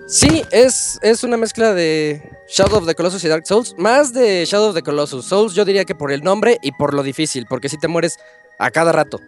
[0.09, 3.75] Sí, es, es una mezcla de Shadow of the Colossus y Dark Souls.
[3.79, 5.25] Más de Shadow of the Colossus.
[5.25, 7.47] Souls yo diría que por el nombre y por lo difícil.
[7.49, 8.17] Porque si te mueres
[8.59, 9.21] a cada rato.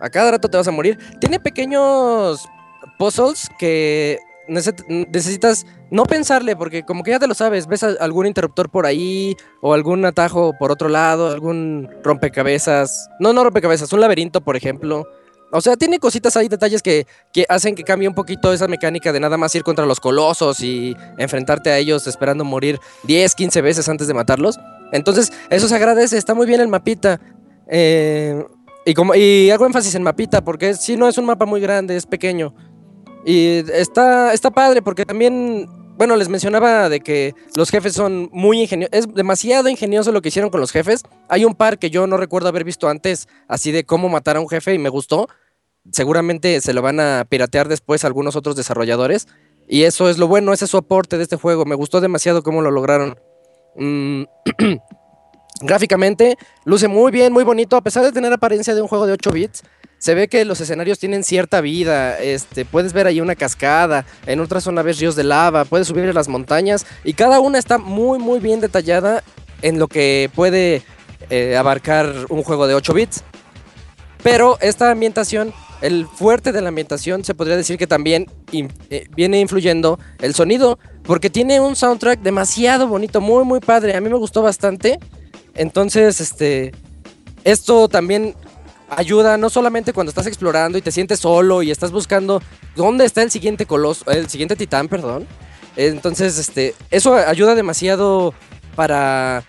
[0.00, 0.96] A cada rato te vas a morir.
[1.20, 2.46] Tiene pequeños
[2.98, 4.18] puzzles que
[4.48, 6.56] neces- necesitas no pensarle.
[6.56, 7.66] Porque como que ya te lo sabes.
[7.66, 9.36] Ves algún interruptor por ahí.
[9.60, 11.28] O algún atajo por otro lado.
[11.28, 13.08] Algún rompecabezas.
[13.20, 13.92] No, no rompecabezas.
[13.92, 15.04] Un laberinto, por ejemplo.
[15.52, 19.12] O sea, tiene cositas ahí, detalles que, que hacen que cambie un poquito esa mecánica
[19.12, 23.60] de nada más ir contra los colosos y enfrentarte a ellos esperando morir 10, 15
[23.62, 24.58] veces antes de matarlos.
[24.90, 27.20] Entonces, eso se agradece, está muy bien el mapita.
[27.68, 28.44] Eh,
[28.84, 31.94] y, como, y hago énfasis en mapita porque si no es un mapa muy grande,
[31.96, 32.52] es pequeño.
[33.28, 38.62] Y está, está padre porque también, bueno, les mencionaba de que los jefes son muy
[38.62, 38.94] ingeniosos.
[38.94, 41.02] Es demasiado ingenioso lo que hicieron con los jefes.
[41.28, 44.40] Hay un par que yo no recuerdo haber visto antes, así de cómo matar a
[44.40, 45.28] un jefe y me gustó.
[45.90, 49.26] Seguramente se lo van a piratear después algunos otros desarrolladores.
[49.66, 51.64] Y eso es lo bueno, ese aporte de este juego.
[51.64, 53.18] Me gustó demasiado cómo lo lograron.
[53.74, 54.22] Mm,
[55.62, 57.76] Gráficamente, luce muy bien, muy bonito.
[57.76, 59.62] A pesar de tener apariencia de un juego de 8 bits,
[59.98, 62.18] se ve que los escenarios tienen cierta vida.
[62.18, 66.08] Este, puedes ver ahí una cascada, en otra zona ves ríos de lava, puedes subir
[66.08, 66.86] a las montañas.
[67.04, 69.22] Y cada una está muy, muy bien detallada
[69.62, 70.82] en lo que puede
[71.30, 73.22] eh, abarcar un juego de 8 bits.
[74.22, 79.40] Pero esta ambientación, el fuerte de la ambientación, se podría decir que también eh, viene
[79.40, 83.96] influyendo el sonido, porque tiene un soundtrack demasiado bonito, muy, muy padre.
[83.96, 84.98] A mí me gustó bastante.
[85.54, 86.72] Entonces, este,
[87.44, 88.34] esto también
[88.88, 92.42] ayuda no solamente cuando estás explorando y te sientes solo y estás buscando
[92.74, 95.26] dónde está el siguiente coloso, el siguiente titán, perdón.
[95.76, 98.32] Entonces, este, eso ayuda demasiado
[98.74, 99.44] para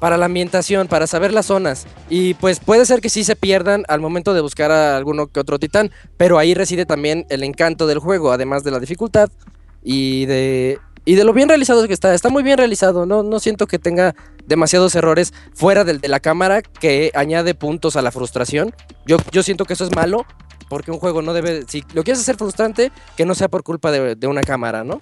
[0.00, 1.86] para la ambientación, para saber las zonas.
[2.08, 5.40] Y pues puede ser que sí se pierdan al momento de buscar a alguno que
[5.40, 9.30] otro titán, pero ahí reside también el encanto del juego, además de la dificultad
[9.82, 12.12] y de, y de lo bien realizado que está.
[12.12, 14.14] Está muy bien realizado, no, no siento que tenga
[14.44, 18.74] demasiados errores fuera de la cámara que añade puntos a la frustración.
[19.06, 20.26] Yo, yo siento que eso es malo,
[20.68, 23.92] porque un juego no debe, si lo quieres hacer frustrante, que no sea por culpa
[23.92, 25.00] de, una cámara, ¿no?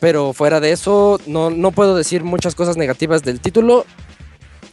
[0.00, 3.86] Pero fuera de eso, no, no puedo decir muchas cosas negativas del título.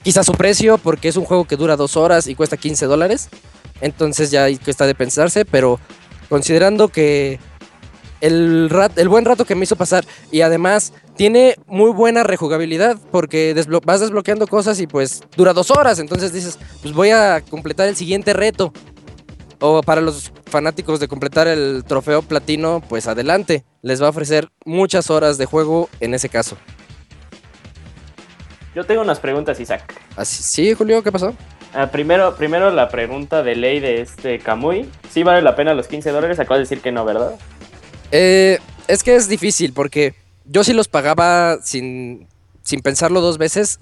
[0.02, 3.30] Quizás su precio, porque es un juego que dura dos horas y cuesta 15 dólares.
[3.82, 5.80] Entonces ya está de pensarse, pero
[6.28, 7.40] considerando que
[8.22, 12.98] el, rat- el buen rato que me hizo pasar y además tiene muy buena rejugabilidad
[13.12, 16.00] porque desblo- vas desbloqueando cosas y pues dura dos horas.
[16.00, 18.74] Entonces dices, pues voy a completar el siguiente reto.
[19.62, 23.66] O para los fanáticos de completar el trofeo platino, pues adelante.
[23.82, 26.56] Les va a ofrecer muchas horas de juego en ese caso.
[28.76, 29.94] Yo tengo unas preguntas, Isaac.
[30.16, 31.04] Así, ¿Sí, Julio?
[31.04, 31.34] ¿Qué pasó?
[31.74, 34.90] Ah, primero, primero la pregunta de ley de este Kamui.
[35.12, 36.40] ¿Sí vale la pena los 15 dólares?
[36.40, 37.32] Acabas de decir que no, ¿verdad?
[38.12, 40.16] Eh, es que es difícil porque
[40.46, 42.28] yo sí los pagaba sin,
[42.64, 43.80] sin pensarlo dos veces,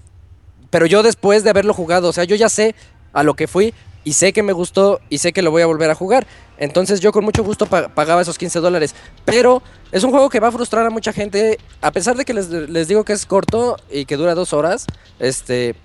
[0.70, 2.76] pero yo después de haberlo jugado, o sea, yo ya sé
[3.14, 3.74] a lo que fui
[4.04, 6.28] y sé que me gustó y sé que lo voy a volver a jugar.
[6.58, 8.96] Entonces yo con mucho gusto pa- pagaba esos 15 dólares.
[9.26, 12.34] Pero es un juego que va a frustrar a mucha gente, a pesar de que
[12.34, 14.86] les, les digo que es corto y que dura dos horas.
[15.20, 15.76] Este,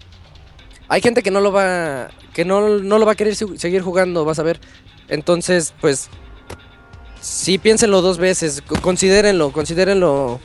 [0.89, 4.24] hay gente que no lo va, que no, no lo va a querer seguir jugando,
[4.24, 4.60] vas a ver.
[5.09, 6.09] Entonces, pues
[7.23, 10.39] sí piénsenlo dos veces, co- considérenlo, considérenlo.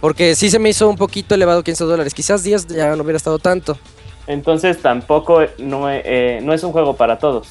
[0.00, 2.12] Porque sí se me hizo un poquito elevado 15 dólares.
[2.14, 3.78] Quizás 10 ya no hubiera estado tanto.
[4.26, 7.48] Entonces tampoco no, eh, no es un juego para todos.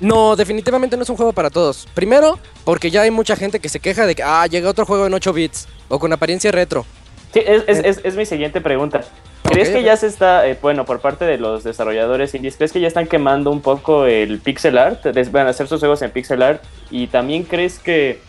[0.00, 1.86] No, definitivamente no es un juego para todos.
[1.94, 5.06] Primero, porque ya hay mucha gente que se queja de que, ah, llega otro juego
[5.06, 6.86] en 8 bits o con apariencia retro.
[7.32, 9.02] Sí, es, es, es, es mi siguiente pregunta.
[9.42, 12.80] ¿Crees que ya se está, eh, bueno, por parte de los desarrolladores indies, crees que
[12.80, 15.04] ya están quemando un poco el pixel art?
[15.32, 16.62] Van a hacer sus juegos en pixel art.
[16.90, 18.20] ¿Y también crees que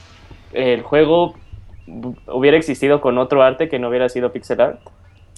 [0.53, 1.35] el juego
[2.27, 4.79] hubiera existido con otro arte que no hubiera sido pixel art?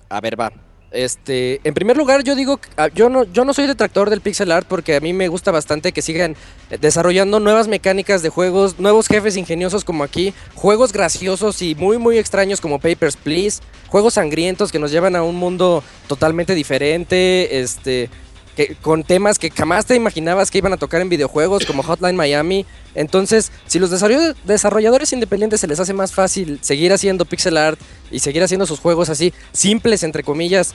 [0.09, 0.51] A ver, va.
[0.93, 4.51] Este, en primer lugar, yo digo, ah, yo no, yo no soy detractor del pixel
[4.51, 6.35] art porque a mí me gusta bastante que sigan
[6.69, 11.97] eh, desarrollando nuevas mecánicas de juegos, nuevos jefes ingeniosos como aquí, juegos graciosos y muy
[11.97, 17.59] muy extraños como Papers Please, juegos sangrientos que nos llevan a un mundo totalmente diferente,
[17.59, 18.11] este,
[18.55, 22.15] que, con temas que jamás te imaginabas que iban a tocar en videojuegos como Hotline
[22.15, 22.65] Miami.
[22.95, 27.79] Entonces, si los desarroll- desarrolladores independientes se les hace más fácil seguir haciendo pixel art
[28.11, 30.73] y seguir haciendo sus juegos así, simples entre comillas,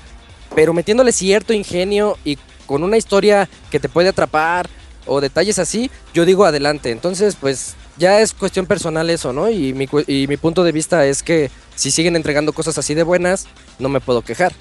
[0.54, 4.68] pero metiéndole cierto ingenio y con una historia que te puede atrapar
[5.06, 6.90] o detalles así, yo digo adelante.
[6.90, 9.48] Entonces, pues ya es cuestión personal eso, ¿no?
[9.50, 13.04] Y mi, y mi punto de vista es que si siguen entregando cosas así de
[13.04, 13.46] buenas,
[13.78, 14.52] no me puedo quejar.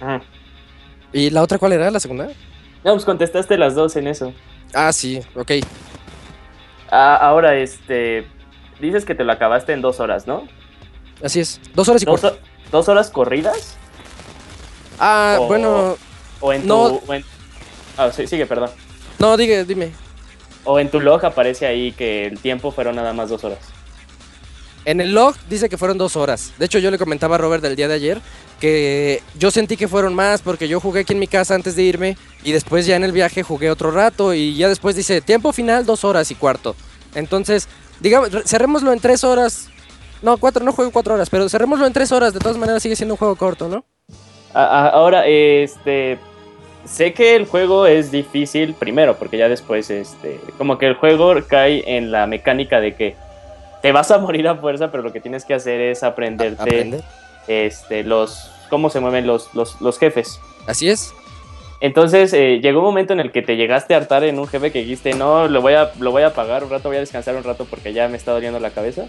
[0.00, 0.22] Ajá.
[1.12, 1.90] ¿Y la otra cuál era?
[1.90, 2.26] ¿La segunda?
[2.84, 4.32] No, pues contestaste las dos en eso.
[4.74, 5.52] Ah, sí, ok.
[6.90, 8.26] Ah, ahora, este,
[8.80, 10.46] dices que te lo acabaste en dos horas, ¿no?
[11.22, 11.60] Así es.
[11.74, 12.38] Dos horas y ¿Dos, cuarto.
[12.70, 13.76] dos horas corridas?
[14.98, 15.96] Ah, o- bueno,
[16.40, 16.68] ¿O en tu...?
[16.68, 16.84] No.
[17.06, 17.24] o en-
[17.96, 18.70] Ah, sí, sigue, perdón.
[19.18, 19.92] no, diga, dime.
[20.64, 23.58] O en tu log aparece ahí que el tiempo fueron nada más dos horas.
[24.84, 26.52] En el log dice que fueron dos horas.
[26.58, 28.20] De hecho, yo le comentaba a Robert del día de ayer
[28.60, 31.82] que yo sentí que fueron más porque yo jugué aquí en mi casa antes de
[31.82, 35.52] irme y después ya en el viaje jugué otro rato y ya después dice tiempo
[35.52, 36.74] final dos horas y cuarto.
[37.14, 37.68] Entonces,
[38.00, 39.68] digamos, cerrémoslo en tres horas.
[40.22, 42.32] No, cuatro, no juego cuatro horas, pero cerrémoslo en tres horas.
[42.32, 43.84] De todas maneras sigue siendo un juego corto, ¿no?
[44.54, 46.18] Ahora, este.
[46.84, 50.40] Sé que el juego es difícil primero, porque ya después, este.
[50.56, 53.16] Como que el juego cae en la mecánica de que
[53.82, 57.02] te vas a morir a fuerza, pero lo que tienes que hacer es aprenderte Aprender.
[57.48, 58.50] Este, los.
[58.70, 60.40] cómo se mueven los, los, los jefes.
[60.66, 61.14] Así es.
[61.80, 64.72] Entonces eh, llegó un momento en el que te llegaste a hartar en un jefe
[64.72, 67.36] que dijiste, no, lo voy a, lo voy a apagar un rato, voy a descansar
[67.36, 69.06] un rato porque ya me está doliendo la cabeza.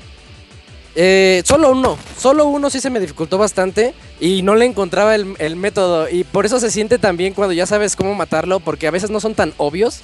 [0.99, 5.35] Eh, solo uno, solo uno sí se me dificultó bastante y no le encontraba el,
[5.37, 8.87] el método y por eso se siente tan bien cuando ya sabes cómo matarlo porque
[8.87, 10.01] a veces no son tan obvios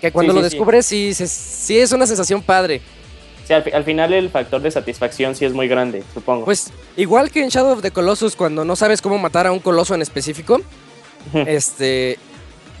[0.00, 2.80] que cuando Sí, lo sí, descubres sí, sí es una sensación padre.
[3.46, 6.44] Sea, al, fi- al final el factor de satisfacción sí es muy grande, supongo.
[6.46, 9.60] Pues igual que en Shadow of the Colossus cuando no sabes cómo matar a un
[9.60, 10.60] coloso en específico,
[11.34, 12.18] este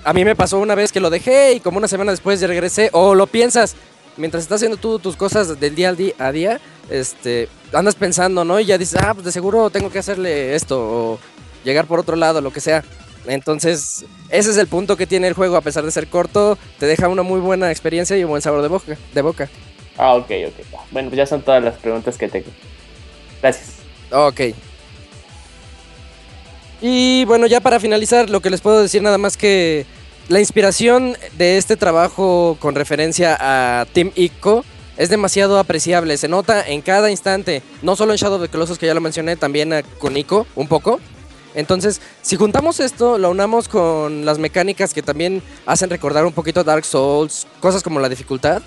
[0.04, 2.46] a mí me pasó una vez que lo dejé y como una semana después ya
[2.46, 3.74] regresé o lo piensas
[4.16, 6.60] mientras estás haciendo tú tus cosas del día al día a día,
[6.90, 8.58] este andas pensando, ¿no?
[8.60, 11.18] Y ya dices, "Ah, pues de seguro tengo que hacerle esto o
[11.64, 12.82] llegar por otro lado, lo que sea."
[13.26, 16.86] Entonces, ese es el punto que tiene el juego, a pesar de ser corto, te
[16.86, 18.96] deja una muy buena experiencia y un buen sabor de boca.
[19.12, 19.48] De boca.
[19.98, 20.80] Ah, ok, ok.
[20.90, 22.48] Bueno, pues ya son todas las preguntas que tengo.
[23.40, 23.76] Gracias.
[24.10, 24.40] Ok.
[26.80, 29.86] Y bueno, ya para finalizar, lo que les puedo decir nada más que
[30.28, 34.64] la inspiración de este trabajo con referencia a Team Ico
[34.96, 36.16] es demasiado apreciable.
[36.18, 39.00] Se nota en cada instante, no solo en Shadow of the Colossus, que ya lo
[39.00, 41.00] mencioné, también con Ico, un poco.
[41.54, 46.62] Entonces, si juntamos esto, lo unamos con las mecánicas que también hacen recordar un poquito
[46.64, 48.62] Dark Souls, cosas como la dificultad.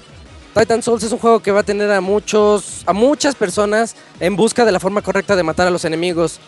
[0.54, 4.36] Titan Souls es un juego que va a tener a muchos, a muchas personas en
[4.36, 6.40] busca de la forma correcta de matar a los enemigos.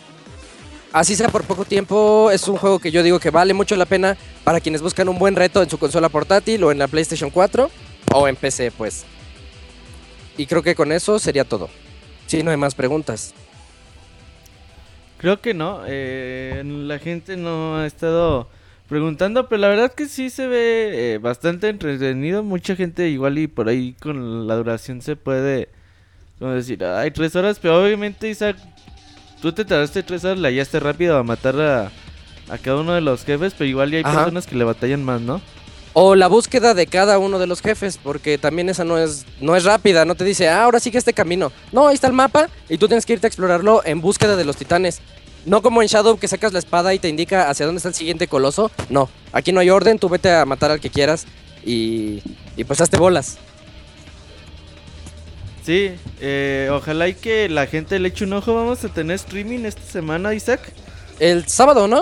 [0.91, 3.85] Así sea por poco tiempo, es un juego que yo digo que vale mucho la
[3.85, 7.29] pena para quienes buscan un buen reto en su consola portátil o en la PlayStation
[7.29, 7.69] 4
[8.13, 9.05] o en PC, pues.
[10.35, 11.69] Y creo que con eso sería todo.
[12.27, 13.33] Si no hay más preguntas.
[15.17, 15.83] Creo que no.
[15.87, 18.49] eh, la gente no ha estado
[18.91, 22.43] preguntando, pero la verdad que sí se ve eh, bastante entretenido.
[22.43, 25.69] Mucha gente igual y por ahí con la duración se puede,
[26.37, 28.57] como decir, ay, tres horas, pero obviamente Isaac,
[29.41, 31.89] tú te tardaste tres horas, la hallaste rápido a matar a,
[32.49, 34.25] a cada uno de los jefes, pero igual y hay Ajá.
[34.25, 35.39] personas que le batallan más, ¿no?
[35.93, 39.55] O la búsqueda de cada uno de los jefes, porque también esa no es, no
[39.55, 41.53] es rápida, no te dice, ah, ahora sigue este camino.
[41.71, 44.43] No, ahí está el mapa y tú tienes que irte a explorarlo en búsqueda de
[44.43, 44.99] los titanes.
[45.45, 47.95] No como en Shadow que sacas la espada y te indica hacia dónde está el
[47.95, 48.71] siguiente coloso.
[48.89, 51.25] No, aquí no hay orden, tú vete a matar al que quieras
[51.65, 52.21] y,
[52.55, 53.37] y pues hazte bolas.
[55.63, 58.53] Sí, eh, ojalá y que la gente le eche un ojo.
[58.55, 60.59] Vamos a tener streaming esta semana, Isaac.
[61.19, 62.01] El sábado, ¿no?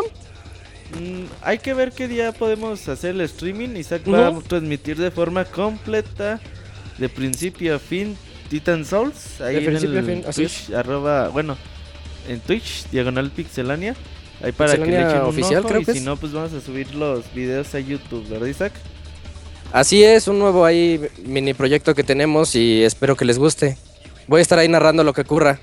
[0.98, 3.76] Mm, hay que ver qué día podemos hacer el streaming.
[3.76, 6.40] Isaac va a transmitir de forma completa,
[6.98, 8.18] de principio a fin,
[8.50, 9.42] Titan Souls.
[9.42, 11.58] Ahí De en principio a el fin, así Twitch, arroba, bueno,
[12.30, 13.96] en Twitch, diagonal pixelania.
[14.42, 16.04] Ahí para que le echen un oficial, ojo creo y que si es.
[16.06, 18.72] no, pues vamos a subir los videos a YouTube, ¿verdad, Isaac?
[19.74, 23.78] Así es, un nuevo ahí mini proyecto que tenemos y espero que les guste.
[24.28, 25.60] Voy a estar ahí narrando lo que ocurra.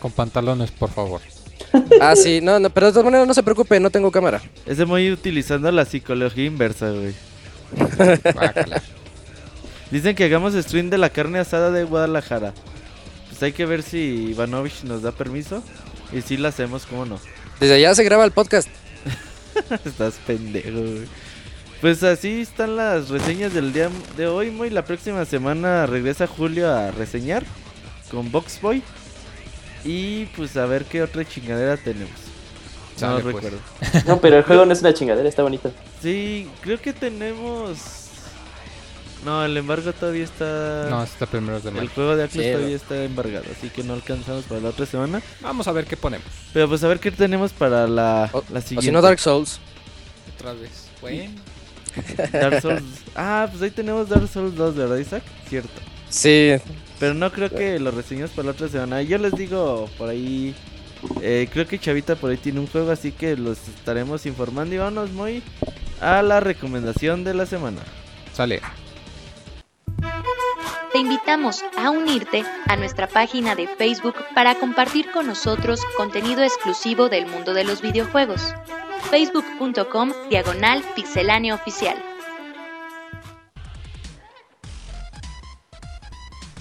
[0.00, 1.20] Con pantalones, por favor.
[2.00, 4.40] Ah, sí, no, no, pero de todas maneras no se preocupe, no tengo cámara.
[4.66, 7.14] Ese muy utilizando la psicología inversa, güey.
[9.92, 12.54] Dicen que hagamos stream de la carne asada de Guadalajara.
[13.28, 15.62] Pues hay que ver si Ivanovich nos da permiso.
[16.12, 17.20] Y si la hacemos, ¿cómo no?
[17.60, 18.68] Desde allá se graba el podcast.
[19.84, 21.06] Estás pendejo, güey.
[21.80, 24.68] Pues así están las reseñas del día de hoy, muy.
[24.68, 27.44] La próxima semana regresa Julio a reseñar
[28.10, 28.82] con Boxboy.
[29.84, 32.10] Y pues a ver qué otra chingadera tenemos.
[32.96, 33.34] Sale, no pues.
[33.34, 33.58] recuerdo.
[34.06, 35.72] No, pero el juego no es una chingadera, está bonito.
[36.02, 37.99] Sí, creo que tenemos.
[39.24, 40.86] No, el embargo todavía está.
[40.88, 41.90] No, está primero de el mayo.
[41.94, 45.20] juego de Atlas Sí, todavía está embargado, así que no alcanzamos para la otra semana.
[45.40, 46.26] Vamos a ver qué ponemos.
[46.54, 48.86] Pero pues a ver qué tenemos para la, O, la o siguiente.
[48.86, 49.60] si no, Dark Souls.
[50.36, 50.88] Otra vez.
[51.02, 51.32] Bueno.
[52.32, 52.82] Dark Souls.
[53.14, 55.22] Ah, pues ahí tenemos Dark Souls 2, ¿verdad, Isaac?
[55.48, 55.80] Cierto.
[56.08, 56.52] Sí,
[56.98, 59.02] Pero no creo que lo reseñemos para la otra semana.
[59.02, 60.54] Yo les digo por ahí.
[61.22, 64.74] eh, creo que Chavita por ahí tiene un juego, así que los estaremos informando.
[64.74, 65.42] Y vámonos muy
[66.00, 67.82] a la recomendación de la semana.
[68.32, 68.60] Sale.
[70.92, 77.08] Te invitamos a unirte a nuestra página de Facebook para compartir con nosotros contenido exclusivo
[77.08, 78.54] del mundo de los videojuegos.
[79.10, 81.96] facebook.com diagonal pixelánea oficial.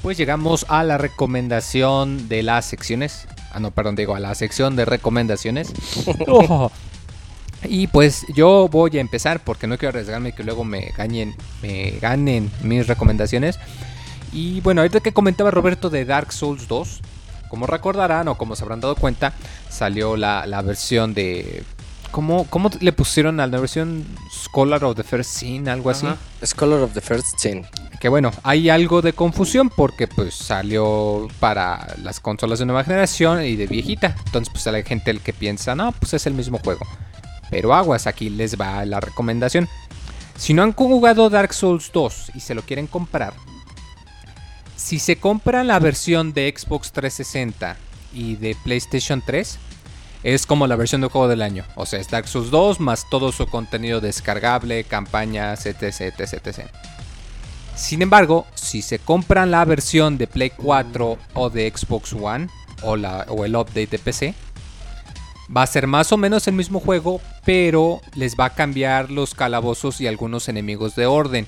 [0.02, 3.28] Pues llegamos a la recomendación de las secciones.
[3.52, 5.74] Ah, no, perdón, digo, a la sección de recomendaciones.
[6.28, 6.72] Oh.
[7.64, 11.92] Y pues yo voy a empezar porque no quiero arriesgarme que luego me ganen, me
[12.02, 13.60] ganen mis recomendaciones.
[14.32, 17.02] Y bueno, ahorita que comentaba Roberto de Dark Souls 2,
[17.50, 19.34] como recordarán o como se habrán dado cuenta,
[19.70, 21.64] salió la, la versión de...
[22.12, 25.70] ¿cómo, ¿Cómo le pusieron a la versión Scholar of the First Sin?
[25.70, 26.06] Algo así.
[26.06, 26.18] Ajá.
[26.46, 27.66] Scholar of the First Sin.
[28.00, 33.44] Que bueno, hay algo de confusión porque pues salió para las consolas de nueva generación
[33.44, 34.16] y de viejita.
[34.26, 36.86] Entonces pues hay gente el que piensa, no, pues es el mismo juego.
[37.50, 39.68] Pero aguas, aquí les va la recomendación.
[40.38, 43.34] Si no han jugado Dark Souls 2 y se lo quieren comprar,
[44.76, 47.76] si se compran la versión de Xbox 360
[48.14, 49.60] y de PlayStation 3,
[50.24, 51.66] es como la versión de juego del año.
[51.76, 56.60] O sea, es Dark Souls 2 más todo su contenido descargable, campañas, etc, etc, etc.
[57.76, 62.50] Sin embargo, si se compran la versión de Play 4 o de Xbox One
[62.82, 64.34] o, la, o el update de PC,
[65.56, 69.34] va a ser más o menos el mismo juego, pero les va a cambiar los
[69.34, 71.48] calabozos y algunos enemigos de orden.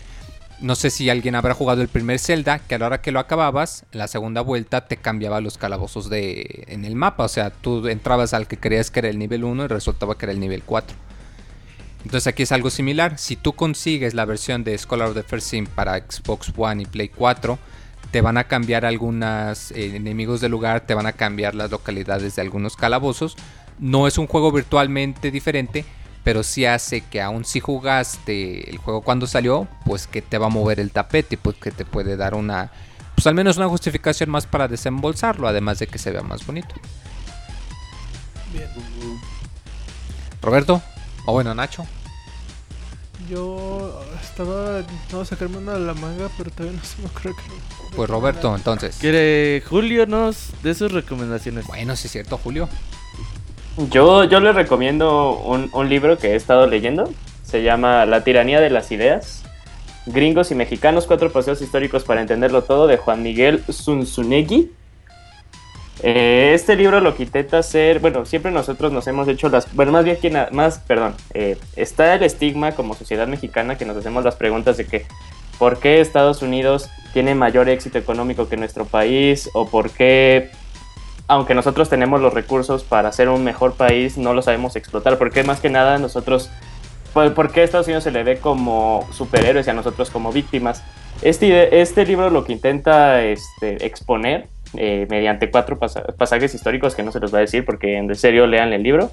[0.60, 3.19] No sé si alguien habrá jugado el primer Zelda, que a la hora que lo
[3.19, 7.23] acababas, en la segunda vuelta te cambiaba los calabozos de en el mapa.
[7.23, 10.26] O sea, tú entrabas al que creías que era el nivel 1 y resultaba que
[10.26, 10.95] era el nivel 4.
[12.03, 13.18] Entonces aquí es algo similar.
[13.18, 16.86] Si tú consigues la versión de Scholar of the First Sin para Xbox One y
[16.86, 17.57] Play 4,
[18.11, 22.41] te van a cambiar algunos enemigos del lugar, te van a cambiar las localidades de
[22.41, 23.36] algunos calabozos.
[23.82, 25.86] No es un juego virtualmente diferente,
[26.24, 30.45] pero sí hace que aún si jugaste el juego cuando salió, pues que te va
[30.45, 32.72] a mover el tapete, pues que te puede dar una,
[33.16, 36.76] pues al menos una justificación más para desembolsarlo, además de que se vea más bonito.
[38.53, 38.68] Bien.
[40.44, 40.82] Roberto,
[41.26, 41.86] o bueno, Nacho.
[43.28, 47.95] Yo estaba intentando sacarme una de la manga, pero todavía no se me ocurre que.
[47.95, 48.98] Pues Roberto, entonces.
[48.99, 51.66] Quiere Julio nos de sus recomendaciones.
[51.66, 52.70] Bueno, sí es cierto, Julio.
[53.77, 57.10] Yo, yo les recomiendo un, un libro que he estado leyendo.
[57.43, 59.43] Se llama La tiranía de las ideas.
[60.06, 64.72] Gringos y mexicanos, cuatro paseos históricos para entenderlo todo, de Juan Miguel Zunzunegui.
[66.03, 69.91] Eh, este libro lo que intenta hacer, bueno, siempre nosotros nos hemos hecho las, bueno,
[69.91, 73.95] más bien quien, ha- más, perdón, eh, está el estigma como sociedad mexicana que nos
[73.98, 75.06] hacemos las preguntas de que,
[75.60, 79.48] ¿por qué Estados Unidos tiene mayor éxito económico que nuestro país?
[79.53, 80.49] ¿O por qué
[81.32, 85.18] aunque nosotros tenemos los recursos para ser un mejor país, no lo sabemos explotar.
[85.18, 86.52] Porque más que nada nosotros,
[87.14, 90.84] ¿por, qué a Estados Unidos se le ve como superhéroes y a nosotros como víctimas?
[91.22, 97.03] Este, este libro lo que intenta este, exponer eh, mediante cuatro pasa- pasajes históricos que
[97.03, 99.10] no se los va a decir porque en serio lean el libro.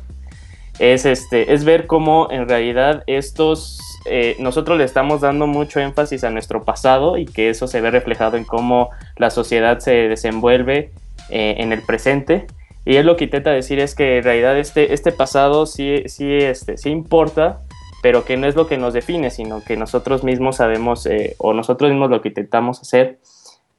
[0.80, 6.24] Es, este, es ver cómo en realidad estos, eh, nosotros le estamos dando mucho énfasis
[6.24, 10.90] a nuestro pasado y que eso se ve reflejado en cómo la sociedad se desenvuelve
[11.30, 12.46] eh, en el presente.
[12.84, 16.32] Y él lo que intenta decir es que en realidad este, este pasado sí, sí,
[16.32, 17.60] este, sí importa,
[18.02, 21.52] pero que no es lo que nos define, sino que nosotros mismos sabemos, eh, o
[21.52, 23.18] nosotros mismos lo que intentamos hacer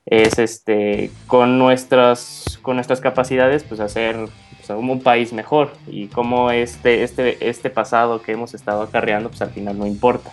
[0.06, 4.16] es este, con, nuestras, con nuestras capacidades, pues hacer,
[4.58, 9.42] pues, un país mejor y cómo este, este, este pasado que hemos estado acarreando, pues
[9.42, 10.32] al final no importa.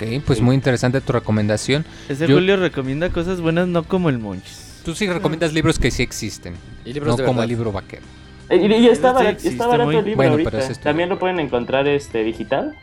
[0.00, 1.84] Ok, pues muy interesante tu recomendación.
[2.08, 4.80] Ese Yo- Julio recomienda cosas buenas, no como el Monchis.
[4.84, 6.54] Tú sí recomiendas libros que sí existen,
[6.84, 7.44] Y libros no de como verdad.
[7.44, 8.02] el libro vaquero.
[8.48, 10.50] Eh, Y, y está, Este barato, existe está barato muy- el libro Bueno, ahorita.
[10.52, 12.74] pero es También lo pueden encontrar este digital.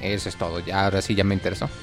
[0.00, 1.68] Eso es todo, ya ahora sí ya me interesó.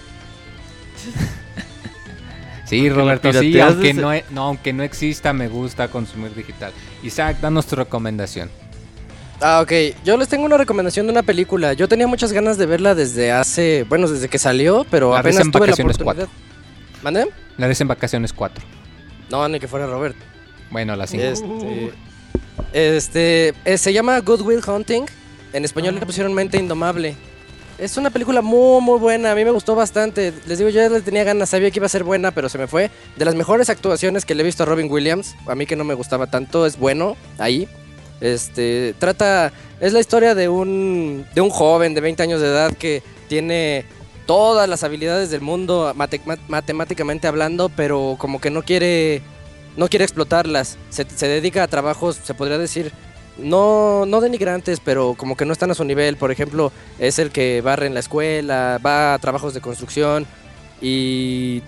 [2.65, 6.71] Sí, Roberto, sí, aunque no, e- no, aunque no exista, me gusta consumir digital.
[7.03, 8.49] Isaac, danos tu recomendación.
[9.41, 9.71] Ah, ok.
[10.03, 11.73] Yo les tengo una recomendación de una película.
[11.73, 15.49] Yo tenía muchas ganas de verla desde hace, bueno, desde que salió, pero La apenas
[15.51, 16.27] tuve la oportunidad.
[17.01, 17.27] ¿Mande?
[17.57, 18.63] La ves en Vacaciones 4.
[19.29, 20.15] No, ni que fuera Robert.
[20.71, 21.23] Bueno, la 5.
[21.23, 21.93] Este,
[22.73, 25.03] este eh, se llama Good Will Hunting.
[25.53, 27.15] En español le pusieron Mente Indomable.
[27.77, 29.31] Es una película muy, muy buena.
[29.31, 30.33] A mí me gustó bastante.
[30.47, 31.49] Les digo, yo ya le tenía ganas.
[31.49, 32.89] Sabía que iba a ser buena, pero se me fue.
[33.17, 35.35] De las mejores actuaciones que le he visto a Robin Williams.
[35.47, 36.65] A mí que no me gustaba tanto.
[36.65, 37.67] Es bueno ahí.
[38.25, 39.51] Este, trata.
[39.79, 43.85] Es la historia de un, de un joven de 20 años de edad que tiene
[44.25, 49.21] todas las habilidades del mundo mate- ma- matemáticamente hablando, pero como que no quiere
[49.77, 50.77] no quiere explotarlas.
[50.89, 52.91] Se, se dedica a trabajos, se podría decir,
[53.37, 56.15] no, no denigrantes, pero como que no están a su nivel.
[56.17, 60.25] Por ejemplo, es el que barre en la escuela, va a trabajos de construcción
[60.81, 61.61] y,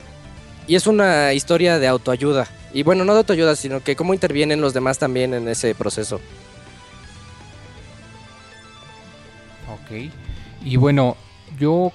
[0.67, 2.47] y es una historia de autoayuda.
[2.73, 6.19] Y bueno, no de autoayuda, sino que cómo intervienen los demás también en ese proceso.
[9.73, 10.11] Ok.
[10.63, 11.15] Y bueno,
[11.59, 11.91] yo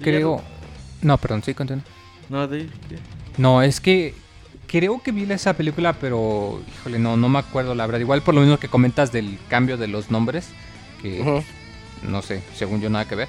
[0.00, 0.42] creo...
[1.02, 1.84] No, perdón, sí, continúa.
[2.28, 2.68] No, de...
[3.38, 4.14] No, es que
[4.66, 8.00] creo que vi esa película, pero híjole, no, no me acuerdo la verdad.
[8.00, 10.48] Igual por lo mismo que comentas del cambio de los nombres,
[11.00, 11.42] que
[12.08, 13.28] no sé, según yo nada que ver.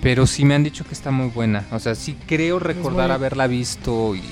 [0.00, 1.66] Pero sí me han dicho que está muy buena.
[1.72, 4.22] O sea, sí creo recordar muy- haberla visto y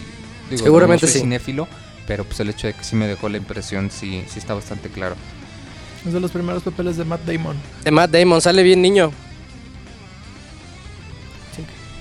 [0.50, 1.20] digo, Seguramente no soy sí.
[1.24, 1.66] cinéfilo,
[2.06, 4.88] pero pues el hecho de que sí me dejó la impresión sí, sí está bastante
[4.90, 5.16] claro.
[6.06, 7.56] Es de los primeros papeles de Matt Damon.
[7.84, 9.10] De Matt Damon, sale bien niño.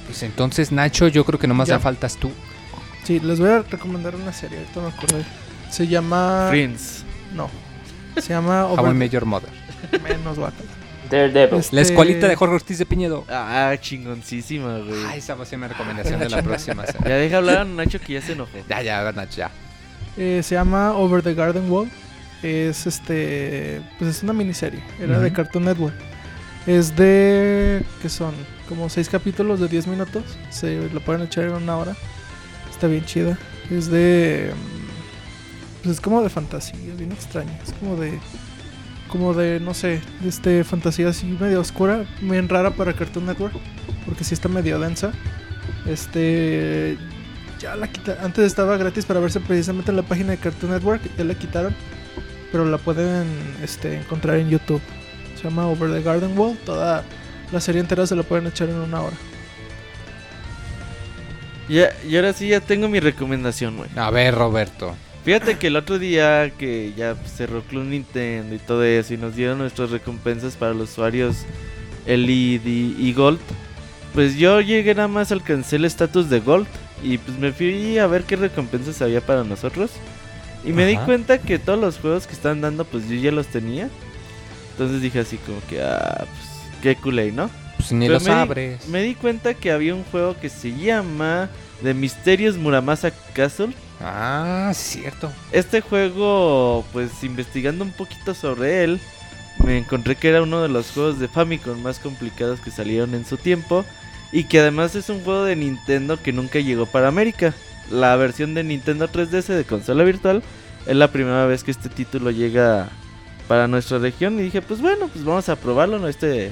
[0.05, 1.75] Pues entonces, Nacho, yo creo que nomás Ya.
[1.75, 2.31] ya faltas tú.
[3.03, 5.25] Sí, les voy a recomendar una serie, ahorita me acordé.
[5.71, 6.47] Se llama...
[6.49, 7.03] Friends.
[7.33, 7.49] No.
[8.17, 8.93] Se llama How I Over...
[8.93, 9.49] Met Your Mother.
[10.03, 10.69] Menos guacala.
[11.09, 11.59] Daredevil.
[11.59, 13.25] Este- La escuelita de Jorge Ortiz de Piñedo.
[13.29, 15.03] Ah, chingoncísima, güey.
[15.07, 16.85] Ah, esa va a ser mi recomendación de la próxima.
[16.85, 17.09] semana.
[17.09, 18.51] Ya deja hablar a Nacho que ya se enojó.
[18.69, 19.51] Ya, ya, Nacho, ya.
[20.17, 21.89] Eh, se llama Over the Garden Wall.
[22.45, 23.81] Es este.
[23.97, 24.81] Pues es una miniserie.
[24.99, 25.35] Era de Ujú.
[25.35, 25.95] Cartoon Network.
[26.67, 27.83] Es de.
[28.01, 28.33] ¿Qué son?
[28.69, 30.23] Como seis capítulos de 10 minutos.
[30.51, 31.95] Se lo pueden echar en una hora.
[32.69, 33.37] Está bien chida.
[33.71, 34.51] Es de.
[34.53, 37.57] mm, Pues es como de fantasía, bien extraña.
[37.65, 38.19] Es como de.
[39.07, 43.53] Como de, no sé, de este fantasía así medio oscura, bien rara para Cartoon Network,
[44.05, 45.11] porque sí está medio densa.
[45.85, 46.97] Este,
[47.59, 48.25] ya la quitaron.
[48.25, 51.73] Antes estaba gratis para verse precisamente en la página de Cartoon Network, ya la quitaron,
[52.55, 53.27] pero la pueden
[53.61, 54.79] este, encontrar en YouTube.
[55.35, 56.57] Se llama Over the Garden Wall.
[56.65, 57.03] Toda
[57.51, 59.17] la serie entera se la pueden echar en una hora.
[61.67, 63.89] Ya, y ahora sí ya tengo mi recomendación, güey.
[63.97, 64.95] A ver, Roberto.
[65.25, 69.35] Fíjate que el otro día que ya cerró Club Nintendo y todo eso y nos
[69.35, 71.45] dieron nuestras recompensas para los usuarios
[72.05, 73.41] Elite y, y Gold,
[74.13, 76.67] pues yo llegué nada más alcancé el estatus de Gold
[77.03, 79.91] y pues me fui a ver qué recompensas había para nosotros
[80.65, 83.47] y me di cuenta que todos los juegos que están dando pues yo ya los
[83.47, 83.89] tenía.
[84.71, 87.49] Entonces dije así como que ah, pues qué culé, ¿no?
[87.77, 88.87] Pues ni Pero los me di- abres.
[88.87, 91.49] Me di cuenta que había un juego que se llama
[91.83, 93.73] The Mysterious Muramasa Castle.
[94.01, 95.31] Ah, cierto.
[95.51, 98.99] Este juego, pues investigando un poquito sobre él,
[99.63, 103.25] me encontré que era uno de los juegos de Famicom más complicados que salieron en
[103.25, 103.85] su tiempo.
[104.31, 107.53] Y que además es un juego de Nintendo que nunca llegó para América.
[107.91, 110.41] La versión de Nintendo 3DS de consola virtual
[110.85, 112.89] es la primera vez que este título llega
[113.47, 114.39] para nuestra región.
[114.39, 115.99] Y dije, pues bueno, pues vamos a probarlo.
[115.99, 116.07] ¿no?
[116.07, 116.51] Este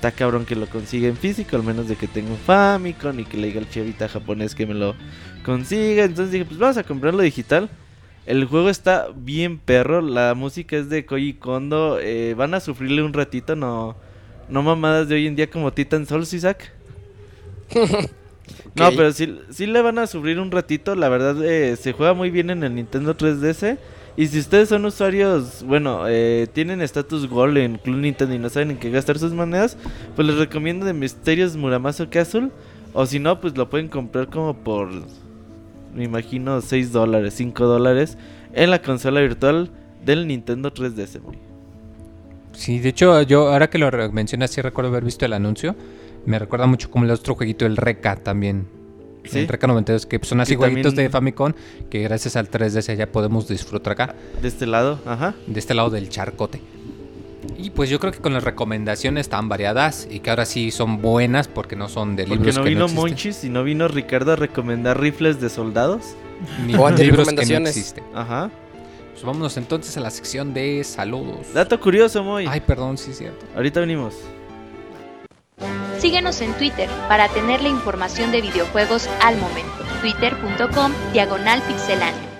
[0.00, 3.24] está cabrón que lo consiga en físico, al menos de que tenga un Famicom y
[3.24, 4.94] que le diga al chavita japonés que me lo
[5.44, 6.04] consiga.
[6.04, 7.68] Entonces dije, pues vamos a comprarlo digital.
[8.24, 13.02] El juego está bien perro, la música es de Koji Kondo, eh, van a sufrirle
[13.02, 13.96] un ratito, no,
[14.48, 16.72] no mamadas de hoy en día como Titan Souls, Isaac.
[18.74, 22.14] No, pero sí, sí le van a sufrir un ratito, la verdad eh, se juega
[22.14, 23.78] muy bien en el Nintendo 3DS.
[24.16, 28.48] Y si ustedes son usuarios, bueno, eh, tienen estatus Gold en Club Nintendo y no
[28.48, 29.76] saben en qué gastar sus monedas,
[30.14, 32.50] pues les recomiendo de Misterios Muramasa Castle.
[32.92, 34.88] O si no, pues lo pueden comprar como por,
[35.94, 38.18] me imagino, 6 dólares, 5 dólares
[38.52, 39.70] en la consola virtual
[40.04, 41.20] del Nintendo 3DS.
[41.22, 41.38] güey.
[42.52, 45.76] Sí, de hecho, yo ahora que lo mencionas, sí recuerdo haber visto el anuncio.
[46.26, 48.66] Me recuerda mucho como el otro jueguito, el Reca también.
[49.24, 49.40] Sí.
[49.40, 51.52] el Reca 92, que son así Que jueguitos también- de Famicom
[51.90, 55.34] que gracias al 3DS ya podemos disfrutar acá, De este lado, ajá.
[55.46, 56.62] de este lado del charcote.
[57.58, 61.02] Y pues yo creo que con las recomendaciones tan variadas y que ahora sí son
[61.02, 63.88] buenas porque no son de Porque libros no que vino no Monchis y no vino
[63.88, 66.14] Ricardo a recomendar rifles de soldados.
[66.66, 68.18] ni O libros que no.
[68.18, 68.50] Ajá.
[69.12, 71.52] Pues vámonos entonces a la sección de saludos.
[71.52, 72.46] Dato curioso, Moy.
[72.48, 73.44] Ay, perdón, sí es cierto.
[73.54, 74.14] Ahorita venimos.
[75.98, 79.84] Síguenos en Twitter para tener la información de videojuegos al momento.
[80.00, 82.30] Twitter.com Diagonal Pixelánea.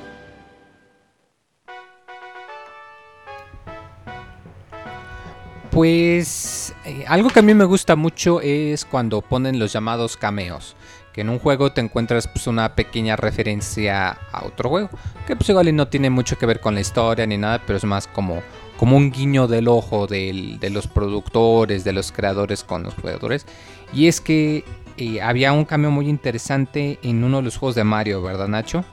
[5.70, 10.74] Pues eh, algo que a mí me gusta mucho es cuando ponen los llamados cameos.
[11.12, 14.90] Que en un juego te encuentras pues, una pequeña referencia a otro juego.
[15.26, 17.84] Que pues igual no tiene mucho que ver con la historia ni nada, pero es
[17.84, 18.42] más como,
[18.80, 23.44] como un guiño del ojo del- de los productores, de los creadores con los jugadores.
[23.92, 24.64] Y es que
[24.96, 28.84] eh, había un cameo muy interesante en uno de los juegos de Mario, ¿verdad Nacho?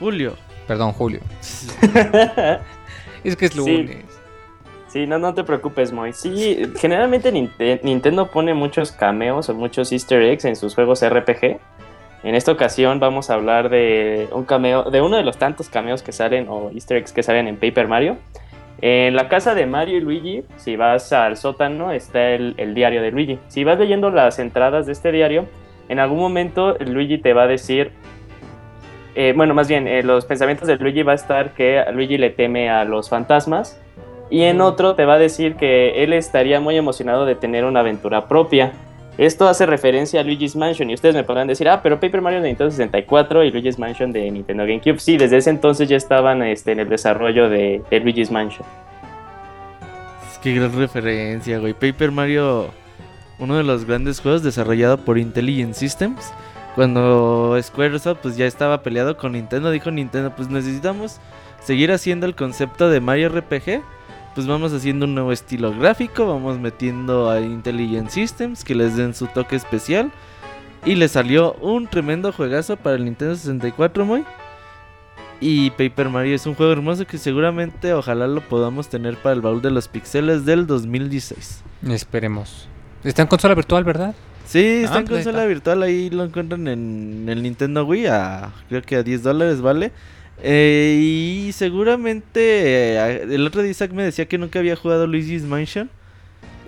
[0.00, 0.34] Julio.
[0.66, 1.20] Perdón, Julio.
[3.24, 3.58] Es que es Sí.
[3.58, 4.04] lunes.
[4.88, 6.12] Sí, no, no te preocupes, Moy.
[6.14, 11.58] Sí, generalmente Ninte- Nintendo pone muchos cameos o muchos easter eggs en sus juegos RPG.
[12.22, 16.02] En esta ocasión vamos a hablar de un cameo, de uno de los tantos cameos
[16.02, 18.16] que salen o easter eggs que salen en Paper Mario.
[18.80, 23.02] En la casa de Mario y Luigi, si vas al sótano, está el, el diario
[23.02, 23.38] de Luigi.
[23.48, 25.46] Si vas leyendo las entradas de este diario,
[25.88, 27.92] en algún momento Luigi te va a decir
[29.20, 32.30] eh, bueno, más bien, eh, los pensamientos de Luigi va a estar que Luigi le
[32.30, 33.80] teme a los fantasmas.
[34.30, 37.80] Y en otro te va a decir que él estaría muy emocionado de tener una
[37.80, 38.70] aventura propia.
[39.18, 40.90] Esto hace referencia a Luigi's Mansion.
[40.90, 44.12] Y ustedes me podrán decir, ah, pero Paper Mario de Nintendo 64 y Luigi's Mansion
[44.12, 45.00] de Nintendo GameCube.
[45.00, 48.64] Sí, desde ese entonces ya estaban este, en el desarrollo de, Luigi's Mansion.
[50.30, 51.72] Es que gran referencia, güey.
[51.72, 52.70] Paper Mario,
[53.40, 56.32] uno de los grandes juegos desarrollado por Intelligent Systems.
[56.76, 61.18] Cuando Squaresoft pues ya estaba peleado con Nintendo, dijo Nintendo, pues necesitamos
[61.60, 63.82] seguir haciendo el concepto de Mario RPG.
[64.38, 69.12] Pues vamos haciendo un nuevo estilo gráfico, vamos metiendo a Intelligent Systems que les den
[69.12, 70.12] su toque especial.
[70.84, 74.22] Y le salió un tremendo juegazo para el Nintendo 64, muy.
[75.40, 79.40] Y Paper Mario es un juego hermoso que seguramente ojalá lo podamos tener para el
[79.40, 81.64] baúl de los pixeles del 2016.
[81.88, 82.68] Esperemos.
[83.02, 84.14] Está en consola virtual, ¿verdad?
[84.46, 85.48] Sí, está Ah, en pues consola está.
[85.48, 89.90] virtual, ahí lo encuentran en el Nintendo Wii a creo que a 10 dólares vale.
[90.40, 90.98] Eh,
[91.48, 92.40] y seguramente
[92.96, 95.90] eh, el otro día Isaac me decía que nunca había jugado Luigi's Mansion.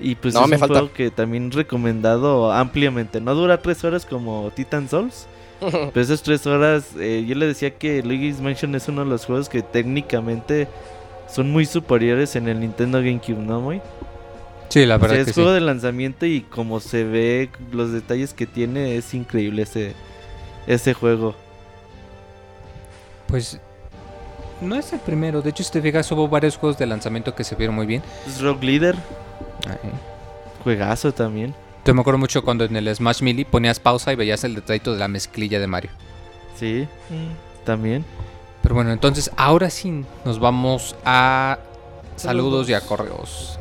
[0.00, 0.80] Y pues No, es me un falta.
[0.80, 3.20] juego que también recomendado ampliamente.
[3.20, 5.28] No dura 3 horas como Titan Souls.
[5.92, 9.26] Pero esas 3 horas, eh, yo le decía que Luigi's Mansion es uno de los
[9.26, 10.68] juegos que técnicamente
[11.26, 13.82] son muy superiores en el Nintendo GameCube, ¿no, muy?
[14.68, 15.34] Sí, la O sea, verdad es que sí.
[15.34, 19.96] juego de lanzamiento y como se ve, los detalles que tiene, es increíble ese,
[20.66, 21.36] ese juego.
[23.30, 23.58] Pues
[24.60, 25.40] no es el primero.
[25.40, 28.02] De hecho, si te fijas, hubo varios juegos de lanzamiento que se vieron muy bien.
[28.26, 28.96] Es Rock Leader,
[29.66, 29.90] Ay.
[30.64, 31.54] juegazo también.
[31.84, 34.92] Yo me acuerdo mucho cuando en el Smash Melee ponías pausa y veías el detallito
[34.92, 35.90] de la mezclilla de Mario.
[36.56, 36.86] Sí,
[37.64, 38.04] también.
[38.62, 41.58] Pero bueno, entonces ahora sí nos vamos a
[42.16, 43.58] saludos, y a correos.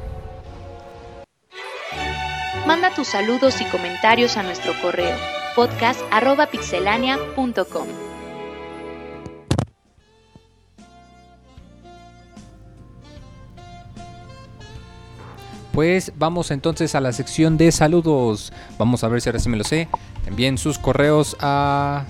[2.68, 5.16] Manda tus saludos y comentarios a nuestro correo
[5.56, 8.09] podcast.pixelania.com.
[15.74, 18.52] Pues vamos entonces a la sección de saludos.
[18.78, 19.88] Vamos a ver si ahora sí me lo sé.
[20.26, 22.06] Envíen sus correos a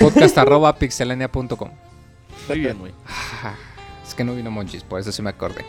[0.00, 1.70] podcast.pixelania.com.
[2.48, 2.92] Muy bien, muy.
[3.44, 3.54] Ah,
[4.06, 5.64] Es que no vino Monchis, por eso sí me acordé.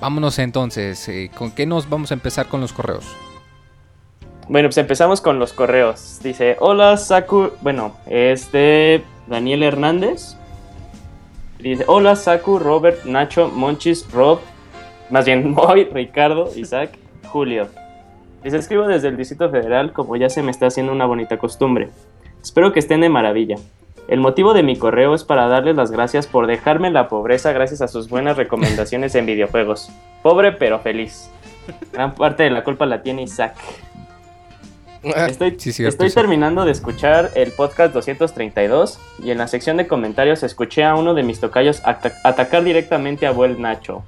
[0.00, 1.08] Vámonos entonces.
[1.08, 3.04] eh, ¿Con qué nos vamos a empezar con los correos?
[4.48, 6.18] Bueno, pues empezamos con los correos.
[6.22, 10.34] Dice, hola Saku, bueno, es de Daniel Hernández.
[11.60, 14.40] Dice, hola Saku, Robert, Nacho, Monchis, Rob,
[15.10, 16.90] más bien Moy, Ricardo, Isaac,
[17.28, 17.68] Julio.
[18.42, 21.90] Les escribo desde el Distrito Federal como ya se me está haciendo una bonita costumbre.
[22.42, 23.56] Espero que estén de maravilla.
[24.08, 27.52] El motivo de mi correo es para darles las gracias por dejarme en la pobreza
[27.52, 29.90] gracias a sus buenas recomendaciones en videojuegos.
[30.22, 31.30] Pobre pero feliz.
[31.92, 33.54] Gran parte de la culpa la tiene Isaac.
[35.02, 36.14] Estoy, Sí, cierto, estoy sí.
[36.14, 41.14] terminando de escuchar el podcast 232 y en la sección de comentarios escuché a uno
[41.14, 44.02] de mis tocayos ata- atacar directamente a Buel Nacho.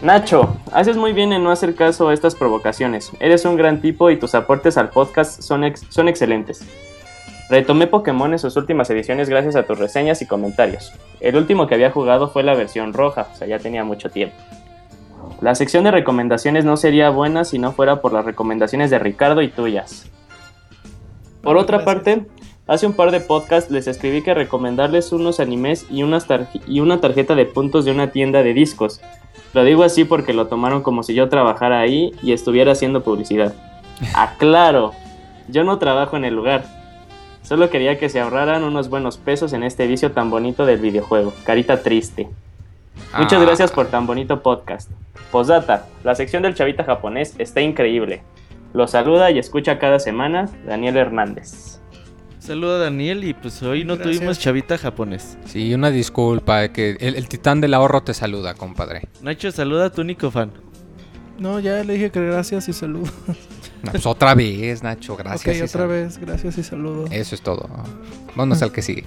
[0.00, 3.10] Nacho, haces muy bien en no hacer caso a estas provocaciones.
[3.18, 6.62] Eres un gran tipo y tus aportes al podcast son, ex- son excelentes.
[7.50, 10.92] Retomé Pokémon en sus últimas ediciones gracias a tus reseñas y comentarios.
[11.18, 14.36] El último que había jugado fue la versión roja, o sea, ya tenía mucho tiempo.
[15.40, 19.42] La sección de recomendaciones no sería buena si no fuera por las recomendaciones de Ricardo
[19.42, 20.06] y tuyas.
[21.42, 22.26] Por otra parte,
[22.68, 26.80] hace un par de podcasts les escribí que recomendarles unos animes y, unas tarje- y
[26.80, 29.00] una tarjeta de puntos de una tienda de discos.
[29.54, 33.54] Lo digo así porque lo tomaron como si yo trabajara ahí y estuviera haciendo publicidad.
[34.14, 34.92] Aclaro,
[35.48, 36.64] yo no trabajo en el lugar.
[37.42, 41.32] Solo quería que se ahorraran unos buenos pesos en este vicio tan bonito del videojuego.
[41.44, 42.28] Carita triste.
[43.16, 44.90] Muchas Ah, gracias por tan bonito podcast.
[45.32, 48.22] Posdata, la sección del chavita japonés está increíble.
[48.74, 51.77] Lo saluda y escucha cada semana Daniel Hernández.
[52.48, 54.16] Saluda a Daniel y pues hoy no Gracias.
[54.16, 55.36] tuvimos chavita japonés.
[55.44, 59.02] Sí, una disculpa, que el, el titán del ahorro te saluda, compadre.
[59.22, 60.50] Nacho, saluda a tu único fan.
[61.38, 63.12] No, ya le dije que gracias y saludo.
[63.82, 65.54] No, pues otra vez, Nacho, gracias.
[65.56, 67.04] ok, y otra vez, gracias y saludo.
[67.12, 67.68] Eso es todo.
[68.34, 69.04] Vámonos al que sigue.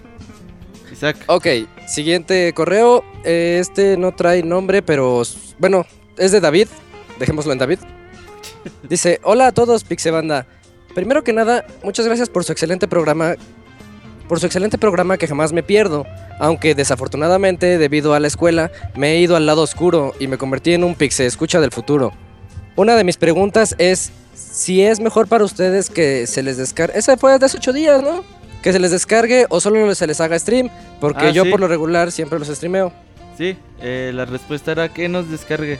[0.93, 1.17] Isaac.
[1.27, 1.47] Ok,
[1.87, 3.03] siguiente correo.
[3.25, 5.23] Eh, Este no trae nombre, pero
[5.59, 5.85] bueno,
[6.17, 6.67] es de David.
[7.19, 7.79] Dejémoslo en David.
[8.87, 10.45] Dice, hola a todos, Pixebanda.
[10.93, 13.35] Primero que nada, muchas gracias por su excelente programa.
[14.27, 16.05] Por su excelente programa que jamás me pierdo.
[16.39, 20.73] Aunque desafortunadamente, debido a la escuela, me he ido al lado oscuro y me convertí
[20.73, 22.11] en un pixe escucha del futuro.
[22.77, 26.97] Una de mis preguntas es si es mejor para ustedes que se les descargue.
[26.97, 28.23] Esa fue de hace ocho días, ¿no?
[28.63, 30.69] Que se les descargue o solo se les haga stream.
[31.01, 31.49] Porque Ah, yo sí.
[31.51, 32.93] por lo regular siempre los streameo.
[33.37, 35.77] Sí, eh, la respuesta era que nos descargue.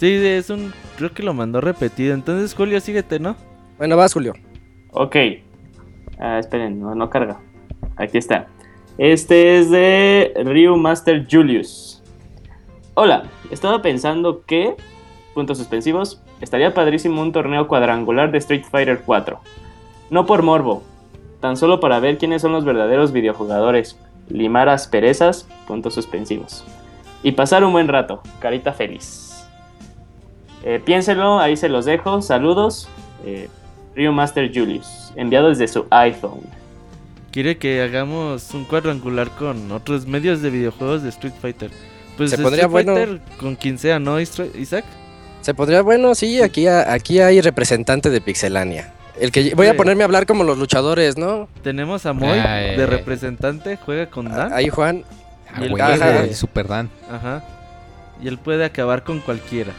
[0.00, 0.72] Sí, es un...
[0.96, 2.14] Creo que lo mandó repetido.
[2.14, 3.36] Entonces, Julio, síguete, ¿no?
[3.78, 4.34] Bueno, vas, Julio.
[4.90, 5.16] Ok.
[6.18, 7.40] Ah, esperen, no, carga.
[7.96, 8.48] Aquí está.
[8.98, 12.02] Este es de Ryu Master Julius.
[12.94, 13.22] Hola,
[13.52, 14.74] estaba pensando que,
[15.32, 19.38] puntos suspensivos, estaría padrísimo un torneo cuadrangular de Street Fighter 4.
[20.10, 20.82] No por morbo,
[21.38, 23.96] tan solo para ver quiénes son los verdaderos videojugadores.
[24.28, 26.64] Limar asperezas, puntos suspensivos.
[27.22, 29.48] Y pasar un buen rato, carita feliz.
[30.64, 32.20] Eh, piénselo, ahí se los dejo.
[32.20, 32.88] Saludos.
[33.24, 33.48] Eh,
[33.98, 36.42] Ryu Master Julius, enviado desde su iPhone.
[37.32, 41.70] Quiere que hagamos un cuadrangular con otros medios de videojuegos de Street Fighter.
[42.16, 42.94] Pues Se Street bueno.
[42.94, 44.84] Fighter con quien sea, ¿no, Isaac?
[45.40, 48.92] Se podría, bueno, sí, aquí, aquí hay representante de Pixelania.
[49.20, 51.48] El que voy a ponerme a hablar como los luchadores, ¿no?
[51.64, 52.76] Tenemos a Moy Ay.
[52.76, 54.52] de representante, juega con Dan.
[54.52, 55.02] Ahí Juan.
[55.52, 56.20] Ah, Y el- güey, Ajá.
[56.22, 56.88] el Super Dan.
[57.10, 57.42] Ajá.
[58.22, 59.72] Y él puede acabar con cualquiera.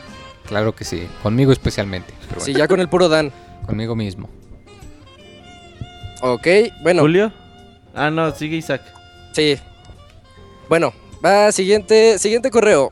[0.46, 1.08] Claro que sí.
[1.24, 2.14] Conmigo especialmente.
[2.28, 3.32] Pero Sí, ya con el puro Dan.
[3.70, 4.30] Conmigo mismo.
[6.22, 6.48] Ok,
[6.82, 7.32] bueno, ¿Julio?
[7.94, 8.82] Ah, no, sigue Isaac.
[9.34, 9.58] sí.
[10.68, 10.94] Bueno,
[11.26, 12.91] va, siguiente, siguiente correo.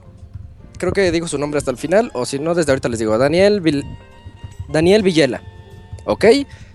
[0.79, 3.15] Creo que digo su nombre hasta el final, o si no, desde ahorita les digo.
[3.19, 3.85] Daniel, Vil-
[4.67, 5.43] Daniel Villela.
[6.05, 6.25] Ok,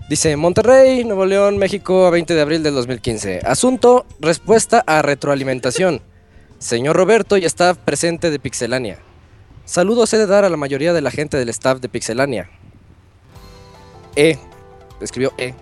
[0.09, 3.41] dice Monterrey, Nuevo León, México, a 20 de abril del 2015.
[3.45, 6.01] Asunto, respuesta a retroalimentación.
[6.57, 8.99] Señor Roberto y staff presente de Pixelania.
[9.65, 12.49] Saludos he de dar a la mayoría de la gente del staff de Pixelania.
[14.15, 14.37] E,
[15.01, 15.53] escribió E.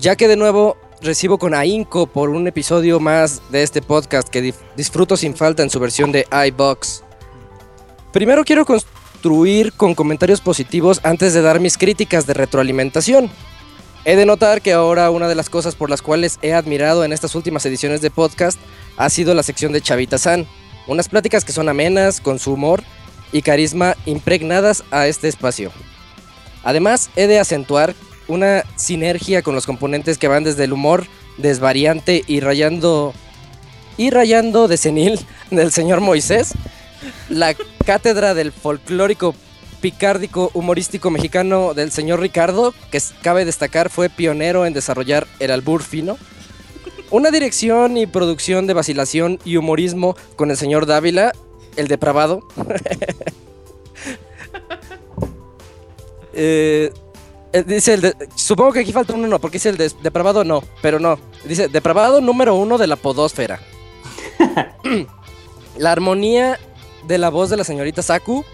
[0.00, 4.54] Ya que de nuevo recibo con ahínco por un episodio más de este podcast que
[4.76, 7.02] disfruto sin falta en su versión de iBox.
[8.12, 13.30] Primero quiero construir con comentarios positivos antes de dar mis críticas de retroalimentación.
[14.04, 17.12] He de notar que ahora una de las cosas por las cuales he admirado en
[17.12, 18.58] estas últimas ediciones de podcast
[18.96, 20.46] ha sido la sección de Chavita San.
[20.86, 22.82] Unas pláticas que son amenas, con su humor
[23.30, 25.70] y carisma impregnadas a este espacio.
[26.62, 27.94] Además, he de acentuar
[28.28, 31.06] una sinergia con los componentes que van desde el humor
[31.38, 33.12] desvariante y rayando
[33.96, 35.20] y rayando de senil
[35.50, 36.52] del señor Moisés,
[37.28, 39.34] la cátedra del folclórico
[39.80, 45.82] picárdico humorístico mexicano del señor Ricardo, que cabe destacar fue pionero en desarrollar el albur
[45.82, 46.16] fino,
[47.10, 51.32] una dirección y producción de vacilación y humorismo con el señor Dávila,
[51.76, 52.40] el depravado.
[56.34, 56.92] Eh,
[57.52, 60.44] eh, dice el de- supongo que aquí falta uno, no, porque dice el de- depravado
[60.44, 61.18] no, pero no.
[61.44, 63.60] Dice depravado número uno de la podósfera.
[65.78, 66.58] la armonía
[67.06, 68.44] de la voz de la señorita Saku,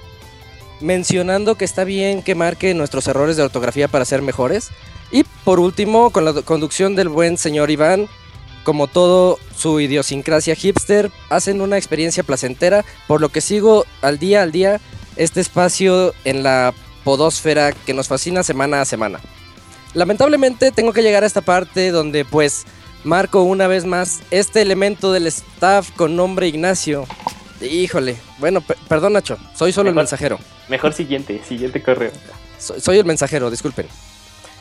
[0.80, 4.68] mencionando que está bien que marque nuestros errores de ortografía para ser mejores.
[5.10, 8.08] Y por último, con la conducción del buen señor Iván,
[8.64, 14.42] como todo su idiosincrasia hipster, hacen una experiencia placentera, por lo que sigo al día
[14.42, 14.80] al día
[15.16, 16.74] este espacio en la
[17.08, 19.18] podósfera que nos fascina semana a semana.
[19.94, 22.66] Lamentablemente tengo que llegar a esta parte donde pues
[23.02, 27.06] marco una vez más este elemento del staff con nombre Ignacio.
[27.62, 30.38] Híjole, bueno, pe- perdón Nacho, soy solo el mensajero.
[30.68, 32.10] Mejor siguiente, siguiente correo.
[32.58, 33.86] Soy, soy el mensajero, disculpen.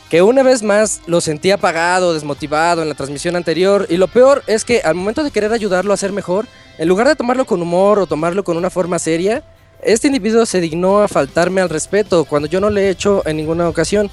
[0.09, 3.87] Que una vez más lo sentí apagado, desmotivado en la transmisión anterior.
[3.89, 6.47] Y lo peor es que al momento de querer ayudarlo a ser mejor,
[6.77, 9.43] en lugar de tomarlo con humor o tomarlo con una forma seria,
[9.83, 13.37] este individuo se dignó a faltarme al respeto cuando yo no le he hecho en
[13.37, 14.09] ninguna ocasión.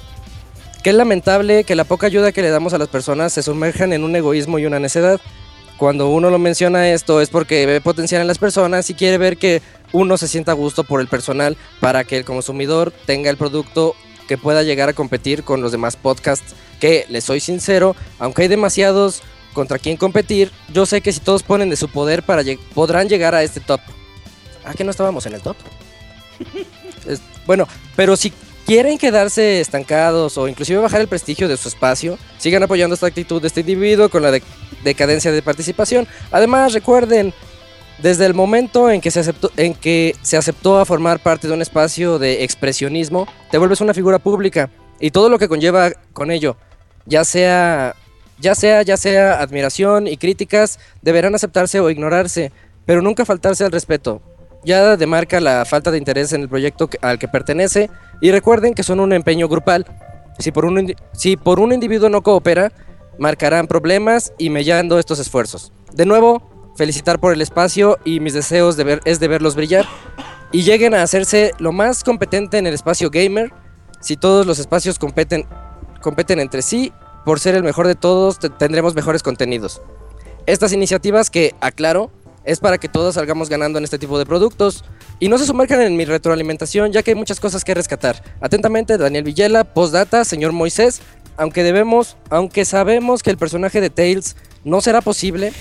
[0.83, 4.03] Qué lamentable que la poca ayuda que le damos a las personas se sumerjan en
[4.03, 5.19] un egoísmo y una necedad.
[5.77, 9.37] Cuando uno lo menciona esto es porque ve potencial en las personas y quiere ver
[9.37, 9.61] que
[9.91, 13.95] uno se sienta a gusto por el personal para que el consumidor tenga el producto
[14.27, 16.55] que pueda llegar a competir con los demás podcasts.
[16.79, 19.21] Que, les soy sincero, aunque hay demasiados
[19.53, 23.07] contra quien competir, yo sé que si todos ponen de su poder para lleg- podrán
[23.09, 23.79] llegar a este top.
[24.65, 25.55] Ah, que no estábamos en el top.
[27.07, 28.33] Es- bueno, pero si
[28.65, 33.41] quieren quedarse estancados o inclusive bajar el prestigio de su espacio, sigan apoyando esta actitud
[33.41, 34.41] de este individuo con la de-
[34.83, 36.07] decadencia de participación.
[36.31, 37.33] Además, recuerden,
[38.01, 41.53] desde el momento en que, se aceptó, en que se aceptó a formar parte de
[41.53, 44.69] un espacio de expresionismo, te vuelves una figura pública
[44.99, 46.57] y todo lo que conlleva con ello,
[47.05, 47.95] ya sea,
[48.39, 52.51] ya sea, ya sea admiración y críticas, deberán aceptarse o ignorarse,
[52.85, 54.21] pero nunca faltarse al respeto.
[54.65, 57.89] Ya demarca la falta de interés en el proyecto al que pertenece
[58.19, 59.85] y recuerden que son un empeño grupal.
[60.39, 62.71] Si por un, si por un individuo no coopera,
[63.19, 65.71] marcarán problemas y mellando estos esfuerzos.
[65.93, 69.85] De nuevo, felicitar por el espacio y mis deseos de ver, es de verlos brillar
[70.51, 73.53] y lleguen a hacerse lo más competente en el espacio gamer.
[74.01, 75.45] Si todos los espacios competen,
[76.01, 76.91] competen entre sí,
[77.23, 79.81] por ser el mejor de todos, te- tendremos mejores contenidos.
[80.47, 82.11] Estas iniciativas que, aclaro,
[82.45, 84.83] es para que todos salgamos ganando en este tipo de productos
[85.19, 88.23] y no se sumerjan en mi retroalimentación ya que hay muchas cosas que rescatar.
[88.39, 91.01] Atentamente, Daniel Villela, postdata, señor Moisés,
[91.37, 95.51] aunque debemos, aunque sabemos que el personaje de Tails no será posible,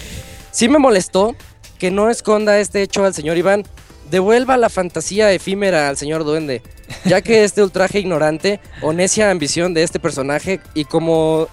[0.50, 1.34] sí me molestó
[1.78, 3.64] que no esconda este hecho al señor Iván.
[4.10, 6.62] Devuelva la fantasía efímera al señor Duende,
[7.04, 11.48] ya que este ultraje ignorante o necia ambición de este personaje y como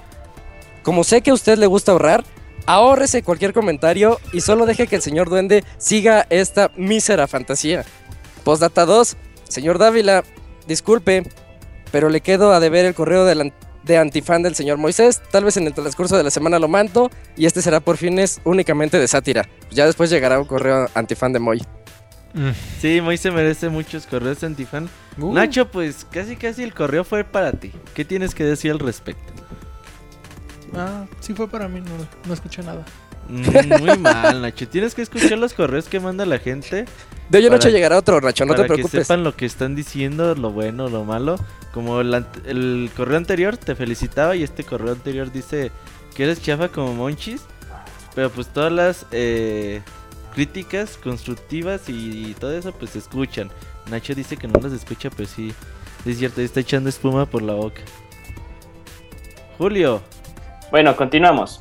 [0.84, 2.24] como sé que a usted le gusta ahorrar,
[2.66, 7.86] ahórrese cualquier comentario y solo deje que el señor Duende siga esta mísera fantasía.
[8.44, 9.18] Postdata 2,
[9.48, 10.24] señor Dávila,
[10.68, 11.24] disculpe,
[11.92, 15.22] pero le quedo a deber el correo de antifan del señor Moisés.
[15.32, 18.42] Tal vez en el transcurso de la semana lo mando y este será por fines
[18.44, 19.48] únicamente de sátira.
[19.72, 21.62] Ya después llegará un correo antifan de Moy.
[22.80, 24.90] Sí, Moy se merece muchos correos antifan.
[25.18, 27.74] Uh, Nacho, pues casi casi el correo fue para ti.
[27.94, 29.34] ¿Qué tienes que decir al respecto?
[30.76, 31.92] Ah, sí fue para mí, no,
[32.26, 32.86] no escuché nada.
[33.28, 34.68] Mm, muy mal, Nacho.
[34.68, 36.86] Tienes que escuchar los correos que manda la gente
[37.30, 38.92] De hoy en noche llegará otro, Nacho, no para te preocupes.
[38.92, 41.38] que sepan lo que están diciendo, lo bueno, lo malo.
[41.74, 45.72] Como el, el correo anterior te felicitaba y este correo anterior dice
[46.16, 47.42] que eres chafa como Monchis.
[48.14, 49.82] Pero pues todas las eh,
[50.34, 53.50] críticas constructivas y, todo eso pues se escuchan.
[53.90, 55.54] Nacho dice que no las escucha, pero sí,
[56.06, 57.82] es cierto, está echando espuma por la boca.
[59.58, 60.02] Julio,
[60.72, 61.60] Bueno, continuamos.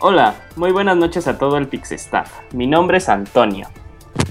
[0.00, 2.40] Hola, muy buenas noches a todo el Pixestaff.
[2.52, 3.68] Mi nombre es Antonio.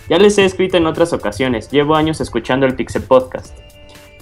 [0.10, 3.58] Ya les he escrito en otras ocasiones, llevo años escuchando el Pixel Podcast.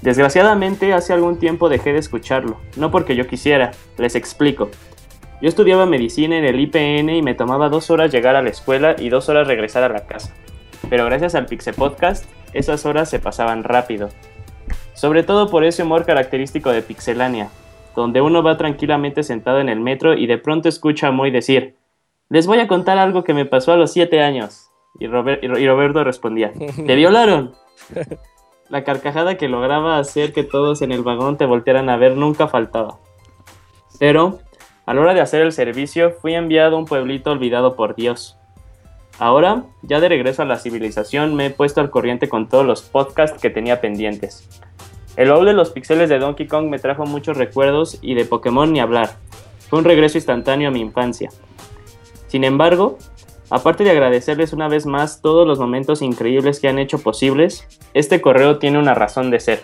[0.03, 4.69] Desgraciadamente, hace algún tiempo dejé de escucharlo, no porque yo quisiera, les explico.
[5.41, 8.95] Yo estudiaba medicina en el IPN y me tomaba dos horas llegar a la escuela
[8.95, 10.35] y dos horas regresar a la casa.
[10.88, 14.09] Pero gracias al Pixel Podcast, esas horas se pasaban rápido.
[14.93, 17.49] Sobre todo por ese humor característico de Pixelania,
[17.98, 21.76] donde uno va tranquilamente sentado en el metro y de pronto escucha a Moy decir,
[22.30, 24.69] les voy a contar algo que me pasó a los 7 años.
[24.99, 27.53] Robert- y Roberto respondía, ¿te violaron?
[28.69, 32.48] La carcajada que lograba hacer que todos en el vagón te voltearan a ver nunca
[32.48, 32.99] faltaba.
[33.99, 34.40] Pero,
[34.86, 38.38] a la hora de hacer el servicio, fui enviado a un pueblito olvidado por Dios.
[39.18, 42.84] Ahora, ya de regreso a la civilización, me he puesto al corriente con todos los
[42.84, 44.48] podcasts que tenía pendientes.
[45.18, 48.72] El baúl de los pixeles de Donkey Kong me trajo muchos recuerdos y de Pokémon
[48.72, 49.18] ni hablar.
[49.68, 51.31] Fue un regreso instantáneo a mi infancia.
[52.27, 52.99] Sin embargo,
[53.49, 58.22] aparte de agradecerles una vez más todos los momentos increíbles que han hecho posibles, este
[58.22, 59.64] correo tiene una razón de ser.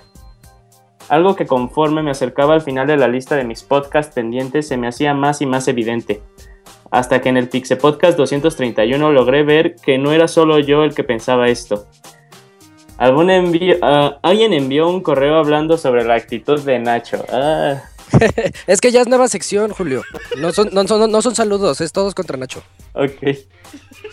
[1.08, 4.78] Algo que conforme me acercaba al final de la lista de mis podcasts pendientes se
[4.78, 6.24] me hacía más y más evidente.
[6.90, 10.96] Hasta que en el Pixe Podcast 231 logré ver que no era solo yo el
[10.96, 11.86] que pensaba esto.
[12.98, 17.26] Algún envío, ah, alguien envió un correo hablando sobre la actitud de Nacho.
[17.32, 17.82] Ah,
[18.68, 20.04] Es que ya es nueva sección, Julio.
[20.38, 22.64] No son, no son, no son saludos, es todos contra Nacho.
[22.94, 23.38] ok.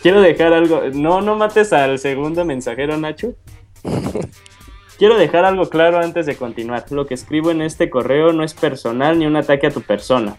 [0.02, 0.82] Quiero dejar algo.
[0.94, 3.34] No, no mates al segundo mensajero, Nacho.
[4.98, 6.84] Quiero dejar algo claro antes de continuar.
[6.90, 10.36] Lo que escribo en este correo no es personal ni un ataque a tu persona.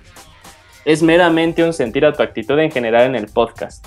[0.85, 3.85] Es meramente un sentir a tu actitud en general en el podcast.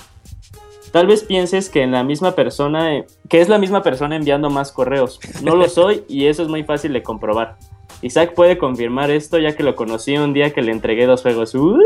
[0.94, 4.48] Tal vez pienses que en la misma persona, eh, que es la misma persona enviando
[4.48, 5.18] más correos.
[5.42, 7.56] No lo soy y eso es muy fácil de comprobar.
[8.00, 11.52] Isaac puede confirmar esto ya que lo conocí un día que le entregué dos juegos.
[11.56, 11.80] ¡Uh!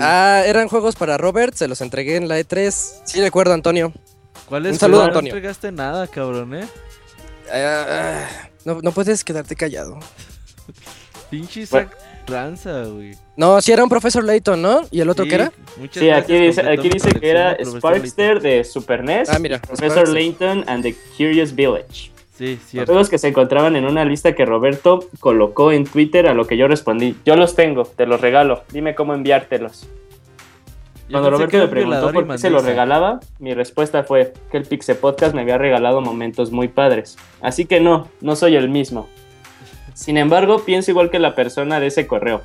[0.00, 2.72] Ah, eran juegos para Robert, se los entregué en la E3.
[3.04, 3.92] Sí, recuerdo, Antonio.
[4.48, 5.32] ¿cuál es Un saludo, Antonio.
[5.32, 6.66] No entregaste nada, cabrón, ¿eh?
[8.64, 10.00] No, no puedes quedarte callado.
[11.30, 13.12] Pinche Isaac tranza, güey.
[13.36, 14.82] No, sí era un profesor Layton, ¿no?
[14.90, 15.52] ¿Y el otro Sí, qué era?
[15.76, 19.58] muchas Sí, aquí gracias, dice, aquí dice que era Sparkster de Super NES, Ah, mira.
[19.60, 20.14] Professor Sparkster.
[20.14, 22.10] Layton and the Curious Village.
[22.36, 22.92] Sí, cierto.
[22.92, 26.56] Juegos que se encontraban en una lista que Roberto colocó en Twitter a lo que
[26.56, 27.16] yo respondí.
[27.24, 28.64] Yo los tengo, te los regalo.
[28.72, 29.82] Dime cómo enviártelos.
[31.06, 34.64] Yo Cuando Roberto me preguntó por qué se los regalaba, mi respuesta fue que el
[34.64, 37.18] Pixel Podcast me había regalado momentos muy padres.
[37.42, 39.08] Así que no, no soy el mismo.
[39.94, 42.42] Sin embargo, pienso igual que la persona de ese correo.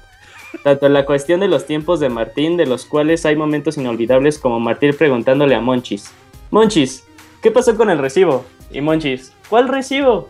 [0.64, 4.40] Tanto en la cuestión de los tiempos de Martín, de los cuales hay momentos inolvidables
[4.40, 6.12] como Martín preguntándole a Monchis.
[6.52, 7.04] Monchis,
[7.42, 8.46] ¿qué pasó con el recibo?
[8.72, 10.28] Y Monchis, ¿cuál recibo?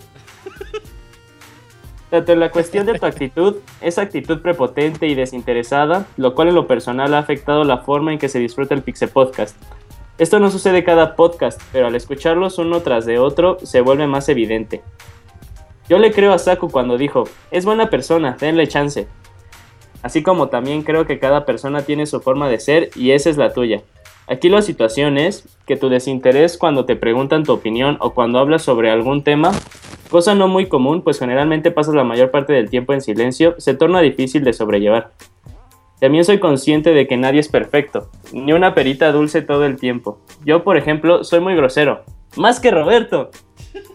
[2.09, 6.55] Tanto en la cuestión de tu actitud, esa actitud prepotente y desinteresada, lo cual en
[6.55, 9.55] lo personal ha afectado la forma en que se disfruta el Pixel Podcast.
[10.17, 14.27] Esto no sucede cada podcast, pero al escucharlos uno tras de otro se vuelve más
[14.27, 14.81] evidente.
[15.89, 19.07] Yo le creo a Saku cuando dijo, es buena persona, denle chance.
[20.03, 23.37] Así como también creo que cada persona tiene su forma de ser y esa es
[23.37, 23.81] la tuya.
[24.27, 28.61] Aquí la situación es que tu desinterés cuando te preguntan tu opinión o cuando hablas
[28.61, 29.51] sobre algún tema,
[30.11, 33.73] cosa no muy común pues generalmente pasas la mayor parte del tiempo en silencio, se
[33.73, 35.09] torna difícil de sobrellevar.
[35.99, 40.19] También soy consciente de que nadie es perfecto, ni una perita dulce todo el tiempo.
[40.45, 42.03] Yo, por ejemplo, soy muy grosero,
[42.37, 43.31] más que Roberto.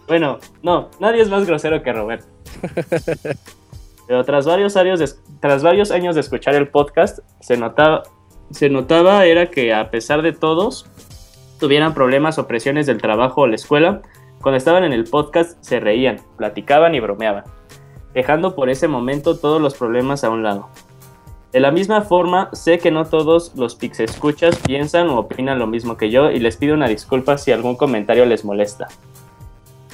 [0.07, 2.27] Bueno, no, nadie es más grosero que Roberto.
[4.07, 5.09] Pero tras varios años de,
[5.39, 8.03] tras varios años de escuchar el podcast, se notaba,
[8.51, 10.85] se notaba era que a pesar de todos
[11.59, 14.01] tuvieran problemas o presiones del trabajo o la escuela,
[14.41, 17.45] cuando estaban en el podcast se reían, platicaban y bromeaban,
[18.13, 20.69] dejando por ese momento todos los problemas a un lado.
[21.55, 25.95] De la misma forma, sé que no todos los escuchas piensan o opinan lo mismo
[25.95, 28.89] que yo y les pido una disculpa si algún comentario les molesta.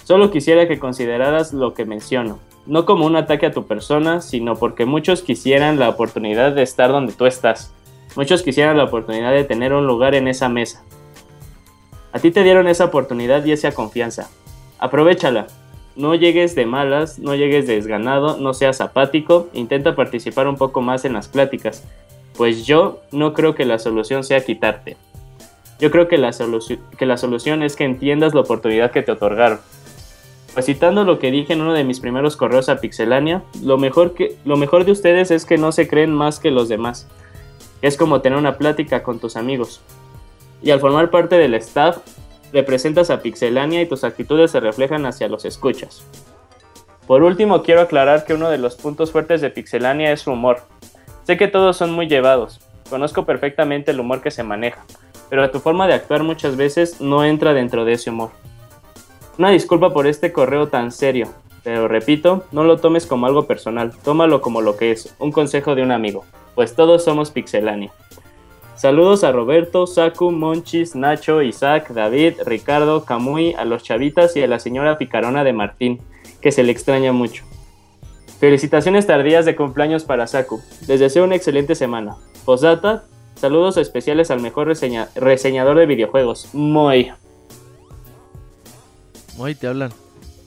[0.04, 4.56] Solo quisiera que consideraras lo que menciono, no como un ataque a tu persona, sino
[4.56, 7.72] porque muchos quisieran la oportunidad de estar donde tú estás.
[8.16, 10.84] Muchos quisieran la oportunidad de tener un lugar en esa mesa.
[12.12, 14.32] A ti te dieron esa oportunidad y esa confianza.
[14.80, 15.46] Aprovechala.
[16.02, 21.06] No llegues de malas, no llegues desganado, no seas apático, intenta participar un poco más
[21.06, 21.84] en las pláticas,
[22.36, 24.98] pues yo no creo que la solución sea quitarte.
[25.80, 29.60] Yo creo que la, solución es que entiendas la oportunidad que te otorgaron.
[30.56, 34.16] Pues citando lo que dije en uno de mis primeros correos a Pixelania, lo mejor,
[34.16, 37.08] que, lo mejor de ustedes es que no se creen más que los demás.
[37.84, 39.82] Es como tener una plática con tus amigos.
[40.64, 42.00] Y al formar parte del staff,
[42.52, 46.06] representas a Pixelania y tus actitudes se reflejan hacia los escuchas.
[47.08, 50.62] Por último, quiero aclarar que uno de los puntos fuertes de Pixelania es su humor.
[51.24, 52.60] Sé que todos son muy llevados,
[52.90, 54.84] conozco perfectamente el humor que se maneja,
[55.30, 58.32] pero tu forma de actuar muchas veces no entra dentro de ese humor.
[59.38, 61.28] Una disculpa por este correo tan serio,
[61.64, 65.76] pero repito, no lo tomes como algo personal, tómalo como lo que es, un consejo
[65.76, 66.26] de un amigo,
[66.56, 67.92] pues todos somos Pixelania.
[68.82, 74.48] Saludos a Roberto, Saku, Monchis, Nacho, Isaac, David, Ricardo, Camuy, a los chavitas y a
[74.48, 76.02] la señora picarona de Martín,
[76.42, 77.44] que se le extraña mucho.
[78.40, 80.64] Felicitaciones tardías de cumpleaños para Saku.
[80.88, 82.16] Les deseo una excelente semana.
[82.44, 83.04] Posdata,
[83.36, 87.12] saludos especiales al mejor reseña- reseñador de videojuegos, Moy.
[89.38, 89.92] Muy te hablan.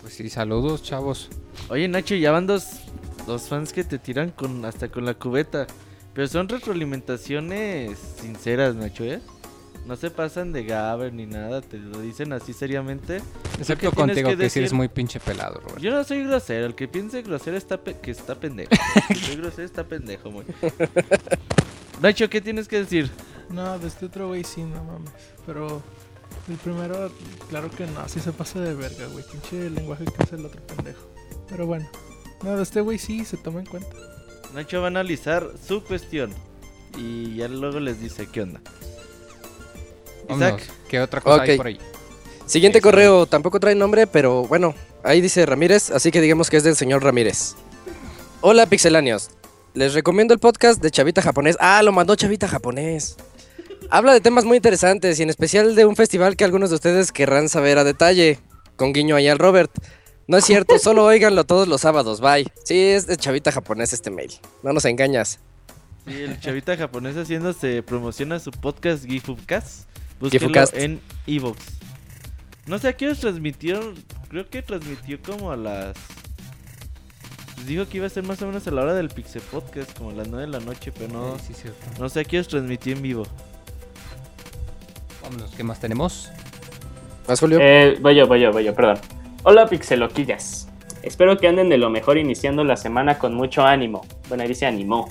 [0.01, 1.31] Pues sí, saludos, chavos.
[1.69, 2.81] Oye, Nacho, ya van dos,
[3.28, 5.69] dos fans que te tiran con hasta con la cubeta.
[6.15, 9.20] Pero son retroalimentaciones sinceras, Nacho, ¿eh?
[9.86, 13.20] No se pasan de Gaber ni nada, te lo dicen así seriamente.
[13.59, 15.81] Excepto contigo, que que, sí eres decir- muy pinche pelado, Roberto.
[15.81, 18.70] Yo no soy grosero, el que piense grosero está pe- que está pendejo.
[19.11, 20.45] El que soy grosero está pendejo, muy.
[22.01, 23.11] Nacho, ¿qué tienes que decir?
[23.51, 25.11] No, de este otro güey sí, no mames.
[25.45, 25.82] Pero
[26.49, 27.11] el primero,
[27.51, 29.24] claro que no, sí se pasa de verga, güey.
[29.31, 31.01] Pinche lenguaje que usa el otro pendejo.
[31.49, 31.86] Pero bueno,
[32.43, 33.95] no, de este güey sí se toma en cuenta.
[34.55, 36.33] Nacho va a analizar su cuestión
[36.97, 38.61] y ya luego les dice qué onda.
[40.29, 40.61] Vámonos.
[40.63, 41.57] Isaac, ¿Qué otra cosa hay Ok.
[41.57, 41.79] por ahí?
[42.47, 42.89] Siguiente Eso.
[42.89, 46.77] correo, tampoco trae nombre, pero bueno, ahí dice Ramírez, así que digamos que es del
[46.77, 47.55] señor Ramírez.
[48.43, 49.31] Hola pixelanios,
[49.73, 51.57] les recomiendo el podcast de Chavita Japonés.
[51.59, 53.17] Ah, lo mandó Chavita Japonés.
[53.91, 57.13] Habla de temas muy interesantes y en especial de un festival que algunos de ustedes
[57.13, 58.39] querrán saber a detalle.
[58.77, 59.71] Con guiño ahí al Robert.
[60.27, 62.47] No es cierto, solo óiganlo todos los sábados, bye.
[62.65, 64.33] Sí, es de Chavita Japonés este mail.
[64.63, 65.39] No nos engañas.
[66.07, 69.87] sí, el chavita japonés haciéndose promociona su podcast Gifubcast.
[70.31, 70.75] Gifubcast.
[70.75, 71.59] en Evox.
[72.67, 73.93] No sé a qué hora transmitió.
[74.29, 75.95] Creo que transmitió como a las.
[77.55, 79.97] pues dijo que iba a ser más o menos a la hora del Pixel Podcast,
[79.99, 81.81] como a las 9 de la noche, pero no, Sí, sí, cierto.
[82.01, 83.27] no sé a qué hora transmitió en vivo.
[85.23, 86.31] Vámonos, ¿qué más tenemos?
[87.29, 87.59] ¿Más Julio?
[87.61, 88.99] Eh, voy yo, voy yo, voy yo, perdón.
[89.47, 90.69] Hola Pixeloquillas.
[91.03, 94.01] Espero que anden de lo mejor iniciando la semana con mucho ánimo.
[94.27, 95.07] Bueno, ahí dice animó.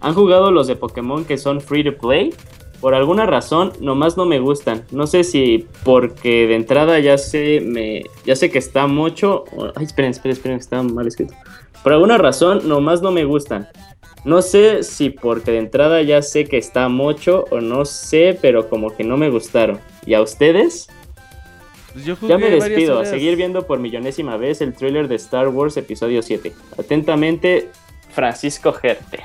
[0.00, 2.32] ¿Han jugado los de Pokémon que son free to play?
[2.80, 4.84] Por alguna razón, nomás no me gustan.
[4.92, 9.42] No sé si porque de entrada ya sé, me, ya sé que está mucho.
[9.74, 11.34] Ay, esperen, esperen, esperen, está mal escrito.
[11.82, 13.66] Por alguna razón, nomás no me gustan.
[14.24, 18.68] No sé si porque de entrada ya sé que está mucho o no sé, pero
[18.68, 19.80] como que no me gustaron.
[20.06, 20.88] ¿Y a ustedes?
[21.94, 25.48] Pues yo Ya me despido, a seguir viendo por millonésima vez el tráiler de Star
[25.48, 26.52] Wars Episodio 7.
[26.76, 27.70] Atentamente,
[28.10, 29.20] Francisco Gerte.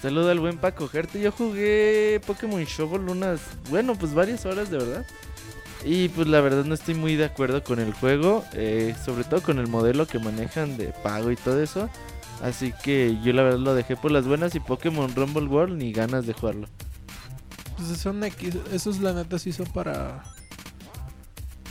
[0.00, 1.20] Saluda al buen Paco Gerte.
[1.20, 5.06] Yo jugué Pokémon Shovel unas, bueno, pues varias horas de verdad.
[5.84, 9.42] Y pues la verdad no estoy muy de acuerdo con el juego, eh, sobre todo
[9.42, 11.90] con el modelo que manejan de pago y todo eso.
[12.42, 15.92] Así que yo la verdad lo dejé por las buenas y Pokémon Rumble World ni
[15.92, 16.68] ganas de jugarlo.
[17.76, 20.22] Pues son X, esos la neta sí son para...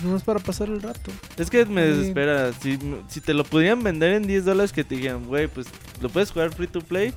[0.03, 1.11] No es para pasar el rato.
[1.37, 1.97] Es que me Sí.
[1.97, 2.51] desespera.
[2.53, 5.67] Si, si te lo pudieran vender en 10 dólares, que te digan, güey, pues
[6.01, 7.13] lo puedes jugar free to play.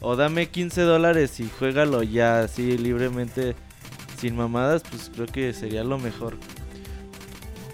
[0.00, 3.54] O dame 15 dólares y juégalo ya así libremente,
[4.20, 6.36] sin mamadas, pues creo que sería lo mejor.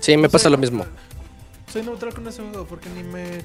[0.00, 0.84] Sí, me pasa lo mismo.
[1.72, 3.40] Soy neutral con ese juego porque ni me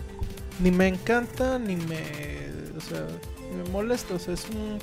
[0.59, 2.01] ni me encanta ni me
[2.75, 3.05] o sea,
[3.51, 4.79] ni me molesta, o sea, es un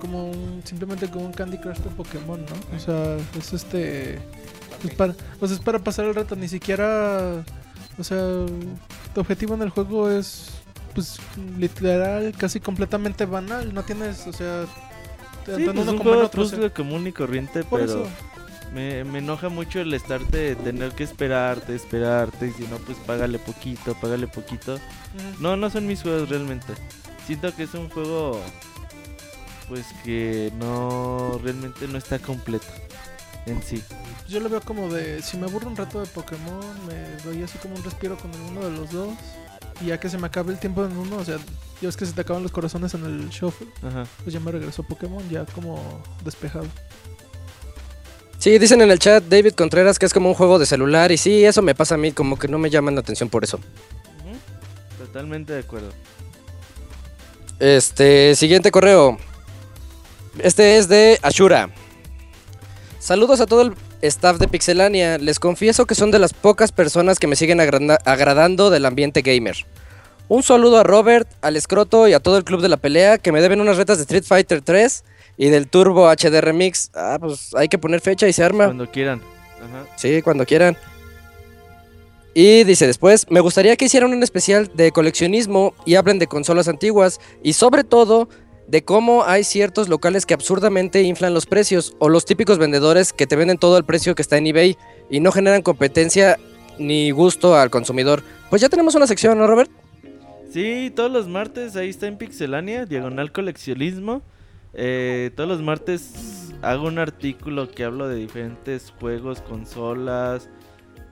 [0.00, 2.76] como un simplemente como un Candy Crush de Pokémon, ¿no?
[2.76, 4.16] O sea, es este
[4.84, 7.44] es para, o sea, es para pasar el rato, ni siquiera
[7.98, 8.18] o sea,
[9.14, 10.62] tu objetivo en el juego es
[10.94, 11.20] pues
[11.58, 14.66] literal casi completamente banal, no tienes, o sea,
[15.56, 18.16] Sí, pues uno un juego otro, o sea, puzzle común y corriente, por pero eso.
[18.72, 23.38] me, me enoja mucho el estarte, tener que esperarte, esperarte, y si no, pues págale
[23.38, 24.80] poquito, págale poquito.
[25.38, 26.78] No, no son mis juegos realmente.
[27.26, 28.40] Siento que es un juego,
[29.70, 32.66] pues que no, realmente no está completo
[33.46, 33.82] en sí.
[34.28, 37.56] Yo lo veo como de, si me aburro un rato de Pokémon, me doy así
[37.58, 39.14] como un respiro con uno de los dos.
[39.80, 42.04] Y ya que se me acabe el tiempo en uno, o sea, ya ves que
[42.04, 44.04] se te acaban los corazones en el shuffle, Ajá.
[44.24, 46.66] pues ya me regresó Pokémon, ya como despejado.
[48.38, 51.16] Sí, dicen en el chat David Contreras que es como un juego de celular y
[51.16, 53.60] sí, eso me pasa a mí, como que no me llaman la atención por eso.
[54.98, 55.92] Totalmente de acuerdo.
[57.60, 59.18] Este, siguiente correo.
[60.38, 61.70] Este es de Ashura.
[62.98, 65.18] Saludos a todo el staff de Pixelania.
[65.18, 69.56] Les confieso que son de las pocas personas que me siguen agradando del ambiente gamer.
[70.28, 73.32] Un saludo a Robert, al Escroto y a todo el club de la pelea que
[73.32, 75.04] me deben unas retas de Street Fighter 3
[75.36, 76.90] y del Turbo HD Remix.
[76.94, 78.66] Ah, pues hay que poner fecha y se arma.
[78.66, 79.20] Cuando quieran.
[79.58, 79.86] Ajá.
[79.96, 80.76] Sí, cuando quieran.
[82.32, 86.68] Y dice después, me gustaría que hicieran un especial de coleccionismo y hablen de consolas
[86.68, 88.28] antiguas y sobre todo
[88.70, 93.26] de cómo hay ciertos locales que absurdamente inflan los precios o los típicos vendedores que
[93.26, 94.76] te venden todo el precio que está en eBay
[95.10, 96.38] y no generan competencia
[96.78, 98.22] ni gusto al consumidor.
[98.48, 99.70] Pues ya tenemos una sección, ¿no, Robert?
[100.52, 104.22] Sí, todos los martes ahí está en Pixelania, diagonal coleccionismo.
[104.74, 110.48] Eh, todos los martes hago un artículo que hablo de diferentes juegos, consolas.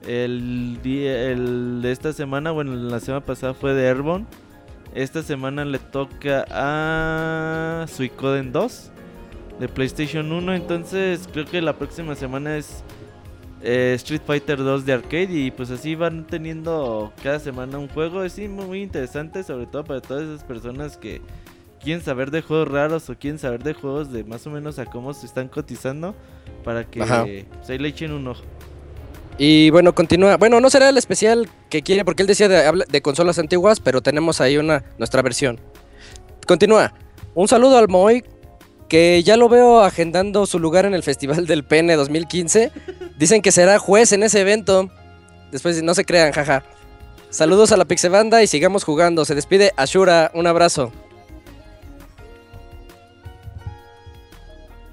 [0.07, 4.25] El día, de esta semana, bueno, la semana pasada fue de Airborne.
[4.93, 8.91] Esta semana le toca a Suicoden 2
[9.59, 10.55] de PlayStation 1.
[10.55, 12.83] Entonces creo que la próxima semana es
[13.61, 18.23] eh, Street Fighter 2 de arcade y pues así van teniendo cada semana un juego.
[18.23, 21.21] Es sí, muy, interesante, sobre todo para todas esas personas que
[21.81, 24.85] quieren saber de juegos raros o quieren saber de juegos de más o menos a
[24.85, 26.15] cómo se están cotizando
[26.63, 27.25] para que Ajá.
[27.25, 28.43] pues, le echen un ojo.
[29.39, 30.35] Y bueno, continúa.
[30.35, 34.01] Bueno, no será el especial que quiere, porque él decía de, de consolas antiguas, pero
[34.01, 35.61] tenemos ahí una nuestra versión.
[36.45, 36.93] Continúa.
[37.35, 38.25] Un saludo al Moy,
[38.89, 42.71] que ya lo veo agendando su lugar en el Festival del Pene 2015.
[43.17, 44.89] Dicen que será juez en ese evento.
[45.51, 46.63] Después no se crean, jaja.
[47.29, 49.23] Saludos a la Pixebanda y sigamos jugando.
[49.23, 50.31] Se despide Ashura.
[50.33, 50.91] Un abrazo.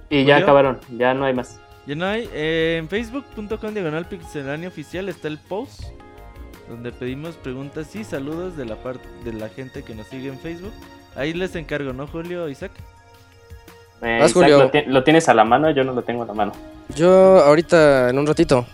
[0.09, 1.59] Y ya acabaron, ya no hay más.
[1.87, 2.29] Ya no hay.
[2.33, 5.83] eh, en facebook.com diagonal pixelania oficial está el post
[6.69, 10.39] donde pedimos preguntas y saludos de la parte de la gente que nos sigue en
[10.39, 10.73] Facebook.
[11.15, 12.73] Ahí les encargo, ¿no, Julio Isaac?
[14.03, 14.59] Eh, Isaac, Julio.
[14.59, 16.53] lo, ti- lo tienes a la mano, yo no lo tengo a la mano.
[16.95, 18.67] Yo ahorita, en un ratito.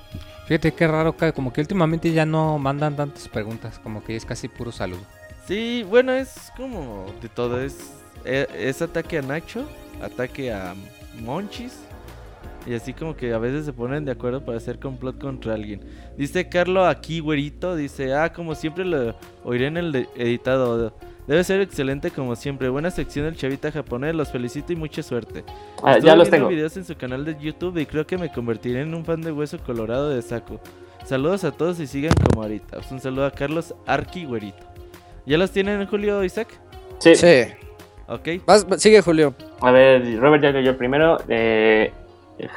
[0.47, 4.48] Fíjate qué raro, como que últimamente ya no mandan tantas preguntas, como que es casi
[4.48, 5.01] puro saludo.
[5.47, 7.60] Sí, bueno, es como de todo.
[7.60, 7.93] Es,
[8.24, 9.68] e- es ataque a Nacho,
[10.02, 10.74] ataque a
[11.20, 11.74] Monchis.
[12.66, 15.80] Y así como que a veces se ponen de acuerdo para hacer complot contra alguien.
[16.16, 17.74] Dice Carlo aquí, güerito.
[17.74, 20.94] Dice, ah, como siempre lo oiré en el de- editado.
[21.26, 22.68] Debe ser excelente como siempre.
[22.68, 24.14] Buena sección del chavita japonés.
[24.14, 25.44] Los felicito y mucha suerte.
[25.82, 26.48] Ah, ya los tengo.
[26.48, 29.32] videos en su canal de YouTube y creo que me convertiré en un fan de
[29.32, 30.59] hueso colorado de Saku.
[31.05, 32.76] Saludos a todos y sigan como ahorita.
[32.76, 34.64] Pues un saludo a Carlos Arqui Güerito.
[35.26, 36.48] ¿Ya los tienen, Julio Isaac?
[36.98, 37.16] Sí.
[37.16, 37.43] Sí.
[38.06, 38.28] Ok.
[38.47, 39.34] Vas- sigue, Julio.
[39.60, 41.18] A ver, Robert ya leyó primero.
[41.28, 41.93] Eh,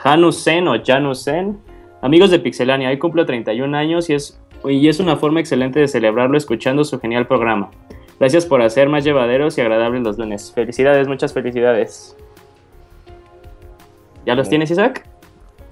[0.03, 1.57] Hanusen o Janusen.
[2.02, 5.88] Amigos de Pixelania, hoy cumplo 31 años y es, y es una forma excelente de
[5.88, 7.72] celebrarlo escuchando su genial programa.
[8.20, 10.52] Gracias por hacer más llevaderos y agradables los lunes.
[10.53, 12.16] Felicidades, muchas felicidades.
[14.26, 15.06] ¿Ya los tienes, Isaac?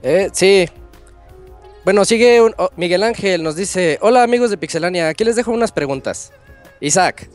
[0.01, 0.65] Eh, sí.
[1.85, 5.51] Bueno, sigue un- oh, Miguel Ángel, nos dice, hola amigos de Pixelania, aquí les dejo
[5.51, 6.31] unas preguntas.
[6.79, 7.29] Isaac,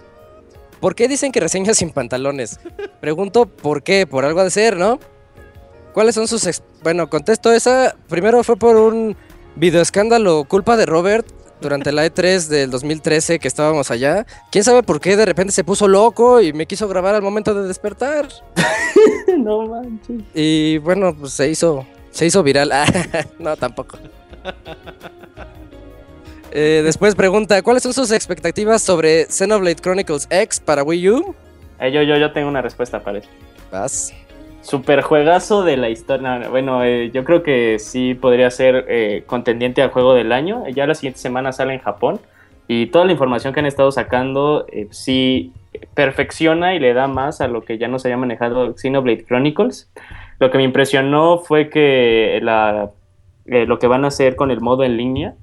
[0.81, 2.59] ¿por qué dicen que reseñas sin pantalones?
[3.01, 4.99] Pregunto por qué, por algo de ser, ¿no?
[5.93, 6.47] ¿Cuáles son sus...
[6.47, 9.17] ex- Bueno, contesto esa, primero fue por un
[9.57, 11.27] videoescándalo culpa de Robert
[11.61, 14.25] durante la E3 del 2013 que estábamos allá.
[14.53, 17.53] ¿Quién sabe por qué de repente se puso loco y me quiso grabar al momento
[17.55, 18.29] de despertar?
[19.39, 20.23] no manches.
[20.35, 22.71] Y bueno, pues se hizo, se hizo viral.
[22.73, 22.87] Ah,
[23.41, 23.99] no, tampoco.
[26.51, 31.35] Eh, después pregunta, ¿cuáles son sus expectativas sobre Xenoblade Chronicles X para Wii U?
[31.81, 33.29] Eh, yo, yo, yo tengo una respuesta para eso.
[33.71, 34.13] Vas.
[34.61, 36.39] Super juegazo de la historia.
[36.39, 40.65] no, Bueno, eh, yo creo que sí podría ser eh, contendiente al juego del año.
[40.69, 42.21] Ya la siguiente semana sale en Japón.
[42.67, 45.53] Y toda la información que han estado sacando eh, sí
[45.95, 49.91] perfecciona y le da más a lo que ya nos había manejado Xenoblade Chronicles.
[50.39, 52.91] Lo que me impresionó fue que la,
[53.47, 55.35] lo que van a hacer con el modo en línea.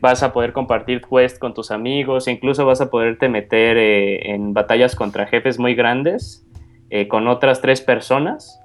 [0.00, 4.96] vas a poder compartir quest con tus amigos, incluso vas a poderte meter en batallas
[4.96, 6.47] contra jefes muy grandes
[6.90, 8.60] eh, con otras tres personas.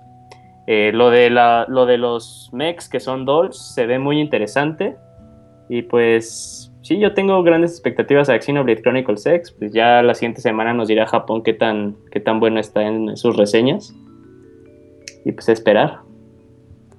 [0.66, 4.96] Eh, lo, de la, lo de los mechs que son dolls se ve muy interesante.
[5.70, 9.52] Y pues sí, yo tengo grandes expectativas a Xenoblade Chronicles X.
[9.58, 13.18] Pues ya la siguiente semana nos dirá Japón qué tan, qué tan bueno está en
[13.18, 13.94] sus reseñas.
[15.26, 16.00] Y pues esperar.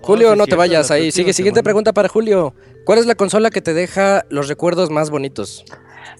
[0.00, 1.10] Julio, sí, no te vayas ahí.
[1.10, 1.64] Sigue, siguiente semana.
[1.64, 2.54] pregunta para Julio.
[2.84, 5.64] ¿Cuál es la consola que te deja los recuerdos más bonitos?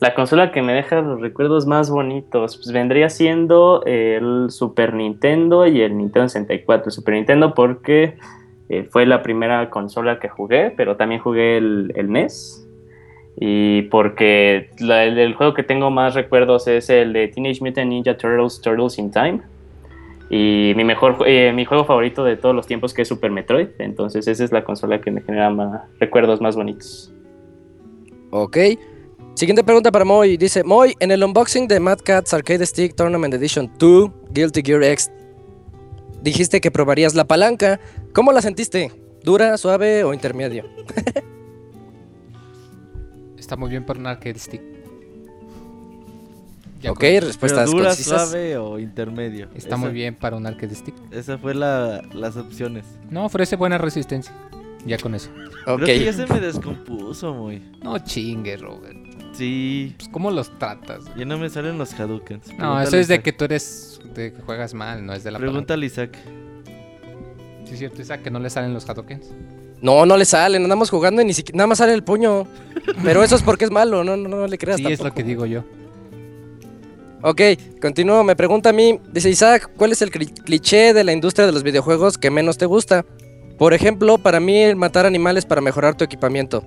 [0.00, 5.66] La consola que me deja los recuerdos más bonitos, pues vendría siendo el Super Nintendo
[5.66, 6.86] y el Nintendo 64.
[6.86, 8.16] El Super Nintendo porque
[8.68, 12.66] eh, fue la primera consola que jugué, pero también jugué el, el NES.
[13.36, 18.60] Y porque el, juego que tengo más recuerdos es el de Teenage Mutant Ninja Turtles,
[18.60, 19.40] Turtles in Time.
[20.30, 23.68] Y mi mejor eh, mi juego favorito de todos los tiempos que es Super Metroid.
[23.78, 27.12] Entonces esa es la consola que me genera más, recuerdos más bonitos.
[28.30, 28.56] Ok.
[29.34, 30.36] Siguiente pregunta para Moy.
[30.36, 34.82] Dice, Moy, en el unboxing de Mad Catz Arcade Stick Tournament Edition 2, Guilty Gear
[34.84, 35.10] X,
[36.22, 37.80] dijiste que probarías la palanca.
[38.12, 38.92] ¿Cómo la sentiste?
[39.24, 40.64] ¿Dura, suave o intermedio?
[43.38, 44.62] Está muy bien para un arcade stick.
[46.80, 48.30] Ya ok, con- ¿Pero respuestas dura, concisas.
[48.30, 49.48] suave o intermedio?
[49.54, 50.94] Está Esa- muy bien para un arcade stick.
[51.10, 52.84] Esa fue la, las opciones.
[53.10, 54.32] No, ofrece buena resistencia.
[54.86, 55.30] Ya con eso.
[55.66, 55.76] Ok.
[55.82, 57.62] Creo que ya se me descompuso, muy.
[57.82, 58.98] No chingue, Robert.
[59.34, 59.94] Sí.
[59.98, 61.04] Pues, ¿cómo los tratas?
[61.16, 62.56] Ya no me salen los Hadoukens.
[62.56, 64.00] No, eso es de que tú eres.
[64.14, 65.52] de que juegas mal, no es de la palanca.
[65.52, 66.16] Pregúntale a Isaac.
[67.64, 69.26] Sí, es cierto, Isaac, que no le salen los Hadokens.
[69.80, 72.46] No, no le sale, andamos jugando y ni siquiera, nada más sale el puño.
[73.02, 75.22] Pero eso es porque es malo, no, no, no le creas Sí, es lo que
[75.22, 75.64] digo yo.
[77.22, 77.40] Ok,
[77.80, 81.46] continúo, me pregunta a mí, dice Isaac, ¿cuál es el cli- cliché de la industria
[81.46, 83.04] de los videojuegos que menos te gusta?
[83.58, 86.64] Por ejemplo, para mí el matar animales para mejorar tu equipamiento.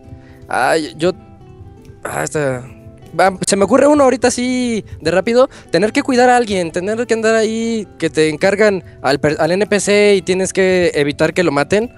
[0.47, 1.11] Ay, yo...
[2.03, 2.63] Ah, esta-
[3.19, 7.07] Va, Se me ocurre uno ahorita así de rápido, tener que cuidar a alguien, tener
[7.07, 11.51] que andar ahí, que te encargan al, al NPC y tienes que evitar que lo
[11.51, 11.89] maten.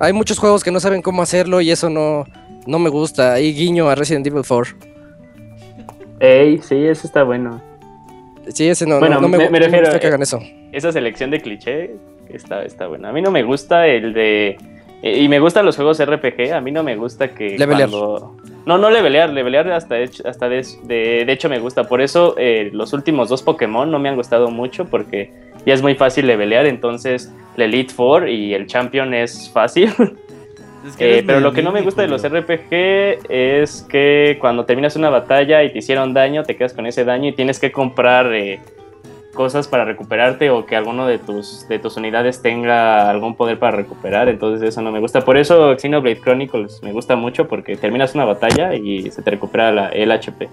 [0.00, 2.24] Hay muchos juegos que no saben cómo hacerlo y eso no,
[2.66, 3.34] no me gusta.
[3.34, 4.74] Ahí guiño a Resident Evil 4.
[6.20, 7.60] Ey, sí, eso está bueno.
[8.48, 10.22] Sí, ese no, Bueno, no, no me, me- gu- me refiero, gusta que eh, hagan
[10.22, 10.40] eso.
[10.72, 11.94] esa selección de cliché
[12.28, 13.10] está, está buena.
[13.10, 14.56] A mí no me gusta el de...
[15.02, 17.90] eh, Y me gustan los juegos RPG, a mí no me gusta que Levelear.
[17.90, 18.36] cuando...
[18.66, 21.84] No, no levelear, levelear hasta, hasta de, de, de hecho me gusta.
[21.84, 25.30] Por eso eh, los últimos dos Pokémon no me han gustado mucho porque
[25.66, 26.66] ya es muy fácil levelear.
[26.66, 29.90] Entonces el Elite Four y el Champion es fácil.
[30.86, 32.22] Es que Eh, pero lo que no me gusta de los.
[32.22, 37.06] RPG es que cuando terminas una batalla y te hicieron daño, te quedas con ese
[37.06, 38.60] daño y tienes que comprar eh,
[39.34, 43.76] cosas para recuperarte o que alguno de tus, de tus unidades tenga algún poder para
[43.76, 44.28] recuperar.
[44.28, 45.20] Entonces eso no me gusta.
[45.22, 49.70] Por eso Xenoblade Chronicles me gusta mucho porque terminas una batalla y se te recupera
[49.72, 50.48] la- el HP.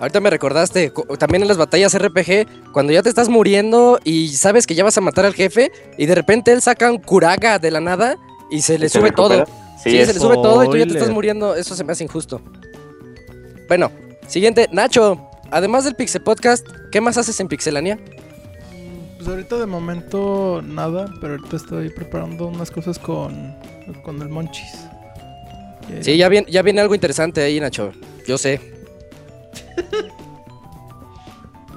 [0.00, 4.66] Ahorita me recordaste, también en las batallas RPG, cuando ya te estás muriendo y sabes
[4.66, 7.70] que ya vas a matar al jefe y de repente él saca un curaga de
[7.70, 8.16] la nada
[8.50, 9.44] y se le ¿Y se sube recupera?
[9.46, 9.54] todo.
[9.82, 11.54] Sí, se le sube todo y tú ya te estás muriendo.
[11.54, 12.40] Eso se me hace injusto.
[13.68, 13.90] Bueno,
[14.26, 15.20] siguiente, Nacho.
[15.50, 17.98] Además del Pixel Podcast, ¿qué más haces en Pixelania?
[19.24, 23.56] Pues ahorita de momento nada, pero ahorita estoy preparando unas cosas con,
[24.02, 24.84] con el Monchis.
[26.02, 27.92] Sí, ya viene, ya viene algo interesante ahí, Nacho.
[28.28, 28.60] Yo sé.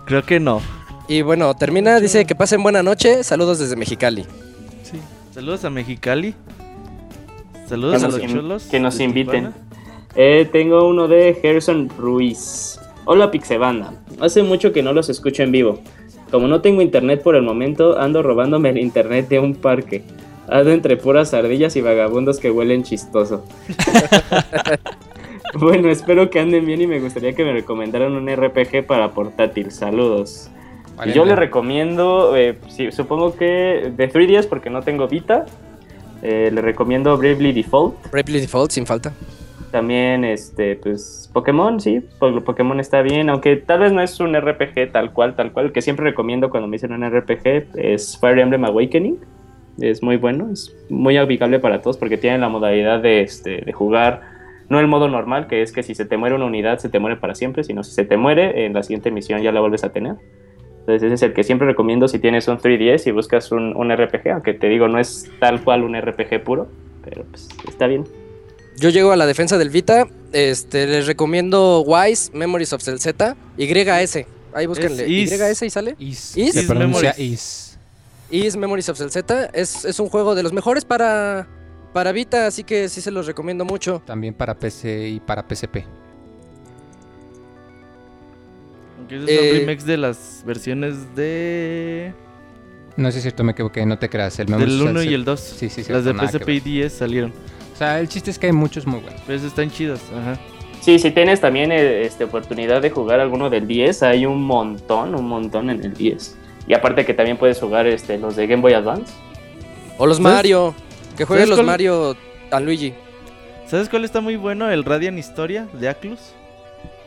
[0.05, 0.61] Creo que no.
[1.07, 3.23] Y bueno, termina, dice que pasen buena noche.
[3.23, 4.23] Saludos desde Mexicali.
[4.83, 4.99] Sí.
[5.33, 6.35] Saludos a Mexicali.
[7.69, 8.63] Saludos a los in- cholos.
[8.65, 9.53] que nos inviten.
[10.15, 12.77] Eh, tengo uno de Gerson Ruiz.
[13.05, 13.93] Hola Pixebanda.
[14.19, 15.79] Hace mucho que no los escucho en vivo.
[16.31, 20.03] Como no tengo internet por el momento, ando robándome el internet de un parque.
[20.49, 23.43] Ando entre puras ardillas y vagabundos que huelen chistoso.
[25.53, 29.71] bueno, espero que anden bien y me gustaría que me recomendaran un RPG para portátil.
[29.71, 30.49] Saludos.
[30.95, 31.45] Vale, yo le vale.
[31.45, 35.45] recomiendo, eh, sí, supongo que de 3DS porque no tengo Vita.
[36.23, 38.09] eh, le recomiendo Bravely Default.
[38.11, 39.13] Bravely Default, sin falta.
[39.71, 44.33] También, este, pues, Pokémon, sí, po- Pokémon está bien, aunque tal vez no es un
[44.33, 48.39] RPG tal cual, tal cual, que siempre recomiendo cuando me dicen un RPG es Fire
[48.39, 49.19] Emblem Awakening,
[49.79, 53.73] es muy bueno, es muy amigable para todos porque tiene la modalidad de, este, de
[53.73, 54.21] jugar,
[54.69, 56.99] no el modo normal, que es que si se te muere una unidad se te
[56.99, 59.83] muere para siempre, sino si se te muere, en la siguiente misión ya la vuelves
[59.83, 60.15] a tener.
[60.79, 63.91] Entonces ese es el que siempre recomiendo si tienes un 3DS y buscas un, un
[63.91, 66.67] RPG, aunque te digo, no es tal cual un RPG puro,
[67.03, 68.05] pero pues está bien.
[68.77, 70.07] Yo llego a la defensa del Vita.
[70.33, 74.25] Este, les recomiendo Wise, Memories of Z, YS.
[74.53, 75.03] Ahí búsquenle.
[75.23, 75.39] Es Is.
[75.39, 75.95] YS y sale.
[75.99, 77.19] Is, Is se pronuncia Memories.
[77.19, 77.77] Is.
[78.29, 79.49] Is Memories of Z.
[79.53, 81.47] Es, es un juego de los mejores para,
[81.93, 84.01] para Vita, así que sí se los recomiendo mucho.
[84.05, 85.77] También para PC y para PSP.
[88.99, 92.13] Aunque esos Eh, son remakes de las versiones de.
[92.95, 94.37] No sé si es cierto, me equivoqué, no te creas.
[94.39, 95.39] El Del Memories 1 of y el Zelda- 2.
[95.39, 97.33] Sí, sí, Las cierto, de que PSP y 10 salieron.
[97.77, 99.21] O sea, el chiste es que hay muchos muy buenos.
[99.27, 100.01] Pero esas están chidas.
[100.11, 100.35] Ajá.
[100.81, 105.13] Sí, si tienes también eh, este, oportunidad de jugar alguno del 10, hay un montón,
[105.13, 106.37] un montón en el 10.
[106.67, 109.13] Y aparte que también puedes jugar este, los de Game Boy Advance.
[109.99, 110.33] O los ¿Sabes?
[110.33, 110.73] Mario.
[111.15, 111.65] Que jueguen ¿Sabes los cuál?
[111.67, 112.17] Mario
[112.49, 112.95] a Luigi.
[113.67, 114.71] ¿Sabes cuál está muy bueno?
[114.71, 116.33] El Radiant Historia de Atlus.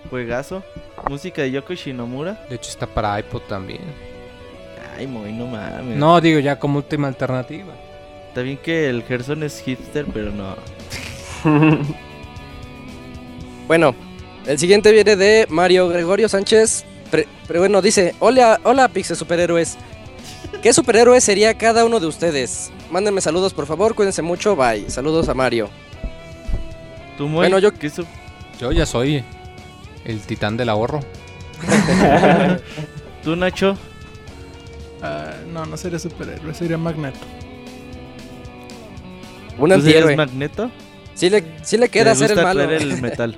[0.08, 0.62] Juegazo.
[1.08, 2.46] Música de Yoko Shinomura.
[2.48, 3.80] De hecho, está para iPod también.
[4.96, 5.96] Ay, muy no mames.
[5.96, 7.74] No, digo ya como última alternativa.
[8.30, 10.56] Está bien que el Gerson es hipster, pero no.
[13.66, 13.94] Bueno,
[14.46, 16.84] el siguiente viene de Mario Gregorio Sánchez.
[17.10, 19.78] Pre- pero bueno, dice: Hola, hola, Pixel Superhéroes.
[20.60, 22.72] ¿Qué superhéroe sería cada uno de ustedes?
[22.90, 23.94] Mándenme saludos, por favor.
[23.94, 24.56] Cuídense mucho.
[24.56, 24.90] Bye.
[24.90, 25.70] Saludos a Mario.
[27.16, 28.06] Tú, Moy, Bueno, yo- ¿qué su-
[28.58, 29.22] Yo ya soy
[30.04, 31.00] el titán del ahorro.
[33.22, 33.76] Tú, Nacho.
[35.00, 37.18] Ah, no, no sería superhéroe, sería Magneto.
[39.60, 40.16] Un ¿Tú serías antihéroe.
[40.16, 40.70] Magneto?
[41.14, 42.62] Sí le, sí le queda ¿Te ser el gusta malo.
[42.70, 43.36] el metal?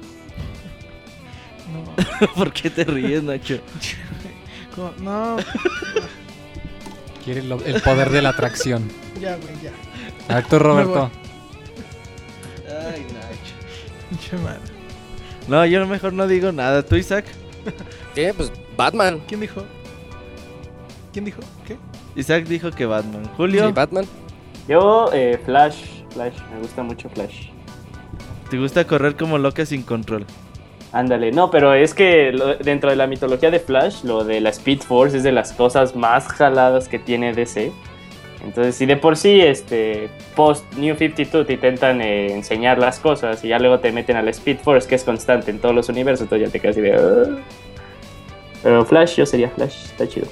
[2.21, 3.59] No, ¿Por qué te ríes, Nacho?
[5.01, 5.37] no,
[7.25, 8.89] Quiere lo- el poder de la atracción.
[9.21, 9.73] ya, güey, ya.
[10.29, 11.11] A ver tú, Roberto.
[12.69, 13.55] Ay, Nacho.
[14.11, 14.61] Pinche madre.
[15.49, 16.83] No, yo mejor no digo nada.
[16.85, 17.25] ¿Tú, Isaac?
[18.15, 18.33] ¿Qué?
[18.35, 19.21] Pues Batman.
[19.27, 19.65] ¿Quién dijo?
[21.13, 21.41] ¿Quién dijo?
[21.67, 21.77] ¿Qué?
[22.17, 23.25] Isaac dijo que Batman.
[23.37, 24.05] Julio, Sí, Batman.
[24.69, 27.49] Yo, eh, Flash, Flash, me gusta mucho Flash.
[28.51, 30.27] ¿te gusta correr como loca sin control?
[30.93, 34.51] Ándale, no, pero es que lo- dentro de la mitología de Flash, lo de la
[34.51, 37.73] Speed Force es de las cosas más jaladas que tiene DC.
[38.45, 43.43] Entonces, si de por sí, este, post New 52 te intentan eh, enseñar las cosas
[43.43, 45.89] y ya luego te meten a la Speed Force, que es constante en todos los
[45.89, 46.93] universos, entonces ya te quedas así de...
[46.95, 47.39] "Ah".
[48.63, 50.27] Pero Flash, yo sería Flash, está chido.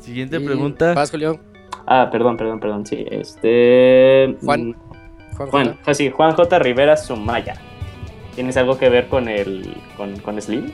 [0.00, 0.94] Siguiente Y- pregunta.
[0.94, 1.38] Vas, Julio.
[1.86, 4.36] Ah, perdón, perdón, perdón, sí, este...
[4.44, 4.68] Juan.
[4.68, 4.74] mm,
[5.36, 5.78] Juan, Juan, J.
[5.86, 6.58] ah, sí, Juan J.
[6.58, 7.54] Rivera Sumaya.
[8.34, 10.72] ¿Tienes algo que ver con el con, con Slim?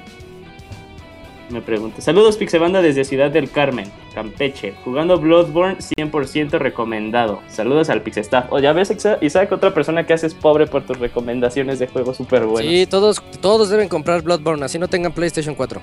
[1.51, 2.03] Me pregunto.
[2.03, 4.75] Saludos Pixebanda desde Ciudad del Carmen, Campeche.
[4.85, 7.41] Jugando Bloodborne 100% recomendado.
[7.49, 8.53] Saludos al Pixestaff.
[8.53, 12.45] O ya ves, Isaac, otra persona que haces pobre por tus recomendaciones de juegos súper
[12.45, 12.71] buenos.
[12.71, 15.81] Sí, todos, todos deben comprar Bloodborne, así no tengan PlayStation 4.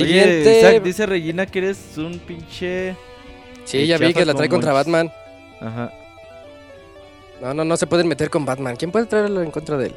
[0.00, 0.58] Oye, Siguiente.
[0.58, 2.96] Isaac, dice Regina que eres un pinche...
[3.64, 5.12] sí, ya vi que la trae contra Batman.
[5.60, 5.92] Ajá.
[7.40, 8.76] No, no, no se pueden meter con Batman.
[8.76, 9.94] ¿Quién puede traerlo en contra de él?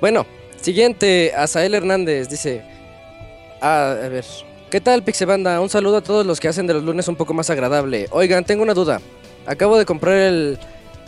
[0.00, 0.26] Bueno,
[0.60, 2.62] siguiente, Azael Hernández dice.
[3.60, 4.24] Ah, a ver.
[4.70, 5.60] ¿Qué tal, Pixebanda?
[5.60, 8.08] Un saludo a todos los que hacen de los lunes un poco más agradable.
[8.10, 9.00] Oigan, tengo una duda.
[9.46, 10.58] Acabo de comprar el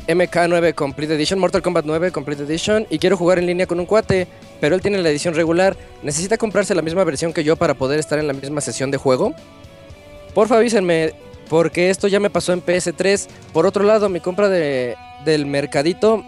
[0.09, 3.87] MK9 Complete Edition, Mortal Kombat 9 Complete Edition, y quiero jugar en línea con un
[3.87, 4.27] cuate,
[4.61, 5.77] pero él tiene la edición regular.
[6.03, 8.99] ¿Necesita comprarse la misma versión que yo para poder estar en la misma sesión de
[8.99, 9.35] juego?
[10.35, 11.13] Porfa, avísenme,
[11.49, 13.27] porque esto ya me pasó en PS3.
[13.53, 16.25] Por otro lado, mi compra de, del mercadito.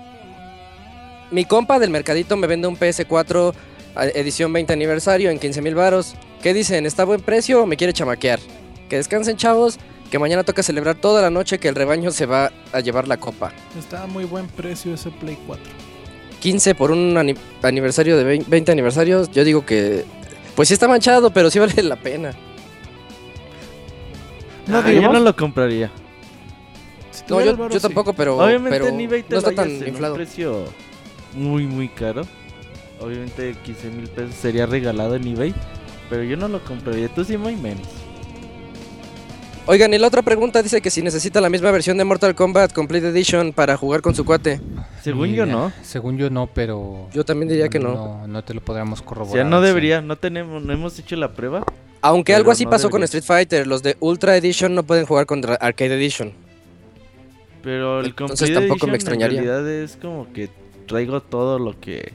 [1.30, 3.52] Mi compa del mercadito me vende un PS4
[3.94, 6.14] a- edición 20 aniversario en 15 mil varos.
[6.42, 6.86] ¿Qué dicen?
[6.86, 8.40] ¿Está buen precio o me quiere chamaquear?
[8.88, 9.78] Que descansen, chavos.
[10.10, 13.18] Que mañana toca celebrar toda la noche que el rebaño se va a llevar la
[13.18, 13.52] copa.
[13.78, 15.64] Está a muy buen precio ese Play 4.
[16.40, 20.04] 15 por un ani- aniversario de 20, 20 aniversarios, yo digo que
[20.54, 22.32] pues sí está manchado, pero sí vale la pena.
[24.66, 25.90] No, Ah, yo no lo compraría.
[27.10, 27.80] si No, yo, sí.
[27.80, 30.14] tampoco, pero, Obviamente pero en eBay te no está tan inflado.
[30.14, 30.64] un precio
[31.34, 32.22] muy, muy caro.
[33.00, 35.54] Obviamente 15 mil pesos sería regalado en eBay.
[36.10, 37.08] Pero yo no lo compraría.
[37.08, 37.86] Tú sí, muy menos.
[39.70, 42.72] Oigan, y la otra pregunta dice que si necesita la misma versión de Mortal Kombat
[42.72, 44.62] Complete Edition para jugar con su cuate.
[45.02, 45.70] Según yo, no.
[45.82, 47.06] Según yo no, pero...
[47.12, 47.92] Yo también diría que no.
[47.94, 49.34] No, no te lo podríamos O corroborar.
[49.34, 50.00] sea, no debería.
[50.00, 51.64] No tenemos, no hemos hecho la prueba.
[52.00, 53.02] Aunque algo así no pasó con.
[53.02, 56.32] Street Fighter, los de Ultra Edition no pueden jugar contra Arcade Edition.
[57.62, 59.38] Pero el Entonces Complete tampoco me Edition extrañaría.
[59.40, 60.48] En realidad es como que
[60.86, 62.12] traigo todo lo que.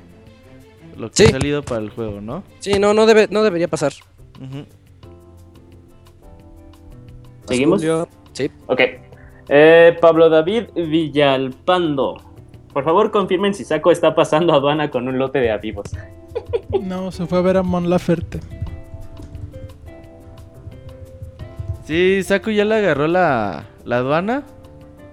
[0.97, 1.25] Lo que Sí.
[1.25, 2.43] ha salido para el juego, ¿no?
[2.61, 3.93] Sí, no, no, debe, no debería pasar.
[7.47, 7.79] ¿Seguimos?
[7.79, 8.49] Julio, Sí.
[8.67, 8.81] Ok.
[9.49, 12.15] Eh, Pablo David Villalpando.
[12.73, 15.85] Por favor, confirmen si Saco está pasando aduana con un lote de avivos.
[16.81, 18.39] No, se fue a ver a Mon Laferte.
[21.85, 24.43] Sí, Saku ya le agarró la, la aduana.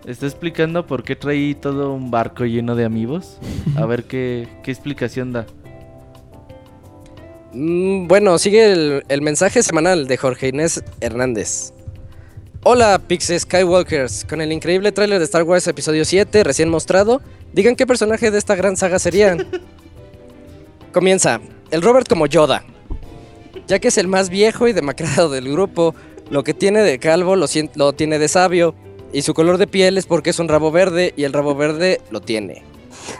[0.06, 3.38] Está explicando por qué traí todo un barco lleno de amigos.
[3.76, 5.46] A ver qué, qué explicación da.
[7.52, 11.74] Mm, bueno, sigue el, el mensaje semanal de Jorge Inés Hernández.
[12.62, 14.26] Hola, Pixie Skywalkers.
[14.26, 17.22] Con el increíble tráiler de Star Wars Episodio 7 recién mostrado,
[17.54, 19.46] digan qué personaje de esta gran saga serían.
[20.92, 21.40] Comienza.
[21.70, 22.62] El Robert como Yoda.
[23.66, 25.94] Ya que es el más viejo y demacrado del grupo,
[26.28, 27.46] lo que tiene de calvo lo,
[27.76, 28.74] lo tiene de sabio.
[29.10, 32.02] Y su color de piel es porque es un rabo verde y el rabo verde
[32.10, 32.62] lo tiene.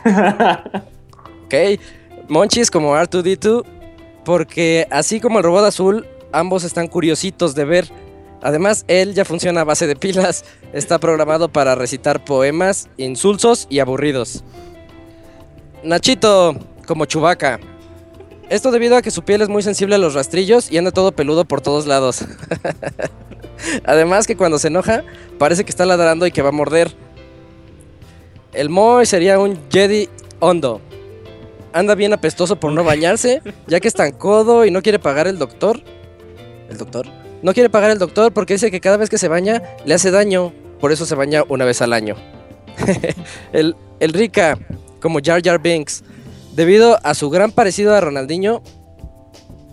[1.45, 1.81] Ok.
[2.29, 3.65] Monchis como R2D2
[4.23, 7.91] porque así como el robot azul, ambos están curiositos de ver.
[8.41, 10.43] Además, él ya funciona a base de pilas.
[10.73, 14.43] Está programado para recitar poemas insulsos y aburridos.
[15.83, 16.55] Nachito,
[16.87, 17.59] como Chubaca.
[18.49, 21.13] Esto debido a que su piel es muy sensible a los rastrillos y anda todo
[21.13, 22.25] peludo por todos lados.
[23.85, 25.03] Además que cuando se enoja,
[25.37, 26.91] parece que está ladrando y que va a morder.
[28.53, 30.81] El Moy sería un Jedi hondo.
[31.71, 35.27] Anda bien apestoso por no bañarse, ya que es tan codo y no quiere pagar
[35.27, 35.81] el doctor.
[36.69, 37.20] ¿El doctor?
[37.43, 40.11] No quiere pagar el doctor porque dice que cada vez que se baña le hace
[40.11, 40.53] daño.
[40.79, 42.15] Por eso se baña una vez al año.
[43.53, 44.57] el, el Rica,
[44.99, 46.03] como Jar Jar Binks,
[46.53, 48.61] debido a su gran parecido a Ronaldinho,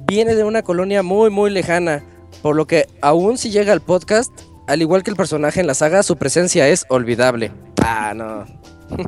[0.06, 2.04] viene de una colonia muy muy lejana,
[2.42, 4.30] por lo que aún si llega al podcast,
[4.66, 7.52] al igual que el personaje en la saga, su presencia es olvidable.
[7.82, 8.44] Ah, no.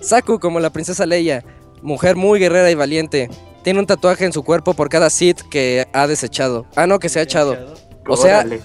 [0.00, 1.44] Saku como la princesa Leia,
[1.82, 3.28] mujer muy guerrera y valiente.
[3.66, 6.66] Tiene un tatuaje en su cuerpo por cada Sith que ha desechado.
[6.76, 7.74] Ah, no, que se ha echado.
[8.06, 8.60] O sea, Órale.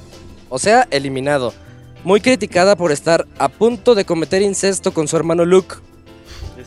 [0.48, 1.56] o sea, eliminado.
[2.04, 5.78] Muy criticada por estar a punto de cometer incesto con su hermano Luke.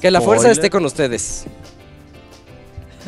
[0.00, 1.44] Que la fuerza esté con ustedes.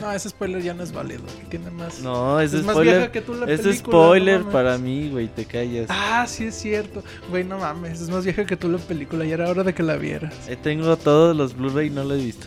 [0.01, 1.25] No, ese spoiler ya no es válido.
[1.49, 1.99] Tiene más.
[1.99, 2.95] No, ese Es más spoiler.
[2.99, 5.27] vieja que tú la Es película, spoiler no para mí, güey.
[5.27, 5.87] Te callas.
[5.89, 7.03] Ah, sí es cierto.
[7.31, 8.01] Güey, no mames.
[8.01, 9.25] Es más vieja que tú la película.
[9.25, 10.33] Ya era hora de que la vieras.
[10.49, 12.47] Ahí tengo todos los Blu-ray y no lo he visto.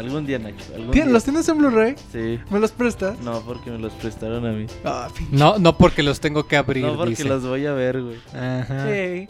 [0.00, 0.64] Algún día, Nacho.
[0.74, 1.12] Algún ¿Tien- día.
[1.12, 1.94] ¿Los tienes en Blu-ray?
[2.12, 2.38] Sí.
[2.50, 3.18] ¿Me los prestas?
[3.20, 4.66] No, porque me los prestaron a mí.
[4.84, 5.08] Ah.
[5.30, 7.24] No, no porque los tengo que abrir, No, porque dice.
[7.24, 8.16] los voy a ver, güey.
[8.34, 8.90] Ajá.
[8.90, 9.28] Ey.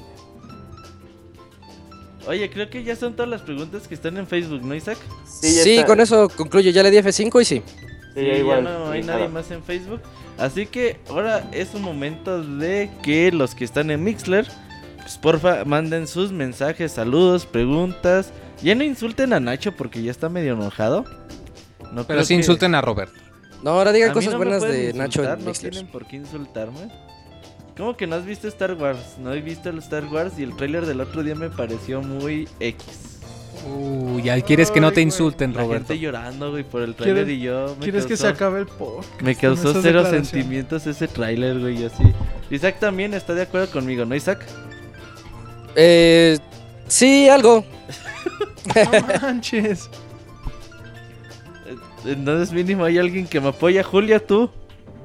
[2.26, 4.98] Oye, creo que ya son todas las preguntas que están en Facebook, ¿no, Isaac?
[5.26, 5.86] Sí, ya Sí, está.
[5.86, 6.70] con eso concluyo.
[6.70, 7.62] Ya le di F5 y sí.
[8.14, 8.64] Sí, ya igual.
[8.64, 10.00] ya no hay sí, nadie más en Facebook.
[10.38, 14.46] Así que ahora es un momento de que los que están en Mixler,
[14.98, 18.32] pues porfa, manden sus mensajes, saludos, preguntas.
[18.62, 21.04] Ya no insulten a Nacho porque ya está medio enojado.
[21.92, 23.12] No Pero sí que- insulten a Robert.
[23.62, 26.90] No, ahora digan cosas no buenas de Nacho en No tienen por qué insultarme.
[27.76, 29.16] ¿Cómo que no has visto Star Wars?
[29.18, 32.48] No he visto el Star Wars y el tráiler del otro día me pareció muy
[32.60, 32.84] X.
[33.66, 35.88] Uy, ya quieres que no te insulten, La Roberto.
[35.88, 38.66] gente llorando, güey, por el tráiler ¿Quieres- y yo me ¿Quieres que se acabe el
[38.66, 39.20] podcast?
[39.22, 42.04] Me con causó cero sentimientos ese tráiler, güey, así.
[42.50, 44.44] Isaac también está de acuerdo conmigo, ¿no, Isaac?
[45.76, 46.38] Eh,
[46.88, 47.64] sí, algo.
[48.74, 49.90] No manches.
[51.66, 51.76] Eh,
[52.12, 53.82] Entonces mínimo hay alguien que me apoya.
[53.82, 54.50] Julia, ¿tú?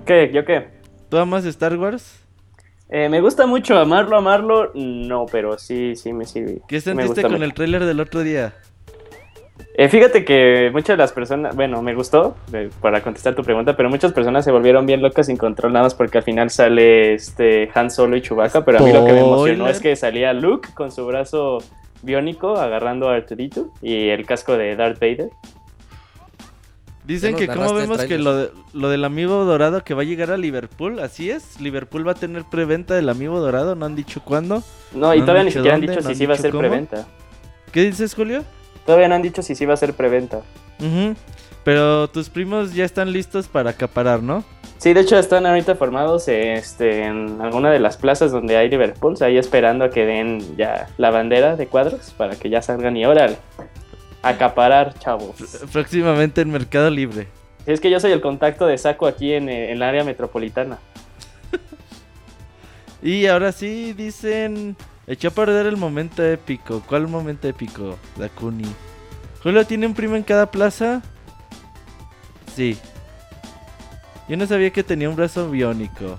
[0.06, 0.32] ¿Qué?
[0.34, 0.68] ¿Yo qué?
[1.10, 2.22] ¿Tú amas Star Wars?
[2.90, 4.72] Eh, me gusta mucho amarlo, amarlo.
[4.76, 6.62] No, pero sí, sí me sirve.
[6.68, 7.44] ¿Qué sentiste con mucho.
[7.44, 8.54] el tráiler del otro día?
[9.78, 13.76] Eh, fíjate que muchas de las personas, bueno, me gustó eh, para contestar tu pregunta,
[13.76, 17.14] pero muchas personas se volvieron bien locas sin control nada más porque al final sale
[17.14, 20.32] este Han Solo y Chewbacca, pero a mí lo que me emocionó es que salía
[20.34, 21.58] Luke con su brazo
[22.06, 25.30] biónico agarrando a Arturito y el casco de Darth Vader.
[27.06, 30.32] Dicen que como vemos que lo, de- lo del amigo dorado que va a llegar
[30.32, 31.62] a Liverpool, así es.
[31.62, 34.64] Liverpool va a tener preventa del amigo dorado, no han dicho cuándo.
[34.92, 36.52] No, y ¿No han todavía ni siquiera han dicho ¿No si sí va a ser
[36.52, 37.06] preventa.
[37.72, 38.44] ¿Qué dices, Julio?
[38.88, 40.42] Todavía no han dicho si sí va a ser preventa.
[41.64, 44.44] Pero tus primos ya están listos para acaparar, ¿no?
[44.78, 49.16] Sí, de hecho están ahorita formados este, en alguna de las plazas donde hay Liverpool,
[49.22, 53.06] ahí esperando a que den ya la bandera de cuadros para que ya salgan y
[53.06, 53.38] órale.
[54.22, 55.36] Acaparar, chavos.
[55.72, 57.28] Próximamente en Mercado Libre.
[57.66, 60.04] Si es que yo soy el contacto de saco aquí en, eh, en el área
[60.04, 60.80] metropolitana.
[63.04, 64.76] Y ahora sí dicen.
[65.08, 66.82] Echó a perder el momento épico.
[66.88, 68.00] ¿Cuál momento épico?
[68.18, 68.66] Dakuni.
[69.44, 71.04] ¿Julio tiene un primo en cada plaza?
[72.56, 72.80] Sí.
[74.28, 76.18] Yo no sabía que tenía un brazo biónico.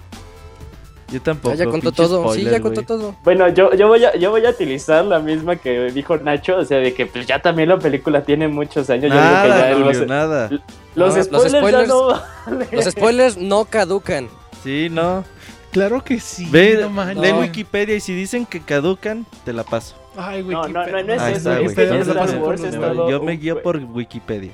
[1.13, 1.53] Yo tampoco.
[1.55, 2.35] Ah, ya contó pinche todo.
[2.35, 3.15] sí, ya contó todo.
[3.23, 6.65] Bueno, yo, yo, voy a, yo voy a utilizar la misma que dijo Nacho, o
[6.65, 9.05] sea, de que pues ya también la película tiene muchos años.
[9.13, 10.49] yo digo que Nada, ya Julio, los, nada.
[10.51, 10.61] los,
[10.97, 14.29] No, los spoilers ya spoilers- no Los spoilers no caducan.
[14.65, 15.25] Sí, no.
[15.71, 16.49] Claro que sí.
[16.51, 17.23] Ve, no manches.
[17.23, 17.41] lee No.
[17.41, 19.95] Wikipedia y si dicen que caducan, te la paso.
[20.17, 20.93] Ay, No, no, Wikipedia.
[20.93, 24.53] no, no es Ahí eso, está, es que Yo me guío por Wikipedia.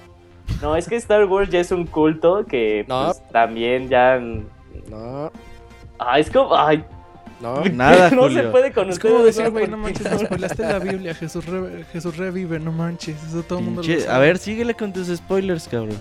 [0.61, 3.07] No, es que Star Wars ya es un culto que No.
[3.07, 4.19] pues, también ya...
[4.89, 5.31] No,
[5.99, 6.57] Ah, es como...
[6.57, 6.85] Ay,
[7.41, 7.65] no.
[7.73, 8.43] Nada, no Julio.
[8.43, 11.15] se puede con Es como decir, güey, no manches, nos spoilaste la Biblia.
[11.15, 13.17] Jesús, re- Jesús revive, no manches.
[13.25, 14.09] Eso todo el mundo lo sabe.
[14.09, 15.99] A ver, síguele con tus spoilers, cabrón.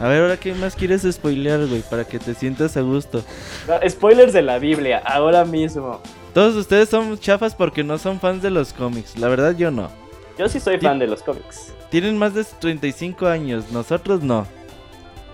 [0.00, 3.22] A ver, ahora qué más quieres spoilear, güey, para que te sientas a gusto.
[3.68, 6.00] No, spoilers de la Biblia, ahora mismo.
[6.32, 9.18] Todos ustedes son chafas porque no son fans de los cómics.
[9.18, 9.90] La verdad, yo no.
[10.38, 11.73] Yo sí soy fan de los cómics.
[11.90, 14.46] Tienen más de 35 años, nosotros no.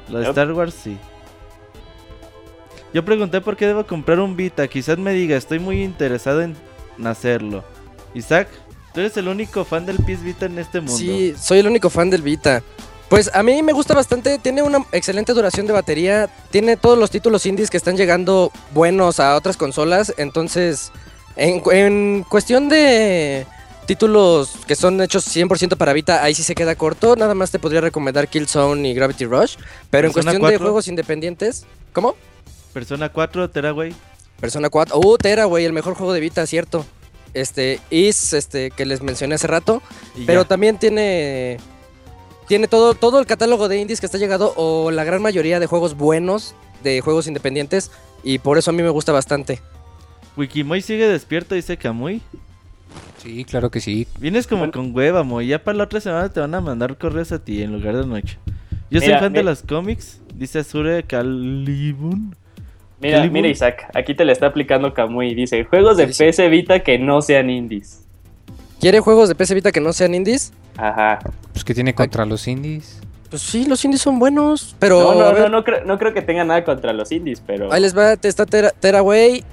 [0.08, 0.28] De Yep.
[0.30, 0.98] Star Wars sí.
[2.92, 4.66] Yo pregunté por qué debo comprar un Vita.
[4.66, 6.56] Quizás me diga, estoy muy interesado en
[7.04, 7.64] hacerlo.
[8.14, 8.48] Isaac,
[8.92, 10.96] tú eres el único fan del PS Vita en este mundo.
[10.96, 12.62] Sí, soy el único fan del Vita.
[13.08, 17.10] Pues a mí me gusta bastante, tiene una excelente duración de batería, tiene todos los
[17.10, 20.92] títulos indies que están llegando buenos a otras consolas, entonces
[21.36, 23.46] en cuestión de
[23.90, 27.58] títulos que son hechos 100% para Vita, ahí sí se queda corto, nada más te
[27.58, 29.56] podría recomendar Killzone y Gravity Rush,
[29.90, 30.60] pero en cuestión de 4.
[30.60, 32.14] juegos independientes, ¿cómo?
[32.72, 33.92] Persona 4, Teraway.
[34.38, 36.86] Persona 4, uh, Tera, güey, el mejor juego de Vita, cierto.
[37.34, 39.82] Este, Is, este, que les mencioné hace rato,
[40.14, 40.48] y pero ya.
[40.48, 41.56] también tiene
[42.46, 45.66] tiene todo todo el catálogo de indies que está llegado o la gran mayoría de
[45.66, 46.54] juegos buenos
[46.84, 47.90] de juegos independientes
[48.22, 49.60] y por eso a mí me gusta bastante.
[50.36, 52.22] Wikimoy sigue despierto, dice Kamui.
[53.22, 54.06] Sí, claro que sí.
[54.18, 54.72] Vienes como Bueno.
[54.72, 55.46] con hueva, Moy.
[55.48, 58.06] Ya para la otra semana te van a mandar correos a ti en lugar de
[58.06, 58.38] noche.
[58.90, 62.34] Yo soy Mira, fan de los cómics, dice Azure Calibun.
[63.00, 65.34] Mira, mira Isaac, aquí te le está aplicando Kamui.
[65.34, 66.24] Dice, juegos de Sí, sí.
[66.42, 68.02] PS Vita que no sean indies.
[68.80, 70.52] ¿Quiere juegos de PC Vita que no sean indies?
[70.76, 71.18] Ajá.
[71.52, 73.00] Pues que tiene contra los indies.
[73.28, 76.12] Pues sí, los indies son buenos, pero No, no, ver, no, no, creo, no creo
[76.12, 77.72] que tenga nada contra los indies, pero...
[77.72, 79.44] ahí les va, te- está Tera- Tearaway,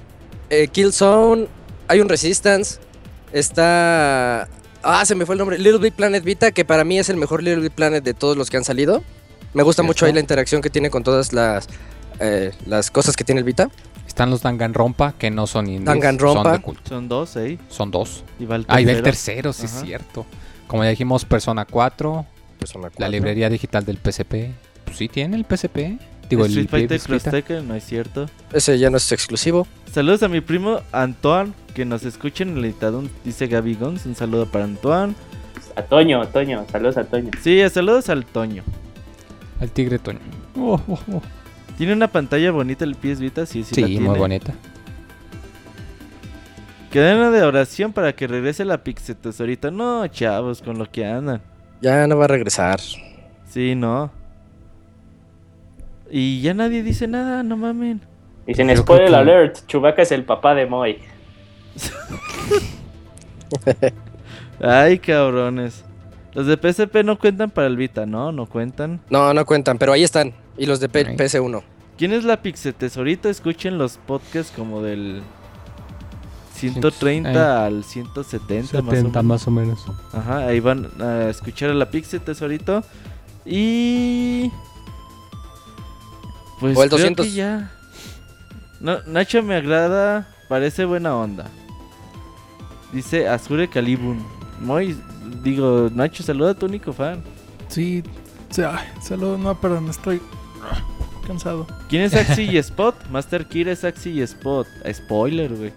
[0.50, 1.46] eh, Killzone,
[1.86, 2.80] hay un Resistance,
[3.32, 4.48] está
[4.82, 7.16] ah, se me fue el nombre, Little Big Planet Vita, que para mí es el
[7.16, 9.02] mejor Little Big Planet de todos los que han salido.
[9.54, 11.68] Me gusta mucho ahí la interacción que tiene con todas las
[12.20, 13.70] eh, las cosas que tiene el Vita.
[14.06, 15.84] Están los Danganronpa, que no son indies.
[15.84, 16.42] Danganronpa.
[16.42, 16.88] Son, de culto.
[16.88, 17.58] Son dos, ¿eh?
[17.68, 18.24] son dos.
[18.38, 19.50] Y va el Ah, y va el tercero.
[19.50, 20.26] tercero, sí es cierto.
[20.66, 22.26] Como ya dijimos, Persona 4,
[22.58, 23.10] Persona la 4.
[23.10, 24.52] librería digital del PSP.
[24.84, 25.98] Pues sí tiene el PSP.
[26.28, 27.22] Digo, el Street Fighter Cross.
[27.22, 28.28] Tekken, no es cierto.
[28.52, 29.66] Ese ya no es exclusivo.
[29.90, 34.04] Saludos a mi primo Antoine, que nos escucha en el editadón, dice Gaby Gons.
[34.04, 35.14] Un saludo para Antoine.
[35.76, 37.30] A Toño, Toño, saludos a Toño.
[37.40, 38.64] Sí, saludos al Toño.
[39.60, 40.18] Al Tigre Toño.
[40.56, 41.22] Oh, oh, oh.
[41.76, 43.46] ¿Tiene una pantalla bonita el PS Vita?
[43.46, 44.08] Sí, sí, Sí, la tiene.
[44.08, 44.52] muy bonita.
[46.92, 49.70] Cadena de oración para que regrese la Pixel Tesorito.
[49.70, 51.40] No, chavos, con lo que andan.
[51.80, 52.80] Ya no va a regresar.
[53.46, 54.10] Sí, no.
[56.10, 58.00] Y ya nadie dice nada, no mamen.
[58.46, 60.98] Dicen, spoiler que- alert, Chewbacca es el papá de Moy.
[64.60, 65.84] Ay, cabrones.
[66.34, 68.32] Los de PSP no cuentan para el Vita, ¿no?
[68.32, 69.00] No cuentan.
[69.10, 70.34] No, no cuentan, pero ahí están.
[70.56, 71.08] Y los de P- Ok.
[71.20, 71.62] PS1.
[71.96, 73.28] ¿Quién es la Pixel Tesorito?
[73.28, 75.22] Escuchen los podcasts como del
[76.54, 77.66] 130 eh.
[77.66, 79.24] al 170 más o menos.
[79.24, 79.86] más o menos.
[80.12, 82.84] Ajá, ahí van a escuchar a la Pixel Tesorito.
[83.44, 84.50] Y.
[86.60, 87.26] Pues O el creo 200.
[87.26, 87.70] que ya.
[88.80, 91.46] No, Nacho me agrada, parece buena onda.
[92.92, 94.18] Dice Azure Calibun.
[94.60, 94.96] Muy,
[95.42, 97.22] digo, Nacho, saluda a tu único fan.
[97.68, 98.02] Sí,
[98.50, 100.20] sí, ay, saludos, no, perdón, estoy
[101.26, 101.66] cansado.
[101.88, 102.94] ¿Quién es Axi y Spot?
[103.10, 104.66] Master Kira es Axi y Spot.
[104.92, 105.72] Spoiler, güey.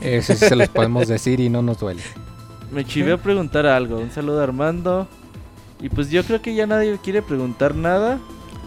[0.00, 2.02] Eso sí se los podemos decir y no nos duele.
[2.72, 3.98] Me chivé a preguntar algo.
[3.98, 5.06] Un saludo a Armando.
[5.80, 8.18] Y pues yo creo que ya nadie quiere preguntar nada.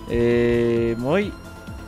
[0.10, 1.32] Eh, Moy,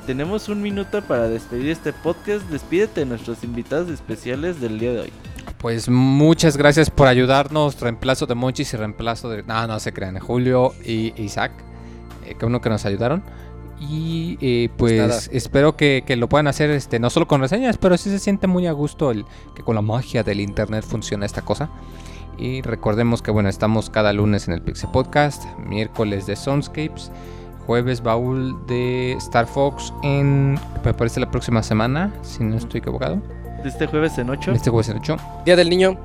[0.05, 2.43] tenemos un minuto para despedir este podcast.
[2.49, 5.13] Despídete de nuestros invitados especiales del día de hoy.
[5.57, 7.79] Pues muchas gracias por ayudarnos.
[7.79, 9.43] Reemplazo de Monchis y reemplazo de.
[9.43, 10.19] No, no se crean.
[10.19, 11.51] Julio y Isaac.
[12.25, 13.23] Eh, que uno que nos ayudaron.
[13.79, 15.19] Y eh, pues, nada.
[15.31, 18.47] espero que, que lo puedan hacer este no solo con reseñas, pero sí se siente
[18.47, 21.69] muy a gusto el que con la magia del internet funciona esta cosa.
[22.37, 27.11] Y recordemos que bueno, estamos cada lunes en el Pixel Podcast, miércoles de Soundscapes,
[27.65, 33.21] jueves baúl de Star Fox en me parece la próxima semana, si no estoy equivocado.
[33.63, 34.51] De este jueves en 8.
[34.51, 35.17] Este jueves en 8.
[35.45, 35.97] Día del niño.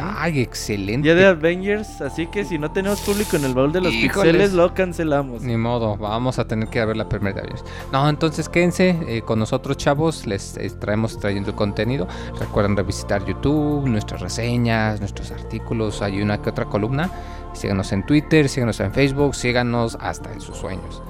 [0.00, 1.02] Ay, excelente.
[1.02, 4.32] Día de Avengers, así que si no tenemos público en el baúl de los Híjoles.
[4.32, 5.42] pixeles, lo cancelamos.
[5.42, 7.64] Ni modo, vamos a tener que ir a ver la primera de Avengers.
[7.90, 10.24] No, entonces quédense eh, con nosotros, chavos.
[10.28, 12.06] Les eh, traemos trayendo contenido.
[12.38, 16.00] Recuerden revisitar YouTube, nuestras reseñas, nuestros artículos.
[16.02, 17.10] Hay una que otra columna.
[17.52, 21.02] Síganos en Twitter, síganos en Facebook, síganos hasta en sus sueños.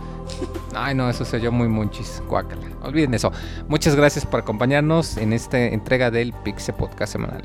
[0.75, 2.23] Ay, no, eso se oyó muy munchis.
[2.29, 2.63] Guácala.
[2.83, 3.31] Olviden eso.
[3.69, 7.43] Muchas gracias por acompañarnos en esta entrega del Pixel Podcast semanal.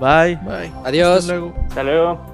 [0.00, 0.36] Bye.
[0.36, 0.72] Bye.
[0.84, 1.20] Adiós.
[1.20, 1.54] Hasta luego.
[1.68, 2.33] Hasta luego.